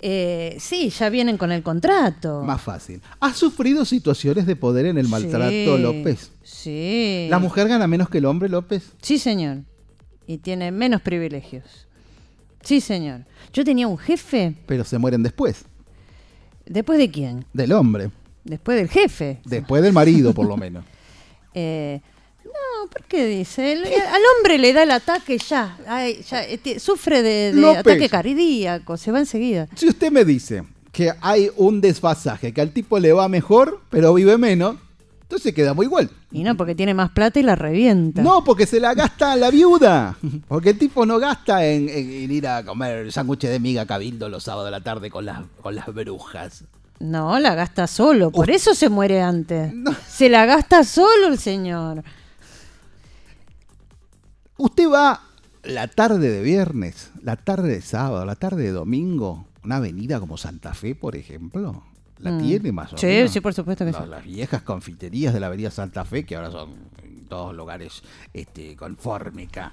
[0.02, 2.42] Eh, sí, ya vienen con el contrato.
[2.42, 3.00] Más fácil.
[3.20, 6.32] ¿Has sufrido situaciones de poder en el maltrato, Sí, López?
[6.42, 7.26] Sí.
[7.30, 8.92] ¿La mujer gana menos que el hombre, López?
[9.02, 9.58] Sí, señor.
[10.26, 11.86] Y tiene menos privilegios.
[12.62, 13.26] Sí, señor.
[13.52, 14.56] Yo tenía un jefe.
[14.66, 15.64] Pero se mueren después.
[16.66, 17.44] ¿Después de quién?
[17.52, 18.10] Del hombre.
[18.50, 19.40] Después del jefe.
[19.44, 20.84] Después del marido, por lo menos.
[21.52, 22.00] Eh,
[22.44, 23.72] no, ¿por qué dice?
[23.72, 25.76] El- al hombre le da el ataque ya.
[25.86, 28.96] Ay, ya, este, sufre de, ataque cardíaco.
[28.96, 29.66] Se va enseguida.
[29.74, 30.62] Si usted me dice
[30.92, 34.76] que hay un desfasaje, que al tipo le va mejor, pero vive menos,
[35.22, 36.08] entonces quedamos igual.
[36.30, 38.22] Y no, porque tiene más plata y la revienta.
[38.22, 40.16] No, porque se la gasta la viuda.
[40.46, 44.28] Porque el tipo no gasta en, en- en ir a comer sándwiches de miga cabildo
[44.28, 46.62] los sábados de la tarde con las, con las brujas.
[47.00, 48.30] No, la gasta solo.
[48.30, 49.72] Por eso se muere antes.
[50.08, 52.04] Se la gasta solo el señor.
[54.58, 55.22] Usted va
[55.62, 60.36] la tarde de viernes, la tarde de sábado, la tarde de domingo, una avenida como
[60.36, 61.84] Santa Fe, por ejemplo.
[62.18, 62.42] ¿La Mm.
[62.42, 63.30] tiene más o Sí, menos?
[63.30, 63.98] sí, por supuesto que sí.
[64.06, 66.74] Las viejas confiterías de la avenida Santa Fe, que ahora son
[67.30, 68.02] todos lugares
[68.34, 69.72] este, con fórmica.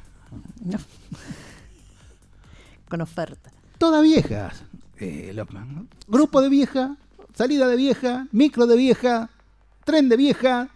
[0.64, 0.78] No.
[2.90, 3.52] Con oferta.
[3.78, 4.64] Todas viejas.
[4.98, 5.46] Eh, lo-
[6.08, 6.96] grupo de vieja,
[7.38, 9.30] salida de vieja, micro de vieja,
[9.86, 10.70] tren de vieja,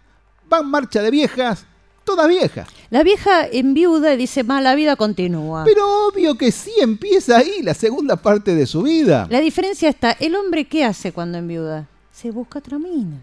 [0.48, 1.66] van marcha de viejas,
[2.04, 2.68] todas viejas.
[2.90, 5.64] La vieja en viuda dice, más la vida continúa.
[5.64, 9.26] Pero obvio que sí empieza ahí la segunda parte de su vida.
[9.30, 11.88] La diferencia está, ¿el hombre qué hace cuando en viuda?
[12.12, 13.18] Se busca otra mina.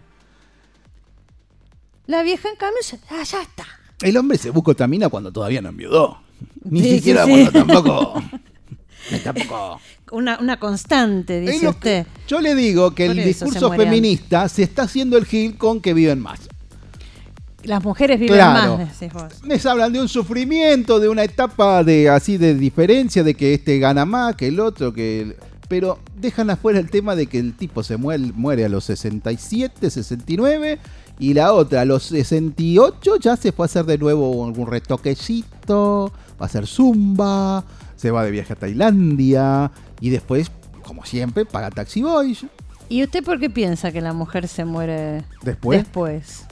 [2.06, 3.64] La vieja en cambio, se- ah, ya está.
[4.02, 6.18] El hombre se busca otra mina cuando todavía no enviudó.
[6.64, 8.22] Ni Sí, siquiera sí, cuando tampoco.
[9.24, 9.80] tampoco.
[10.12, 12.06] Una, una constante, dice usted.
[12.26, 15.80] Yo le digo que Por el se discurso feminista se está haciendo el gil con
[15.80, 16.40] que viven más.
[17.62, 18.78] Las mujeres viven Claro.
[18.78, 19.32] más, decís vos.
[19.44, 23.78] Les hablan de un sufrimiento, de una etapa de así de diferencia, de que este
[23.78, 25.36] gana más que el otro, que el-
[25.68, 29.90] pero dejan afuera el tema de que el tipo se muere, muere a los 67,
[29.90, 30.78] 69
[31.20, 36.12] y la otra a los 68 ya se fue a hacer de nuevo algún retoquecito,
[36.40, 37.64] va a hacer zumba,
[38.00, 39.70] se va de viaje a Tailandia
[40.00, 40.50] y después,
[40.82, 42.46] como siempre, paga Taxi Boys.
[42.88, 45.80] ¿Y usted por qué piensa que la mujer se muere Después.
[45.80, 46.46] después?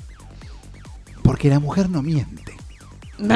[1.23, 2.55] Porque la mujer no miente.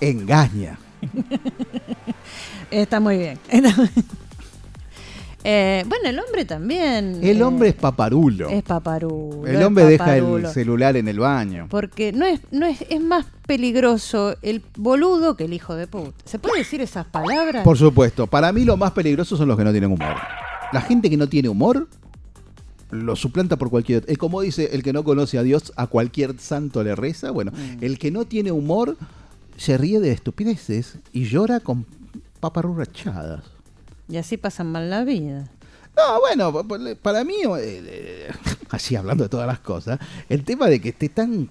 [0.00, 0.76] Engaña.
[2.72, 3.38] Está muy bien.
[5.44, 7.20] Eh, bueno, el hombre también.
[7.22, 8.48] El eh, hombre es paparulo.
[8.48, 9.46] es paparulo.
[9.46, 11.68] el hombre deja el celular en el baño.
[11.70, 16.12] Porque no es, no es, es más peligroso el boludo que el hijo de puta.
[16.26, 17.64] ¿Se puede decir esas palabras?
[17.64, 20.14] Por supuesto, para mí lo más peligroso son los que no tienen humor.
[20.72, 21.88] La gente que no tiene humor
[22.90, 24.04] lo suplanta por cualquier...
[24.06, 27.30] Es como dice, el que no conoce a Dios, a cualquier santo le reza.
[27.30, 27.82] Bueno, Mm.
[27.84, 28.96] el que no tiene humor
[29.56, 31.86] se ríe de estupideces y llora con
[32.40, 33.42] paparruchadas.
[34.08, 35.48] Y así pasan mal la vida.
[35.98, 38.30] No, bueno, pa- pa- para mí, eh, eh,
[38.70, 39.98] así hablando de todas las cosas,
[40.28, 41.50] el tema de que esté tan,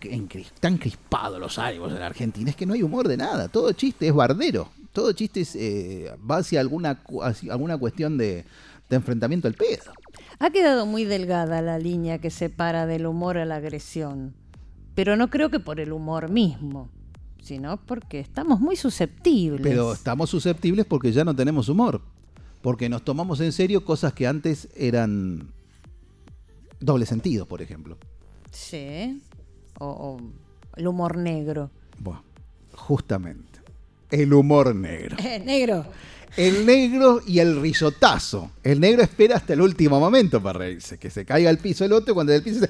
[0.62, 3.50] tan crispado los ánimos en la Argentina es que no hay humor de nada.
[3.50, 4.70] Todo chiste es bardero.
[4.94, 8.46] Todo chiste es, eh, va hacia alguna, hacia alguna cuestión de,
[8.90, 9.92] de enfrentamiento al pedo.
[10.40, 14.34] Ha quedado muy delgada la línea que separa del humor a la agresión.
[14.96, 16.90] Pero no creo que por el humor mismo,
[17.44, 19.62] sino porque estamos muy susceptibles.
[19.62, 22.02] Pero estamos susceptibles porque ya no tenemos humor.
[22.68, 25.54] Porque nos tomamos en serio cosas que antes eran
[26.82, 27.98] doble sentido, por ejemplo.
[28.52, 29.22] Sí.
[29.80, 30.20] O, o
[30.76, 31.72] el humor negro.
[31.98, 32.26] Bueno,
[32.74, 33.62] justamente.
[34.12, 35.16] El humor negro.
[35.24, 35.86] Eh, negro.
[36.36, 38.52] El negro y el risotazo.
[38.62, 40.98] El negro espera hasta el último momento para reírse.
[40.98, 42.70] Que se caiga al piso el otro y cuando el piso se...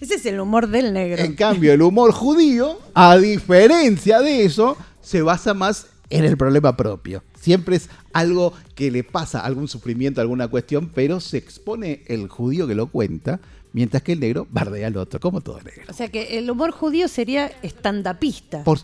[0.00, 1.22] Ese es el humor del negro.
[1.22, 5.86] En cambio, el humor judío, a diferencia de eso, se basa más
[6.18, 7.22] en el problema propio.
[7.40, 12.66] Siempre es algo que le pasa, algún sufrimiento, alguna cuestión, pero se expone el judío
[12.66, 13.40] que lo cuenta,
[13.72, 15.84] mientras que el negro bardea al otro, como todo negro.
[15.88, 18.64] O sea que el humor judío sería estandapista.
[18.64, 18.80] Por-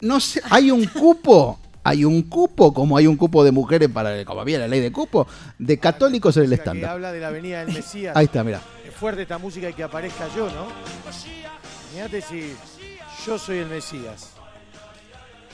[0.00, 4.24] no sé, hay un cupo, hay un cupo, como hay un cupo de mujeres para,
[4.24, 5.26] como había la ley de cupo,
[5.58, 6.90] de católicos en el que estándar.
[6.90, 8.16] habla de la Avenida del Mesías.
[8.16, 8.60] Ahí está, mira.
[8.86, 10.66] Es fuerte esta música y que aparezca yo, ¿no?
[11.92, 12.52] Imagínate si
[13.26, 14.30] yo soy el Mesías.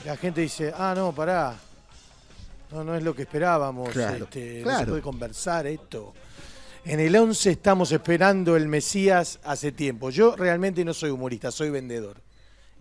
[0.05, 1.57] La gente dice, ah, no, pará.
[2.71, 3.89] No, no es lo que esperábamos.
[3.89, 4.87] Claro, este, No se claro.
[4.89, 6.13] puede conversar esto.
[6.85, 10.09] En el 11 estamos esperando el Mesías hace tiempo.
[10.09, 12.17] Yo realmente no soy humorista, soy vendedor.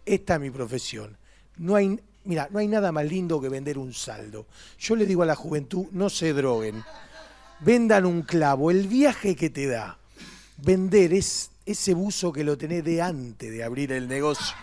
[0.05, 1.16] Esta es mi profesión.
[1.56, 4.47] No hay, mira, no hay nada más lindo que vender un saldo.
[4.78, 6.84] Yo le digo a la juventud, no se droguen.
[7.60, 9.98] Vendan un clavo, el viaje que te da.
[10.59, 14.55] Vender es ese buzo que lo tenés de antes de abrir el negocio.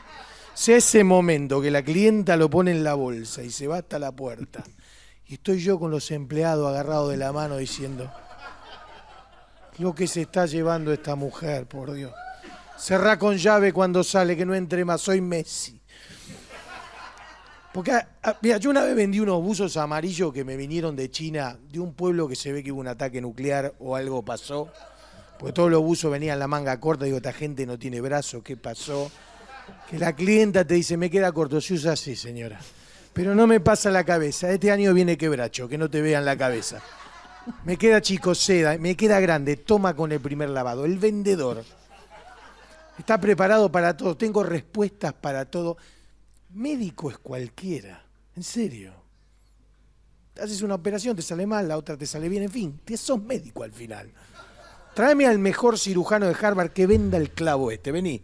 [0.54, 3.98] Sea ese momento que la clienta lo pone en la bolsa y se va hasta
[3.98, 4.64] la puerta.
[5.26, 8.12] Y estoy yo con los empleados agarrados de la mano diciendo,
[9.80, 12.14] lo que se está llevando esta mujer, por Dios.
[12.78, 15.82] Cerrá con llave cuando sale, que no entre más, soy Messi.
[17.74, 21.10] Porque, ah, ah, mira, yo una vez vendí unos buzos amarillos que me vinieron de
[21.10, 24.72] China, de un pueblo que se ve que hubo un ataque nuclear o algo pasó.
[25.40, 27.06] Porque todos los buzos venían la manga corta.
[27.06, 29.12] Digo, esta gente no tiene brazos, ¿qué pasó?
[29.99, 32.60] La clienta te dice, me queda corto, se usa así, señora.
[33.14, 34.52] Pero no me pasa la cabeza.
[34.52, 36.82] Este año viene quebracho, que no te vean la cabeza.
[37.64, 40.86] Me queda chico seda, me queda grande, toma con el primer lavado.
[40.86, 41.64] El vendedor
[42.98, 45.78] está preparado para todo, tengo respuestas para todo.
[46.53, 48.03] Médico es cualquiera,
[48.36, 48.94] en serio.
[50.41, 53.61] Haces una operación, te sale mal, la otra te sale bien, en fin, sos médico
[53.64, 54.10] al final.
[54.95, 58.24] Tráeme al mejor cirujano de Harvard que venda el clavo este, vení.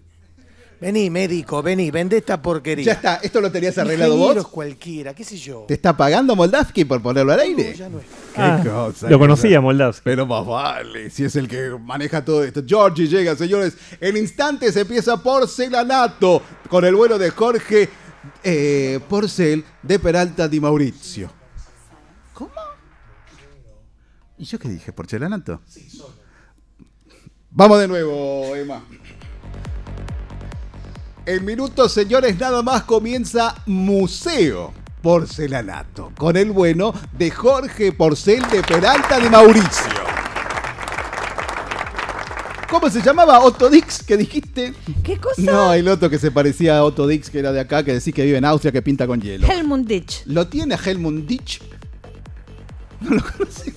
[0.82, 2.86] Vení, médico, vení, vende esta porquería.
[2.86, 4.48] Ya está, ¿esto lo tenías arreglado vos?
[4.48, 5.66] Cualquiera, qué sé yo.
[5.68, 7.76] ¿Te está pagando Moldavsky por ponerlo al aire?
[7.76, 8.06] ya no es.
[8.34, 9.10] Qué Ah, cosa.
[9.10, 9.60] lo qué conocía.
[9.60, 10.02] Moldavsky.
[10.06, 12.64] Pero más vale, si es el que maneja todo esto.
[12.66, 13.76] Georgie llega, señores.
[14.00, 17.90] En instantes empieza Porcelanato con el vuelo de Jorge
[18.44, 21.30] eh, Porcel de Peralta Di Maurizio.
[22.34, 22.52] ¿Cómo?
[24.38, 24.94] ¿Y yo qué dije?
[24.94, 25.60] ¿Porcelanato?
[27.52, 28.82] Vamos de nuevo, Emma.
[31.30, 34.74] En minutos, señores, nada más comienza Museo
[35.04, 39.94] Porcelanato con el bueno de Jorge Porcel de Peralta de Mauricio.
[42.68, 44.74] ¿Cómo se llamaba Otto Dix que dijiste?
[45.04, 45.40] ¿Qué cosa?
[45.44, 48.12] No, el otro que se parecía a Otto Dix, que era de acá, que decís
[48.12, 49.48] que vive en Austria, que pinta con hielo.
[49.48, 50.24] Helmut Ditch.
[50.26, 51.62] ¿Lo tiene Helmut Ditch?
[53.02, 53.72] No lo conocí.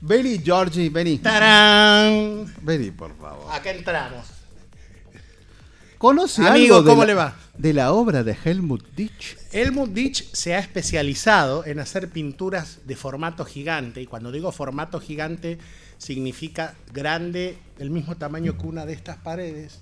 [0.00, 1.18] Vení, Georgie, vení.
[1.18, 2.54] ¡Tarán!
[2.62, 3.52] Vení, por favor.
[3.52, 4.39] Acá entramos.
[6.00, 7.36] ¿Conoce Amigo, algo de ¿cómo la- le va?
[7.58, 9.36] de la obra de Helmut Ditch?
[9.52, 14.00] Helmut Ditch se ha especializado en hacer pinturas de formato gigante.
[14.00, 15.58] Y cuando digo formato gigante,
[15.98, 19.80] significa grande, del mismo tamaño que una de estas paredes.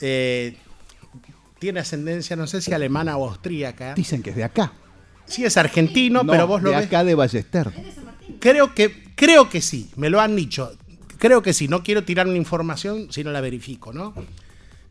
[0.00, 0.56] Eh,
[1.58, 3.92] tiene ascendencia, no sé si alemana o austríaca.
[3.94, 4.72] Dicen que es de acá.
[5.26, 6.86] Sí, es argentino, pero vos lo de ves.
[6.86, 7.70] acá de Ballester.
[8.40, 10.72] Creo que, creo que sí, me lo han dicho.
[11.18, 14.14] Creo que sí, no quiero tirar una información si no la verifico, ¿no?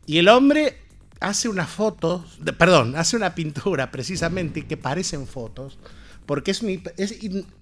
[0.06, 0.78] Y el hombre
[1.20, 5.78] hace unas fotos, de- perdón, hace una pintura precisamente que parecen fotos,
[6.26, 7.16] porque es, un hiper- es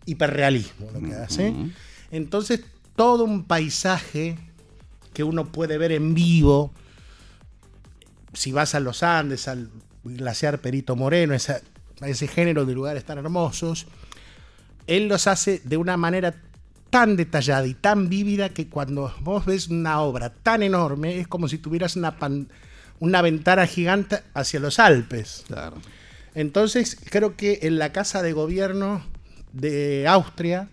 [0.07, 1.55] hiperrealismo lo que hace.
[2.11, 2.61] Entonces,
[2.97, 4.37] todo un paisaje
[5.13, 6.73] que uno puede ver en vivo,
[8.33, 9.71] si vas a los Andes, al
[10.05, 11.61] glaciar Perito Moreno, esa-
[12.01, 13.87] a ese género de lugares tan hermosos,
[14.87, 16.35] él los hace de una manera
[16.91, 21.49] tan detallada y tan vívida que cuando vos ves una obra tan enorme es como
[21.49, 22.49] si tuvieras una, pan-
[22.99, 25.45] una ventana gigante hacia los Alpes.
[26.35, 29.03] Entonces creo que en la Casa de Gobierno
[29.53, 30.69] de Austria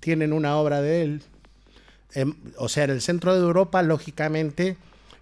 [0.00, 1.22] tienen una obra de él.
[2.14, 4.76] Em, o sea, en el centro de Europa, lógicamente,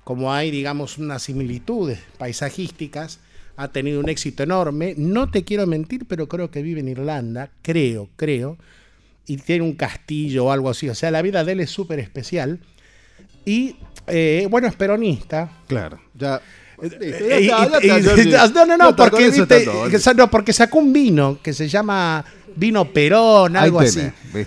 [0.05, 3.21] como hay, digamos, unas similitudes paisajísticas,
[3.57, 4.95] ha tenido un éxito enorme.
[4.97, 8.57] No te quiero mentir, pero creo que vive en Irlanda, creo, creo,
[9.33, 10.89] y tiene un castillo o algo así.
[10.89, 12.59] O sea, la vida de él es súper especial.
[13.45, 13.77] Y,
[14.07, 15.51] eh, bueno, es peronista.
[15.69, 16.41] Claro, ya.
[16.83, 16.87] Y-
[17.47, 17.49] y-
[18.55, 19.67] no, no, no, porque, viste,
[20.17, 22.25] no, porque sacó un vino que se llama
[22.57, 24.01] vino Perón, algo así.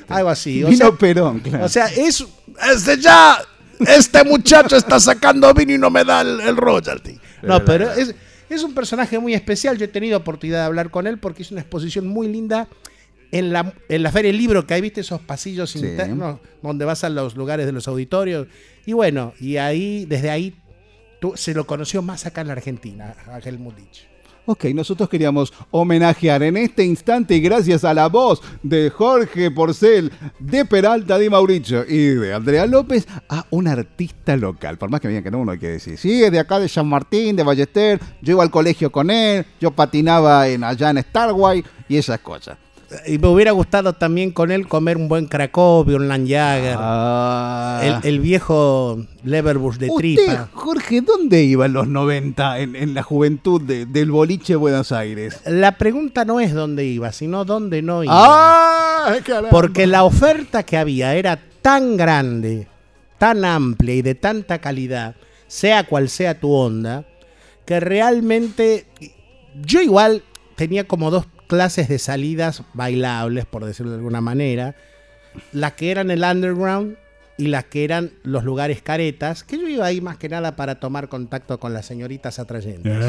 [0.10, 0.64] Algo así.
[0.64, 1.65] o Vino sea- Perón, claro.
[1.65, 2.26] O sea, es.
[2.73, 3.38] Este ya.
[3.88, 7.18] Este muchacho está sacando vino y no me da el, el royalty.
[7.41, 8.14] No, pero es,
[8.49, 9.77] es un personaje muy especial.
[9.77, 12.68] Yo he tenido oportunidad de hablar con él porque hizo una exposición muy linda
[13.34, 15.80] en la, en la Feria del Libro, que hay, viste, esos pasillos Sí.
[15.80, 18.47] internos donde vas a los lugares de los auditorios.
[18.85, 20.55] Y bueno, y ahí, desde ahí,
[21.19, 23.76] tú- se lo conoció más acá en la Argentina, a Helmut.
[24.45, 30.11] Ok, nosotros queríamos homenajear en este instante y gracias a la voz de Jorge Porcel,
[30.38, 34.77] de Peralta Di Mauricio y de Andrea López a un artista local.
[34.77, 36.60] Por más que me digan que no, uno hay que decir, sí, es de acá
[36.60, 40.89] de San Martín, de Ballester, yo iba al colegio con él, yo patinaba en, allá
[40.89, 42.57] en Starway y esas cosas.
[43.07, 46.78] Y me hubiera gustado también con él comer un buen Cracovia, un Landjäger,
[47.84, 49.91] el, el viejo Leverbush de Ah.
[49.91, 50.49] Usted, tripa.
[50.53, 55.40] Jorge, ¿dónde iba en los 90 en, en la juventud de- del boliche Buenos Aires?
[55.45, 58.14] La pregunta no es dónde iba, sino dónde no iba.
[58.15, 59.15] ¡Ah!
[59.49, 62.68] Porque la oferta que había era tan grande,
[63.18, 65.15] tan amplia y de tanta calidad,
[65.48, 67.06] sea cual sea tu onda,
[67.65, 68.86] que realmente
[69.65, 70.24] yo igual
[70.56, 74.76] tenía como dos clases de salidas bailables, por decirlo de alguna manera,
[75.52, 76.98] las que eran el underground
[77.38, 80.80] y las que eran los lugares caretas, que yo iba ahí más que nada para
[80.80, 83.06] tomar contacto con las señoritas atrayentes.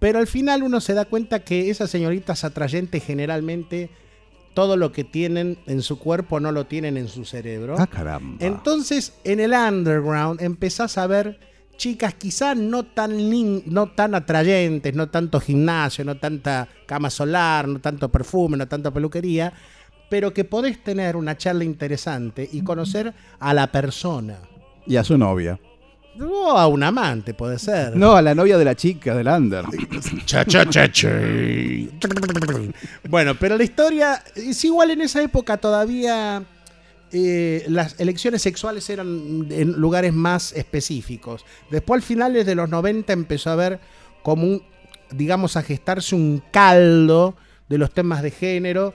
[0.00, 3.88] Pero al final uno se da cuenta que esas señoritas atrayentes generalmente
[4.52, 7.76] todo lo que tienen en su cuerpo no lo tienen en su cerebro.
[7.78, 8.44] Ah, caramba.
[8.44, 11.38] Entonces, en el underground empezás a ver
[11.80, 13.10] chicas quizás no tan,
[13.64, 18.90] no tan atrayentes, no tanto gimnasio, no tanta cama solar, no tanto perfume, no tanta
[18.90, 19.50] peluquería,
[20.10, 24.36] pero que podés tener una charla interesante y conocer a la persona.
[24.86, 25.58] Y a su novia.
[26.20, 27.96] O a un amante, puede ser.
[27.96, 29.64] No, a la novia de la chica del under.
[30.26, 31.08] Cha, cha, cha, cha.
[33.08, 36.42] Bueno, pero la historia es igual en esa época todavía
[37.12, 41.44] eh, las elecciones sexuales eran en lugares más específicos.
[41.70, 43.80] Después al finales de los 90 empezó a haber
[44.22, 44.62] como un,
[45.10, 47.36] digamos, a gestarse un caldo
[47.68, 48.94] de los temas de género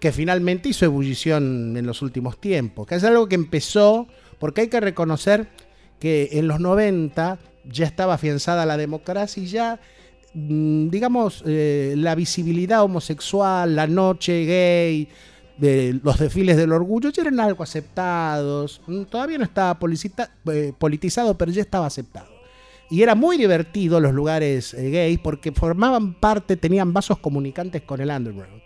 [0.00, 2.86] que finalmente hizo ebullición en los últimos tiempos.
[2.86, 4.06] Que es algo que empezó,
[4.38, 5.48] porque hay que reconocer
[5.98, 9.80] que en los 90 ya estaba afianzada la democracia y ya,
[10.34, 15.08] mm, digamos, eh, la visibilidad homosexual, la noche gay,
[15.56, 18.80] de los desfiles del orgullo ya eran algo aceptados.
[18.86, 19.78] Mm, Todavía no estaba
[20.52, 22.28] eh, politizado, pero ya estaba aceptado.
[22.90, 28.00] Y era muy divertido los lugares eh, gays porque formaban parte, tenían vasos comunicantes con
[28.00, 28.62] el underground.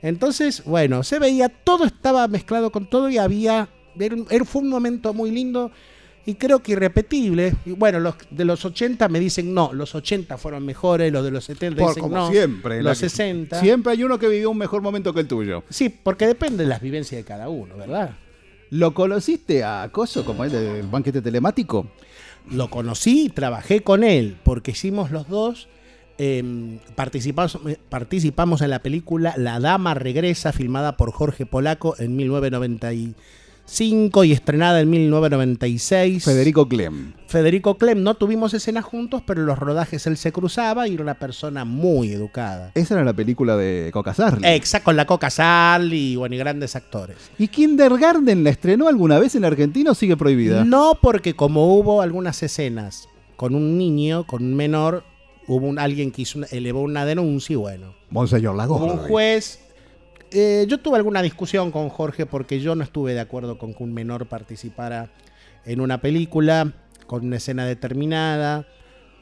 [0.00, 3.68] Entonces, bueno, se veía, todo estaba mezclado con todo y había,
[3.98, 5.70] era- fue un momento muy lindo
[6.24, 7.54] y creo que irrepetible.
[7.66, 11.30] Y bueno, los de los 80 me dicen no, los 80 fueron mejores, los de
[11.30, 12.82] los 70 Por, dicen como no, siempre.
[12.82, 13.60] los que- 60.
[13.60, 15.64] Siempre hay uno que vivió un mejor momento que el tuyo.
[15.68, 18.16] Sí, porque depende de las vivencias de cada uno, ¿verdad?
[18.70, 21.88] ¿Lo conociste a Coso como el del banquete telemático?
[22.50, 25.68] Lo conocí, trabajé con él, porque hicimos los dos,
[26.18, 32.16] eh, participamos, eh, participamos en la película La Dama Regresa, filmada por Jorge Polaco en
[33.72, 36.24] 1995 y estrenada en 1996.
[36.24, 37.14] Federico Clem.
[37.26, 41.02] Federico Clem, no tuvimos escenas juntos, pero en los rodajes él se cruzaba y era
[41.02, 42.72] una persona muy educada.
[42.74, 44.46] Esa era la película de Coca Sarli.
[44.46, 47.16] Exacto, con la Coca Sarli y, bueno, y grandes actores.
[47.38, 50.64] ¿Y Kindergarten la estrenó alguna vez en Argentina o sigue prohibida?
[50.64, 55.02] No, porque como hubo algunas escenas con un niño, con un menor,
[55.48, 57.94] hubo un, alguien que hizo elevó una denuncia y bueno.
[58.10, 59.08] Monseñor Hubo un Lagos.
[59.08, 59.61] juez.
[60.32, 63.82] Eh, yo tuve alguna discusión con Jorge porque yo no estuve de acuerdo con que
[63.82, 65.10] un menor participara
[65.64, 66.72] en una película
[67.06, 68.66] con una escena determinada.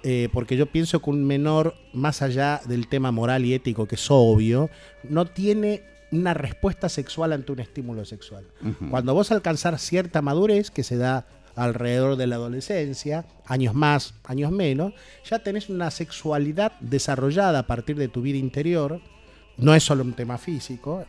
[0.03, 3.97] eh, porque yo pienso que un menor, más allá del tema moral y ético, que
[3.97, 4.71] es obvio,
[5.03, 5.83] no tiene
[6.13, 8.45] una respuesta sexual ante un estímulo sexual.
[8.91, 14.51] Cuando vos alcanzar cierta madurez, que se da alrededor de la adolescencia, años más, años
[14.51, 14.95] menos,
[15.29, 19.01] ya tenés una sexualidad desarrollada a partir de tu vida interior,
[19.61, 21.05] no es solo un tema físico,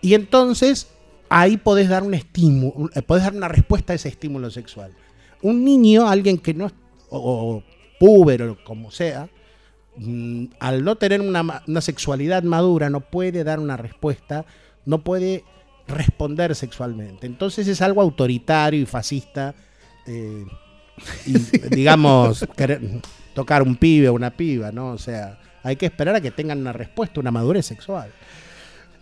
[0.00, 0.88] y entonces
[1.28, 4.92] ahí podés dar un estímulo, eh, podés dar una respuesta a ese estímulo sexual.
[5.40, 6.72] Un niño, alguien que no es,
[7.08, 7.62] o, o
[7.98, 9.28] puber o como sea,
[9.96, 14.44] mm, al no tener una, una sexualidad madura, no puede dar una respuesta,
[14.84, 15.44] no puede
[15.88, 17.26] responder sexualmente.
[17.26, 19.54] Entonces es algo autoritario y fascista.
[20.06, 20.44] eh,
[21.26, 21.32] y,
[21.74, 22.80] digamos, querer
[23.34, 24.90] tocar un pibe o una piba, ¿no?
[24.90, 28.10] O sea, hay que esperar a que tengan una respuesta, una madurez sexual.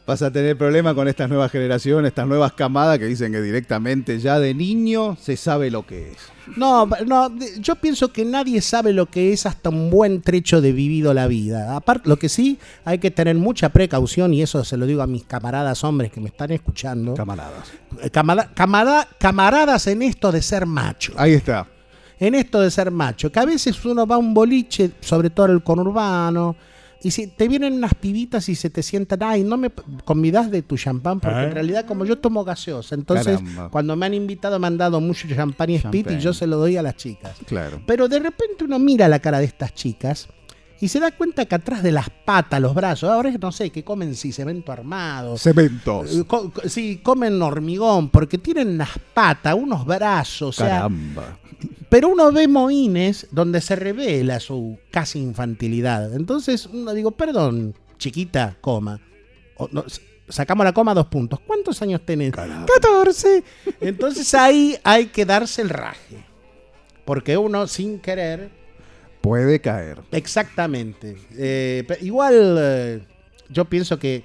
[0.07, 4.19] Vas a tener problema con estas nuevas generaciones, estas nuevas camadas que dicen que directamente
[4.19, 6.17] ya de niño se sabe lo que es.
[6.57, 10.73] No, no, yo pienso que nadie sabe lo que es hasta un buen trecho de
[10.73, 11.77] vivido la vida.
[11.77, 15.07] Aparte, lo que sí, hay que tener mucha precaución, y eso se lo digo a
[15.07, 17.15] mis camaradas hombres que me están escuchando.
[17.15, 17.71] Camaradas.
[19.19, 21.13] camaradas en esto de ser macho.
[21.17, 21.69] Ahí está.
[22.21, 23.33] En esto de ser macho.
[23.33, 26.55] Que a veces uno va a un boliche, sobre todo el conurbano,
[27.03, 29.71] y si te vienen unas pibitas y se te sientan, ay, no me
[30.05, 31.45] convidas de tu champán, porque ¿Eh?
[31.45, 33.71] en realidad como yo tomo gaseosa, entonces Caramba.
[33.71, 36.19] cuando me han invitado me han dado mucho champán y Champán.
[36.19, 37.39] y yo se lo doy a las chicas.
[37.47, 37.81] Claro.
[37.87, 40.29] Pero de repente uno mira la cara de estas chicas
[40.79, 43.71] y se da cuenta que atrás de las patas, los brazos, ahora es no sé,
[43.71, 45.39] que comen sí, cemento armado.
[45.39, 46.15] Cementos.
[46.15, 51.39] Eh, co- sí, comen hormigón porque tienen unas patas, unos brazos, o sea, Caramba.
[51.91, 56.15] Pero uno ve moines donde se revela su casi infantilidad.
[56.15, 59.01] Entonces uno digo, perdón, chiquita, coma.
[59.57, 59.85] O, no,
[60.29, 61.41] sacamos la coma dos puntos.
[61.41, 62.33] ¿Cuántos años tenés?
[62.33, 63.45] 14.
[63.83, 66.25] Entonces ahí hay que darse el raje.
[67.05, 68.61] Porque uno sin querer
[69.21, 70.01] Puede caer.
[70.13, 71.17] Exactamente.
[71.37, 73.01] Eh, igual eh,
[73.49, 74.25] yo pienso que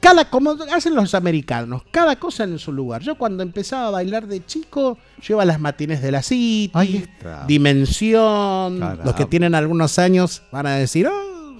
[0.00, 3.02] cada como hacen los americanos, cada cosa en su lugar.
[3.02, 6.72] Yo cuando empezaba a bailar de chico, yo iba a las matines de la City,
[6.96, 7.44] está.
[7.46, 9.04] Dimensión, Caramba.
[9.04, 11.54] los que tienen algunos años van a decir, "Oh".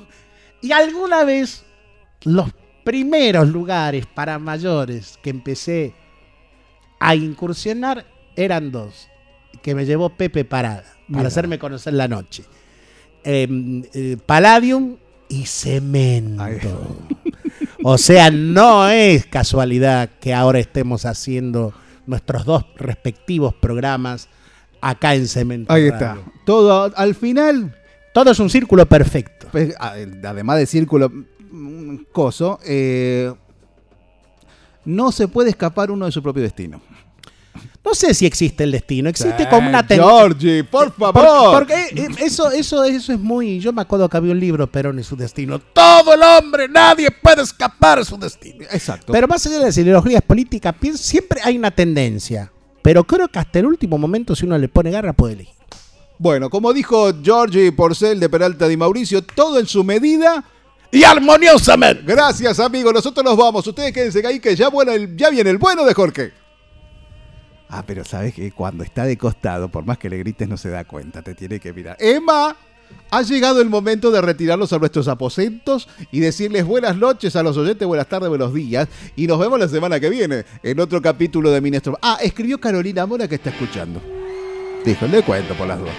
[0.62, 1.64] y alguna vez
[2.24, 2.50] los
[2.84, 5.94] primeros lugares para mayores que empecé
[6.98, 8.06] a incursionar
[8.36, 9.08] eran dos,
[9.62, 12.44] que me llevó Pepe Parada, para hacerme conocer la noche.
[13.22, 14.96] Em, eh, Palladium
[15.28, 16.96] y Cemento.
[17.82, 21.72] O sea, no es casualidad que ahora estemos haciendo
[22.06, 24.28] nuestros dos respectivos programas
[24.80, 25.72] acá en Cemento.
[25.72, 26.20] Ahí Radio.
[26.20, 26.32] está.
[26.44, 27.76] Todo al final.
[28.12, 29.46] Todo es un círculo perfecto.
[29.52, 33.32] Pues, además de círculo mm, coso, eh,
[34.84, 36.82] no se puede escapar uno de su propio destino.
[37.82, 41.52] No sé si existe el destino, existe como una ten- Georgie, por favor.
[41.52, 43.58] Porque, porque, eh, eso, eso, eso es muy.
[43.58, 45.58] Yo me acuerdo que había un libro, Perón y su destino.
[45.58, 48.66] Todo el hombre, nadie puede escapar de su destino.
[48.70, 49.12] Exacto.
[49.12, 52.52] Pero más allá de las ideologías políticas, siempre hay una tendencia.
[52.82, 55.54] Pero creo que hasta el último momento, si uno le pone garra, puede elegir.
[56.18, 60.44] Bueno, como dijo Georgie Porcel de Peralta Di Mauricio, todo en su medida.
[60.92, 62.02] Y armoniosamente.
[62.04, 62.92] Gracias, amigos.
[62.92, 63.66] Nosotros nos vamos.
[63.66, 66.32] Ustedes quédense ahí que ya, bueno, el- ya viene el bueno de Jorge.
[67.70, 70.70] Ah, pero sabes que cuando está de costado, por más que le grites, no se
[70.70, 71.22] da cuenta.
[71.22, 71.96] Te tiene que mirar.
[72.00, 72.56] Emma,
[73.10, 77.56] ha llegado el momento de retirarlos a nuestros aposentos y decirles buenas noches a los
[77.56, 78.88] oyentes, buenas tardes, buenos días.
[79.14, 81.96] Y nos vemos la semana que viene en otro capítulo de Minestro.
[82.02, 84.00] Ah, escribió Carolina Mora que está escuchando.
[84.84, 85.90] Dijo, le cuento por las dos.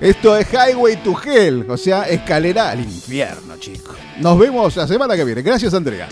[0.00, 3.96] Esto es Highway to Hell, o sea, escalera al infierno, chicos.
[4.20, 5.42] Nos vemos la semana que viene.
[5.42, 6.08] Gracias, Andrea.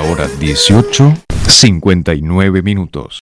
[0.00, 1.14] La hora 18,
[1.46, 3.18] 59 minutos.